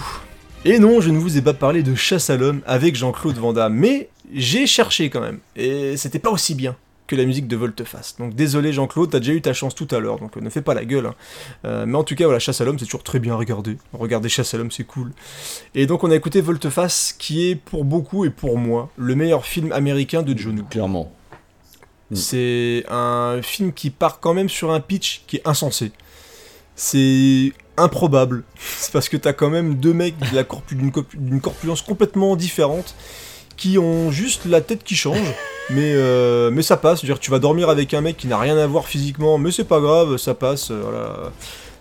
[0.66, 3.54] Et non, je ne vous ai pas parlé de Chasse à l'homme avec Jean-Claude Van
[3.54, 6.76] Damme, mais j'ai cherché quand même, et c'était pas aussi bien
[7.08, 8.18] que la musique de Volteface.
[8.20, 10.62] Donc désolé Jean-Claude, t'as déjà eu ta chance tout à l'heure, donc euh, ne fais
[10.62, 11.06] pas la gueule.
[11.06, 11.16] hein.
[11.66, 13.78] Euh, mais en tout cas, voilà, Chasse à l'homme, c'est toujours très bien regardé.
[13.94, 15.14] Regardez Chasse à l'homme, c'est cool.
[15.74, 19.46] Et donc on a écouté Volteface, qui est pour beaucoup et pour moi le meilleur
[19.46, 20.64] film américain de John.
[20.70, 21.12] Clairement.
[22.14, 25.92] C'est un film qui part quand même sur un pitch qui est insensé.
[26.76, 28.44] C'est improbable.
[28.60, 31.82] C'est parce que t'as quand même deux mecs de la corpu- d'une corpu- d'une corpulence
[31.82, 32.96] complètement différente
[33.56, 35.34] qui ont juste la tête qui change.
[35.70, 37.00] Mais, euh, mais ça passe.
[37.02, 39.64] C'est-à-dire, tu vas dormir avec un mec qui n'a rien à voir physiquement, mais c'est
[39.68, 40.72] pas grave, ça passe.
[40.72, 41.32] euh, voilà.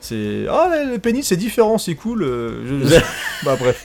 [0.01, 0.47] C'est.
[0.51, 2.23] Ah, le- pénis, c'est différent, c'est cool.
[2.23, 3.01] euh, je-
[3.45, 3.85] bah, bref,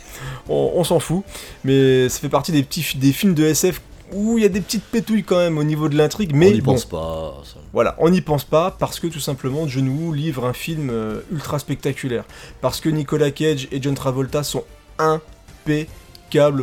[0.50, 1.24] on, on s'en fout.
[1.64, 3.82] Mais ça fait partie des, petits, des films de SF
[4.14, 6.32] où il y a des petites pétouilles quand même au niveau de l'intrigue.
[6.34, 7.42] Mais on n'y bon, pense pas.
[7.44, 7.60] ça.
[7.74, 11.22] voilà, on n'y pense pas parce que tout simplement John Woo livre un film euh,
[11.32, 12.26] ultra spectaculaire.
[12.62, 14.64] Parce que Nicolas Cage et John Travolta sont
[14.98, 15.88] impeccables.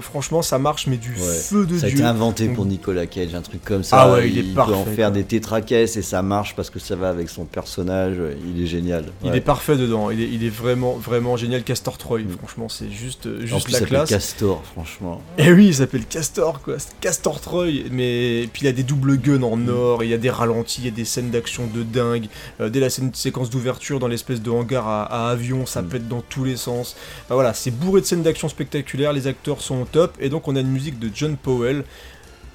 [0.01, 1.17] Franchement, ça marche, mais du Ouais.
[1.35, 1.99] feu de Ça a Dieu.
[1.99, 3.97] été inventé Donc- pour Nicolas Cage, un truc comme ça.
[4.01, 6.79] Ah ouais, il est peut parfait, en faire des tétracaisses et ça marche parce que
[6.79, 8.17] ça va avec son personnage.
[8.55, 9.05] Il est génial.
[9.25, 11.63] Il est parfait dedans, il est, il est vraiment, vraiment génial.
[11.63, 12.37] Castor Troy, Mm.
[12.39, 14.09] franchement, c'est juste, euh, En juste plus, la il s'appelle classe.
[14.11, 15.21] Castor, franchement.
[15.39, 16.77] Et oui, il s'appelle Castor, quoi.
[17.01, 17.67] Castor Troy.
[17.91, 19.69] Mais puis il a des doubles guns en Mm.
[19.71, 22.27] or, il y a des ralentis, il y a des scènes d'action de dingue.
[22.61, 25.89] Euh, dès la scène, séquence d'ouverture dans l'espèce de hangar à, à avion, ça Mm.
[25.89, 26.97] pète dans tous les sens.
[27.25, 30.17] Enfin, voilà, c'est bourré de scènes d'action spectaculaires, les acteurs sont au top.
[30.21, 31.85] Et donc on a une musique de John Powell.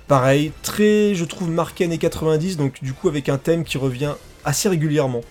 [0.08, 4.14] Pareil, très, je trouve, marqué années 90, donc du coup avec un thème qui revient
[4.44, 5.22] assez régulièrement.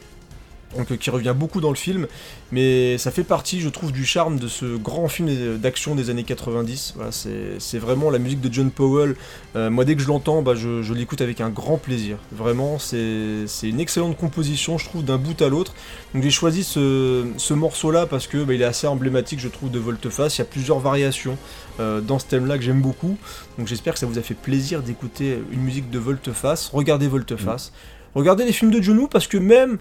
[0.76, 2.06] Donc euh, qui revient beaucoup dans le film,
[2.50, 6.24] mais ça fait partie, je trouve, du charme de ce grand film d'action des années
[6.24, 6.94] 90.
[6.96, 9.16] Voilà, c'est vraiment la musique de John Powell.
[9.56, 12.16] Euh, moi, dès que je l'entends, bah, je, je l'écoute avec un grand plaisir.
[12.32, 15.74] Vraiment, c'est une excellente composition, je trouve, d'un bout à l'autre.
[16.14, 19.70] Donc j'ai choisi ce, ce morceau-là parce que bah, il est assez emblématique, je trouve,
[19.70, 20.36] de Volteface.
[20.36, 21.36] Il y a plusieurs variations
[21.80, 23.16] euh, dans ce thème-là que j'aime beaucoup.
[23.58, 26.70] Donc j'espère que ça vous a fait plaisir d'écouter une musique de Volteface.
[26.72, 27.72] Regardez Volteface.
[28.14, 29.78] Regardez les films de John Woo parce que même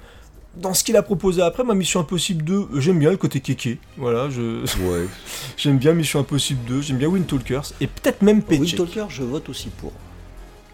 [0.58, 3.40] dans ce qu'il a proposé après, ma Mission Impossible 2, euh, j'aime bien le côté
[3.40, 3.80] kéké.
[3.98, 5.06] Voilà, je Ouais.
[5.58, 8.78] j'aime bien Mission Impossible 2, j'aime bien Wind Talkers et peut-être même Wind Paycheck.
[8.78, 9.92] Talker, je vote aussi pour.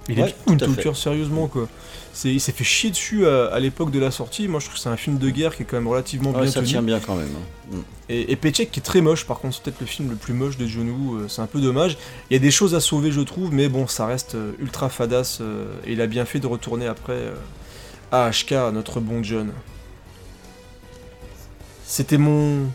[0.10, 0.66] Il est Ouais, Wind fait.
[0.68, 1.68] Talkers, sérieusement quoi.
[2.14, 4.48] C'est, il s'est fait chier dessus à, à l'époque de la sortie.
[4.48, 6.42] Moi, je trouve que c'est un film de guerre qui est quand même relativement Ouais,
[6.44, 6.72] bien ça tenu.
[6.72, 7.30] tient bien quand même.
[7.36, 7.76] hein.
[7.76, 7.80] Mm.
[8.10, 10.34] Et, et Paycheck qui est très moche, par contre, c'est peut-être le film le plus
[10.34, 11.96] moche de John Woo, c'est un peu dommage.
[12.32, 14.90] Il y a des choses à sauver, je trouve, mais bon, ça reste euh, ultra
[14.90, 17.14] fadasse, euh, et il a bien fait de retourner après
[18.14, 19.52] euh, à HK, notre bon John.
[21.86, 22.68] C'était mon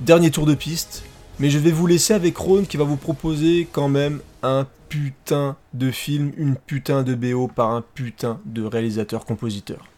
[0.00, 1.04] dernier tour de piste,
[1.38, 5.56] mais je vais vous laisser avec Ron qui va vous proposer quand même un putain
[5.72, 9.91] de film, une putain de BO par un putain de réalisateur-compositeur.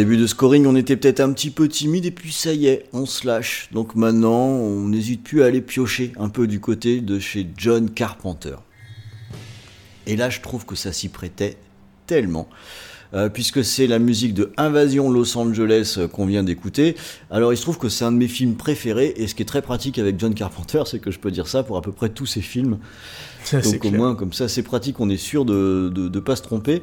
[0.00, 2.84] Début de scoring, on était peut-être un petit peu timide et puis ça y est,
[2.92, 3.68] on se lâche.
[3.72, 7.90] Donc maintenant, on n'hésite plus à aller piocher un peu du côté de chez John
[7.90, 8.56] Carpenter.
[10.06, 11.56] Et là, je trouve que ça s'y prêtait
[12.06, 12.48] tellement.
[13.14, 16.94] euh, puisque c'est la musique de Invasion Los Angeles euh, qu'on vient d'écouter.
[17.30, 19.46] Alors il se trouve que c'est un de mes films préférés, et ce qui est
[19.46, 22.08] très pratique avec John Carpenter, c'est que je peux dire ça pour à peu près
[22.10, 22.78] tous ses films.
[23.42, 24.00] Ça, c'est Donc au clair.
[24.00, 26.82] moins comme ça c'est pratique, on est sûr de de pas se tromper.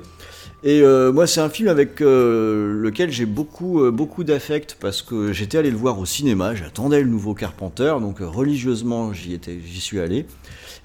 [0.64, 5.04] Et euh, moi c'est un film avec euh, lequel j'ai beaucoup euh, beaucoup d'affect parce
[5.04, 9.34] que j'étais allé le voir au cinéma, j'attendais le nouveau Carpenter, donc euh, religieusement j'y
[9.34, 10.26] étais j'y suis allé.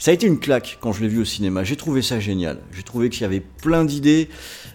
[0.02, 1.62] Ça a été une claque quand je l'ai vu au cinéma.
[1.62, 2.58] J'ai trouvé ça génial.
[2.72, 4.28] J'ai trouvé qu'il y avait plein d'idées.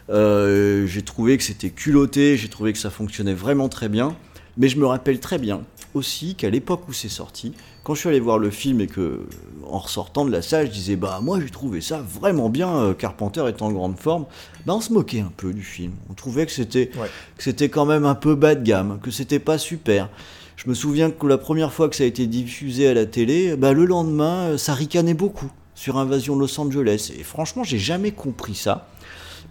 [0.10, 2.38] Euh, j'ai trouvé que c'était culotté.
[2.38, 4.16] J'ai trouvé que ça fonctionnait vraiment très bien.
[4.58, 5.62] Mais je me rappelle très bien
[5.94, 7.54] aussi qu'à l'époque où c'est sorti,
[7.84, 9.22] quand je suis allé voir le film et que,
[9.70, 12.76] en ressortant de la salle, je disais bah moi j'ai trouvé ça vraiment bien.
[12.76, 14.26] euh, Carpenter est en grande forme.
[14.66, 15.94] Bah on se moquait un peu du film.
[16.10, 17.68] On trouvait que c'était Ouais.
[17.70, 20.10] quand même un peu bas de gamme, que c'était pas super.
[20.56, 23.56] Je me souviens que la première fois que ça a été diffusé à la télé,
[23.56, 27.12] bah, le lendemain, euh, ça ricanait beaucoup sur Invasion Los Angeles.
[27.18, 28.88] Et franchement, j'ai jamais compris ça.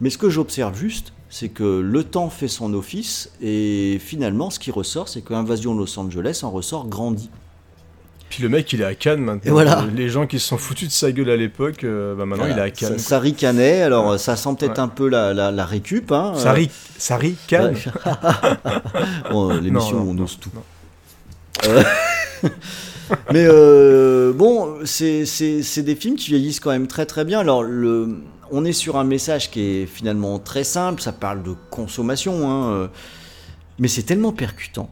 [0.01, 4.59] Mais ce que j'observe juste, c'est que le temps fait son office, et finalement, ce
[4.59, 7.31] qui ressort, c'est que Invasion Los Angeles en ressort grandi.
[8.29, 9.49] Puis le mec, il est à Cannes maintenant.
[9.49, 9.85] Et voilà.
[9.95, 12.59] Les gens qui se sont foutus de sa gueule à l'époque, euh, bah maintenant il
[12.59, 12.99] est à Cannes.
[12.99, 14.81] Ça, ça ricanait, alors ça sent peut-être Ouais.
[14.81, 16.11] un peu la, la, la récup.
[16.11, 16.65] Hein, Ça, euh,
[16.99, 17.77] ça rit Cannes.
[19.31, 20.51] Bon, L'émission, on ose tout.
[20.55, 20.63] non.
[21.69, 21.83] Euh,
[23.33, 27.39] Mais euh, bon, c'est des films qui vieillissent quand même très très bien.
[27.39, 28.19] Alors, le,
[28.51, 32.71] on est sur un message qui est finalement très simple, ça parle de consommation, hein,
[32.73, 32.89] euh,
[33.79, 34.89] mais c'est tellement percutant.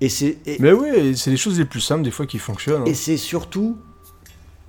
[0.00, 2.82] Et c'est Mais oui, c'est les choses les plus simples des fois qui fonctionnent.
[2.82, 2.86] hein.
[2.86, 3.76] et c'est surtout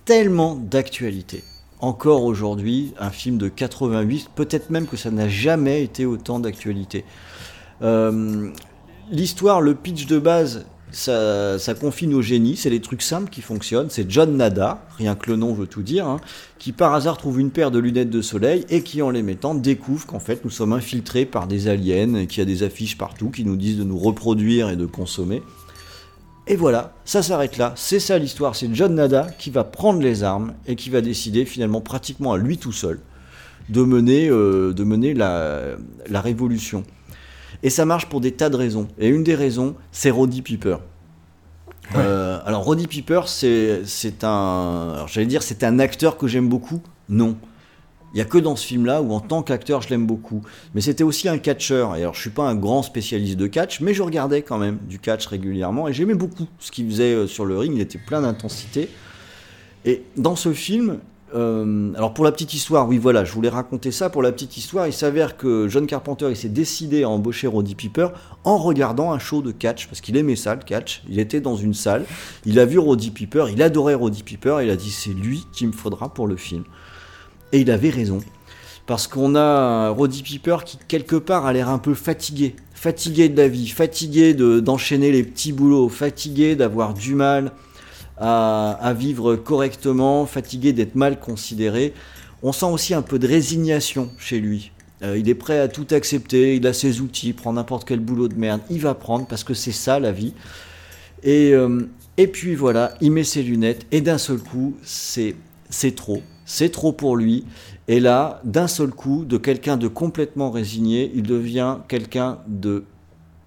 [0.05, 1.43] tellement d'actualité.
[1.81, 7.05] Encore aujourd'hui, un film de 88, peut-être même que ça n'a jamais été autant d'actualité.
[7.81, 8.49] Euh,
[9.11, 13.41] L'histoire, le pitch de base, ça, ça confine au génie, c'est les trucs simples qui
[13.41, 13.89] fonctionnent.
[13.89, 16.19] C'est John Nada, rien que le nom veut tout dire, hein,
[16.57, 19.55] qui par hasard trouve une paire de lunettes de soleil et qui en les mettant
[19.55, 22.97] découvre qu'en fait nous sommes infiltrés par des aliens, et qu'il y a des affiches
[22.97, 25.43] partout qui nous disent de nous reproduire et de consommer.
[26.47, 27.73] Et voilà, ça s'arrête là.
[27.75, 28.55] C'est ça l'histoire.
[28.55, 32.37] C'est John Nada qui va prendre les armes et qui va décider finalement pratiquement à
[32.37, 32.99] lui tout seul
[33.69, 34.73] de mener, euh,
[36.09, 36.83] la révolution.
[37.63, 38.87] Et ça marche pour des tas de raisons.
[38.97, 40.77] Et une des raisons, c'est Roddy Piper.
[41.95, 46.81] Euh, alors Roddy Piper, c'est un, alors j'allais dire c'est un acteur que j'aime beaucoup.
[47.09, 47.35] Non,
[48.13, 50.41] il y a que dans ce film-là où en tant qu'acteur je l'aime beaucoup.
[50.73, 51.95] Mais c'était aussi un catcheur.
[51.95, 54.77] Et alors je suis pas un grand spécialiste de catch, mais je regardais quand même
[54.87, 57.73] du catch régulièrement et j'aimais beaucoup ce qu'il faisait euh, sur le ring.
[57.75, 58.89] Il était plein d'intensité.
[59.85, 60.99] Et dans ce film,
[61.35, 64.09] euh, alors pour la petite histoire, oui voilà, je voulais raconter ça.
[64.09, 68.07] Pour la petite histoire, il s'avère que John Carpenter s'est décidé à embaucher Roddy Piper
[68.43, 71.01] en regardant un show de catch parce qu'il aimait ça le catch.
[71.09, 72.05] Il était dans une salle,
[72.45, 75.67] il a vu Roddy Piper, il adorait Roddy Piper, il a dit c'est lui qu'il
[75.67, 76.63] me faudra pour le film.
[77.51, 78.19] Et il avait raison.
[78.85, 82.55] Parce qu'on a Roddy Piper qui, quelque part, a l'air un peu fatigué.
[82.73, 87.51] Fatigué de la vie, fatigué de- d'enchaîner les petits boulots, fatigué d'avoir du mal
[88.19, 91.93] à, vivre correctement, fatigué d'être mal considéré.
[92.43, 94.71] On sent aussi un peu de résignation chez lui.
[95.01, 98.27] Euh, il est prêt à tout accepter, il a ses outils, prend n'importe quel boulot
[98.27, 100.33] de merde, il va prendre parce que c'est ça la vie.
[101.23, 101.87] Et, euh,
[102.17, 105.35] et puis voilà, il met ses lunettes et d'un seul coup, c'est
[105.69, 106.21] c'est trop.
[106.45, 107.45] C'est trop pour lui.
[107.87, 112.83] Et là, d'un seul coup, de quelqu'un de complètement résigné, il devient quelqu'un de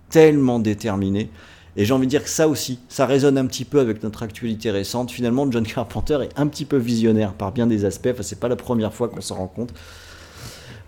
[0.09, 1.31] tellement déterminé.
[1.77, 4.23] Et j'ai envie de dire que ça aussi, ça résonne un petit peu avec notre
[4.23, 5.11] actualité récente.
[5.11, 8.09] Finalement, John Carpenter est un petit peu visionnaire par bien des aspects.
[8.13, 9.73] Enfin, c'est pas la première fois qu'on s'en rend compte.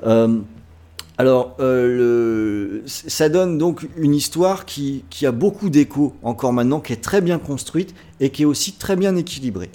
[0.06, 0.38] Euh,
[1.16, 1.86] alors, euh,
[2.82, 7.02] le- ça donne donc une histoire qui, qui a beaucoup d'écho encore maintenant, qui est
[7.02, 9.70] très bien construite et qui est aussi très bien équilibrée.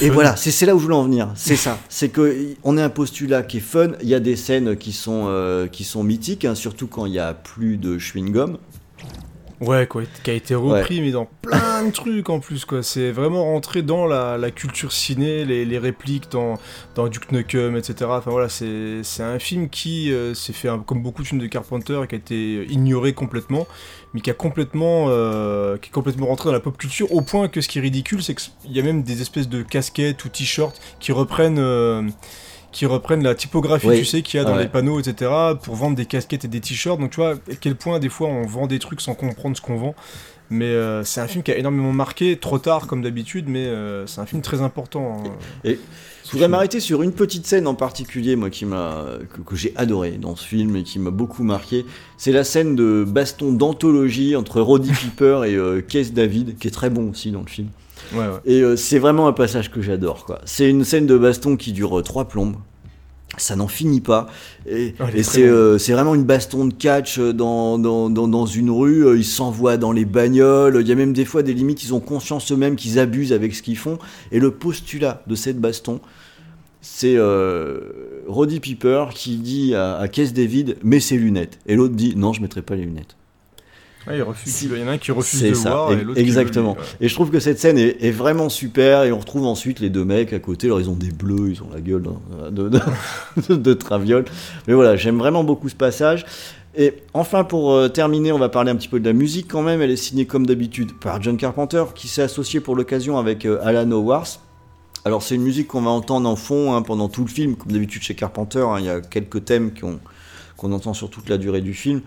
[0.00, 1.32] Et voilà, c'est là où je voulais en venir.
[1.34, 1.76] C'est ça.
[1.88, 3.90] C'est que on a un postulat qui est fun.
[4.00, 7.12] Il y a des scènes qui sont euh, qui sont mythiques, hein, surtout quand il
[7.12, 8.58] y a plus de chewing gum.
[9.60, 12.82] Ouais, quoi, qui a été repris, mais dans plein de trucs en plus, quoi.
[12.82, 16.58] C'est vraiment rentré dans la, la culture ciné, les, les répliques dans,
[16.94, 17.94] dans Duke Nukem, etc.
[18.10, 21.40] Enfin voilà, c'est c'est un film qui euh, s'est fait, un- comme beaucoup de films
[21.40, 23.66] de Carpenter, qui a été ignoré complètement,
[24.12, 27.48] mais qui a complètement, euh, qui est complètement rentré dans la pop culture, au point
[27.48, 30.28] que ce qui est ridicule, c'est qu'il y a même des espèces de casquettes ou
[30.28, 31.58] t-shirts qui reprennent.
[31.58, 32.02] euh,
[32.76, 33.98] qui reprennent la typographie, Oui.
[34.00, 34.64] tu sais, qu'il y a dans Ouais.
[34.64, 35.30] les panneaux, etc.,
[35.62, 37.00] pour vendre des casquettes et des t-shirts.
[37.00, 39.62] Donc, tu vois, à quel point, des fois, on vend des trucs sans comprendre ce
[39.62, 39.94] qu'on vend.
[40.50, 44.06] Mais euh, c'est un film qui a énormément marqué, trop tard, comme d'habitude, mais euh,
[44.06, 45.22] c'est un film très important.
[45.24, 45.30] hein.
[45.64, 45.78] Et
[46.26, 49.72] Je voudrais m'arrêter sur une petite scène en particulier, moi, qui m'a que, que j'ai
[49.76, 51.86] adoré dans ce film et qui m'a beaucoup marqué.
[52.18, 56.72] C'est la scène de baston d'anthologie entre Roddy Piper et euh, Case David, qui est
[56.72, 57.68] très bon aussi dans le film.
[58.12, 58.40] Ouais, ouais.
[58.44, 60.24] Et euh, c'est vraiment un passage que j'adore.
[60.24, 60.40] quoi.
[60.44, 62.56] C'est une scène de baston qui dure euh, trois plombes.
[63.38, 64.28] ça n'en finit pas.
[64.68, 65.50] Et, c'est longue.
[65.50, 69.16] euh, c'est vraiment une baston de catch dans, dans, dans, dans une rue.
[69.16, 70.78] Ils s'envoient dans les bagnoles.
[70.80, 73.54] Il y a même des fois des limites, ils ont conscience eux-mêmes qu'ils abusent avec
[73.54, 73.98] ce qu'ils font.
[74.32, 76.00] Et le postulat de cette baston,
[76.80, 77.16] c'est
[78.28, 81.58] Roddy Piper qui dit à, à Keith David Mets ses lunettes.
[81.66, 83.16] Et l'autre dit Non, je mettrai pas les lunettes.
[84.06, 86.08] Ouais, il, refuse, il y en a un qui refuse de ça, voir et l'autre
[86.08, 86.74] qui veut, exactement.
[86.74, 86.86] lui, ouais.
[87.00, 89.02] Et je trouve que cette scène est, est vraiment super.
[89.04, 90.68] Et on retrouve ensuite les deux mecs à côté.
[90.68, 92.04] Alors ils ont des bleus, ils ont la gueule
[92.50, 92.80] de, de,
[93.48, 94.24] de, de Traviole.
[94.68, 96.24] Mais voilà, j'aime vraiment beaucoup ce passage.
[96.78, 99.62] Et enfin, pour euh, terminer, on va parler un petit peu de la musique quand
[99.62, 99.80] même.
[99.80, 103.58] Elle est signée comme d'habitude par John Carpenter, qui s'est associé pour l'occasion avec euh,
[103.62, 104.40] Alan Howarth.
[105.06, 107.72] Alors c'est une musique qu'on va entendre en fond hein, pendant tout le film, comme
[107.72, 108.58] d'habitude chez Carpenter.
[108.60, 109.98] hein, Il y a quelques thèmes qu'on
[110.56, 112.00] qu'on entend sur toute la durée du film.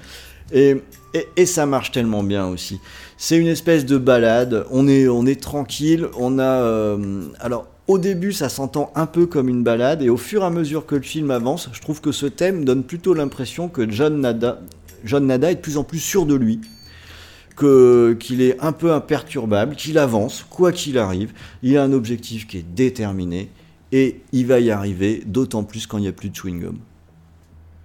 [0.53, 2.80] Et, ça marche tellement bien aussi.
[3.17, 4.65] C'est une espèce de balade.
[4.71, 6.07] On est, on est tranquille.
[6.17, 6.43] On a.
[6.43, 10.01] euh, alors, au début, ça s'entend un peu comme une balade.
[10.01, 12.63] Et au fur et à mesure que le film avance, je trouve que ce thème
[12.63, 14.61] donne plutôt l'impression que John Nada,
[15.03, 16.61] John Nada est de plus en plus sûr de lui.
[17.57, 21.34] Qu'il est un peu imperturbable, qu'il avance, quoi qu'il arrive.
[21.61, 23.49] Il a un objectif qui est déterminé.
[23.91, 26.76] Et il va y arriver, d'autant plus quand il n'y a plus de chewing-gum.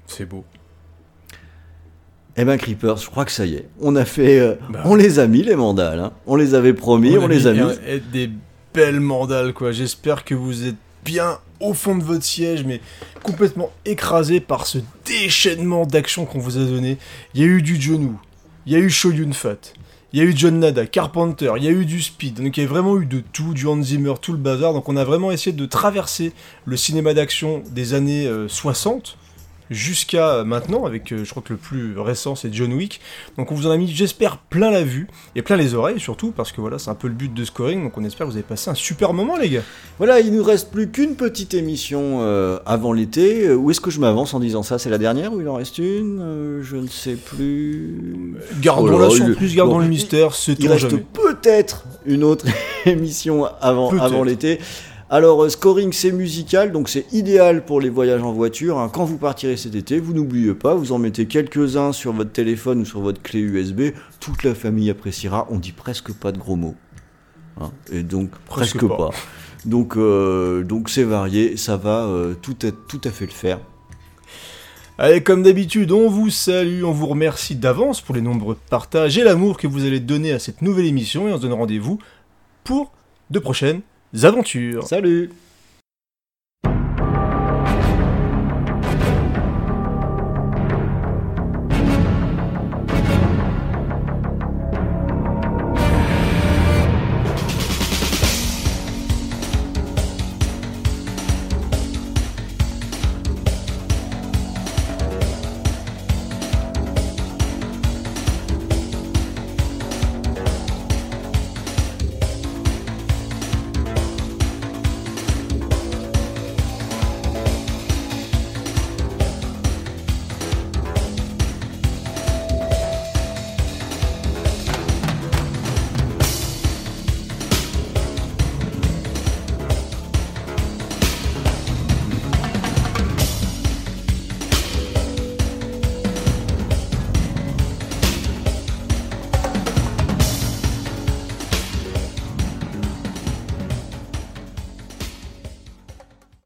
[0.07, 0.45] C'est beau.
[2.37, 3.69] Eh ben Creepers, je crois que ça y est.
[3.81, 4.83] On a fait, euh, Bah.
[4.85, 6.01] on les a mis les mandales.
[6.01, 6.13] hein.
[6.27, 7.61] On les avait promis, on, les a mis.
[7.87, 8.29] et des
[8.73, 9.71] belles mandales, quoi.
[9.71, 10.75] J'espère que vous êtes
[11.05, 12.81] bien au fond de votre siège, mais
[13.23, 16.99] complètement écrasé par ce déchaînement d'action qu'on vous a donné.
[17.35, 18.19] Il y a eu du genou,
[18.67, 19.73] il y a eu Shoyun Fat,
[20.13, 22.43] il y a eu John Nada, Carpenter, il y a eu du speed.
[22.43, 24.73] Donc il y a vraiment eu de tout, du Hans Zimmer, tout le bazar.
[24.73, 26.33] Donc on a vraiment essayé de traverser
[26.65, 29.17] le cinéma d'action des années euh, 60
[29.71, 33.01] jusqu'à maintenant, avec euh, je crois que le plus récent c'est John Wick.
[33.39, 36.31] Donc on vous en a mis, j'espère, plein la vue et plein les oreilles surtout,
[36.33, 37.83] parce que voilà, c'est un peu le but de scoring.
[37.83, 39.63] Donc on espère que vous avez passé un super moment, les gars.
[39.99, 43.47] Voilà, il nous reste plus qu'une petite émission euh, avant l'été.
[43.49, 44.79] Euh, Où est-ce que je m'avance en disant ça?
[44.79, 46.21] C'est la dernière ou il en reste une?
[46.21, 48.35] Euh, Je ne sais plus.
[48.61, 52.25] Gardons Oh là la surprise, il- gardons bon, le mystère, c'est Il reste peut-être une
[52.25, 52.47] autre
[52.87, 54.59] émission avant, avant l'été.
[55.15, 58.81] Alors, euh, scoring, c'est musical, donc c'est idéal pour les voyages en voiture.
[58.81, 58.91] hein.
[58.93, 62.81] Quand vous partirez cet été, vous n'oubliez pas, vous en mettez quelques-uns sur votre téléphone
[62.81, 63.93] ou sur votre clé USB.
[64.19, 65.47] Toute la famille appréciera.
[65.51, 66.75] On dit presque pas de gros mots.
[67.61, 67.71] Hein.
[67.93, 68.97] Et donc, Presque presque, pas.
[68.97, 69.11] pas.
[69.65, 73.61] Donc, euh, donc c'est varié, ça va euh, tout, à, tout à fait le faire.
[74.99, 79.23] Allez, comme d'habitude, on vous salue, on vous remercie d'avance pour les nombreux partages et
[79.23, 82.01] l'amour que vous allez donner à cette nouvelle émission et on se donne rendez-vous
[82.65, 82.91] pour
[83.31, 83.81] de prochaines
[84.23, 84.87] aventures.
[84.87, 85.31] Salut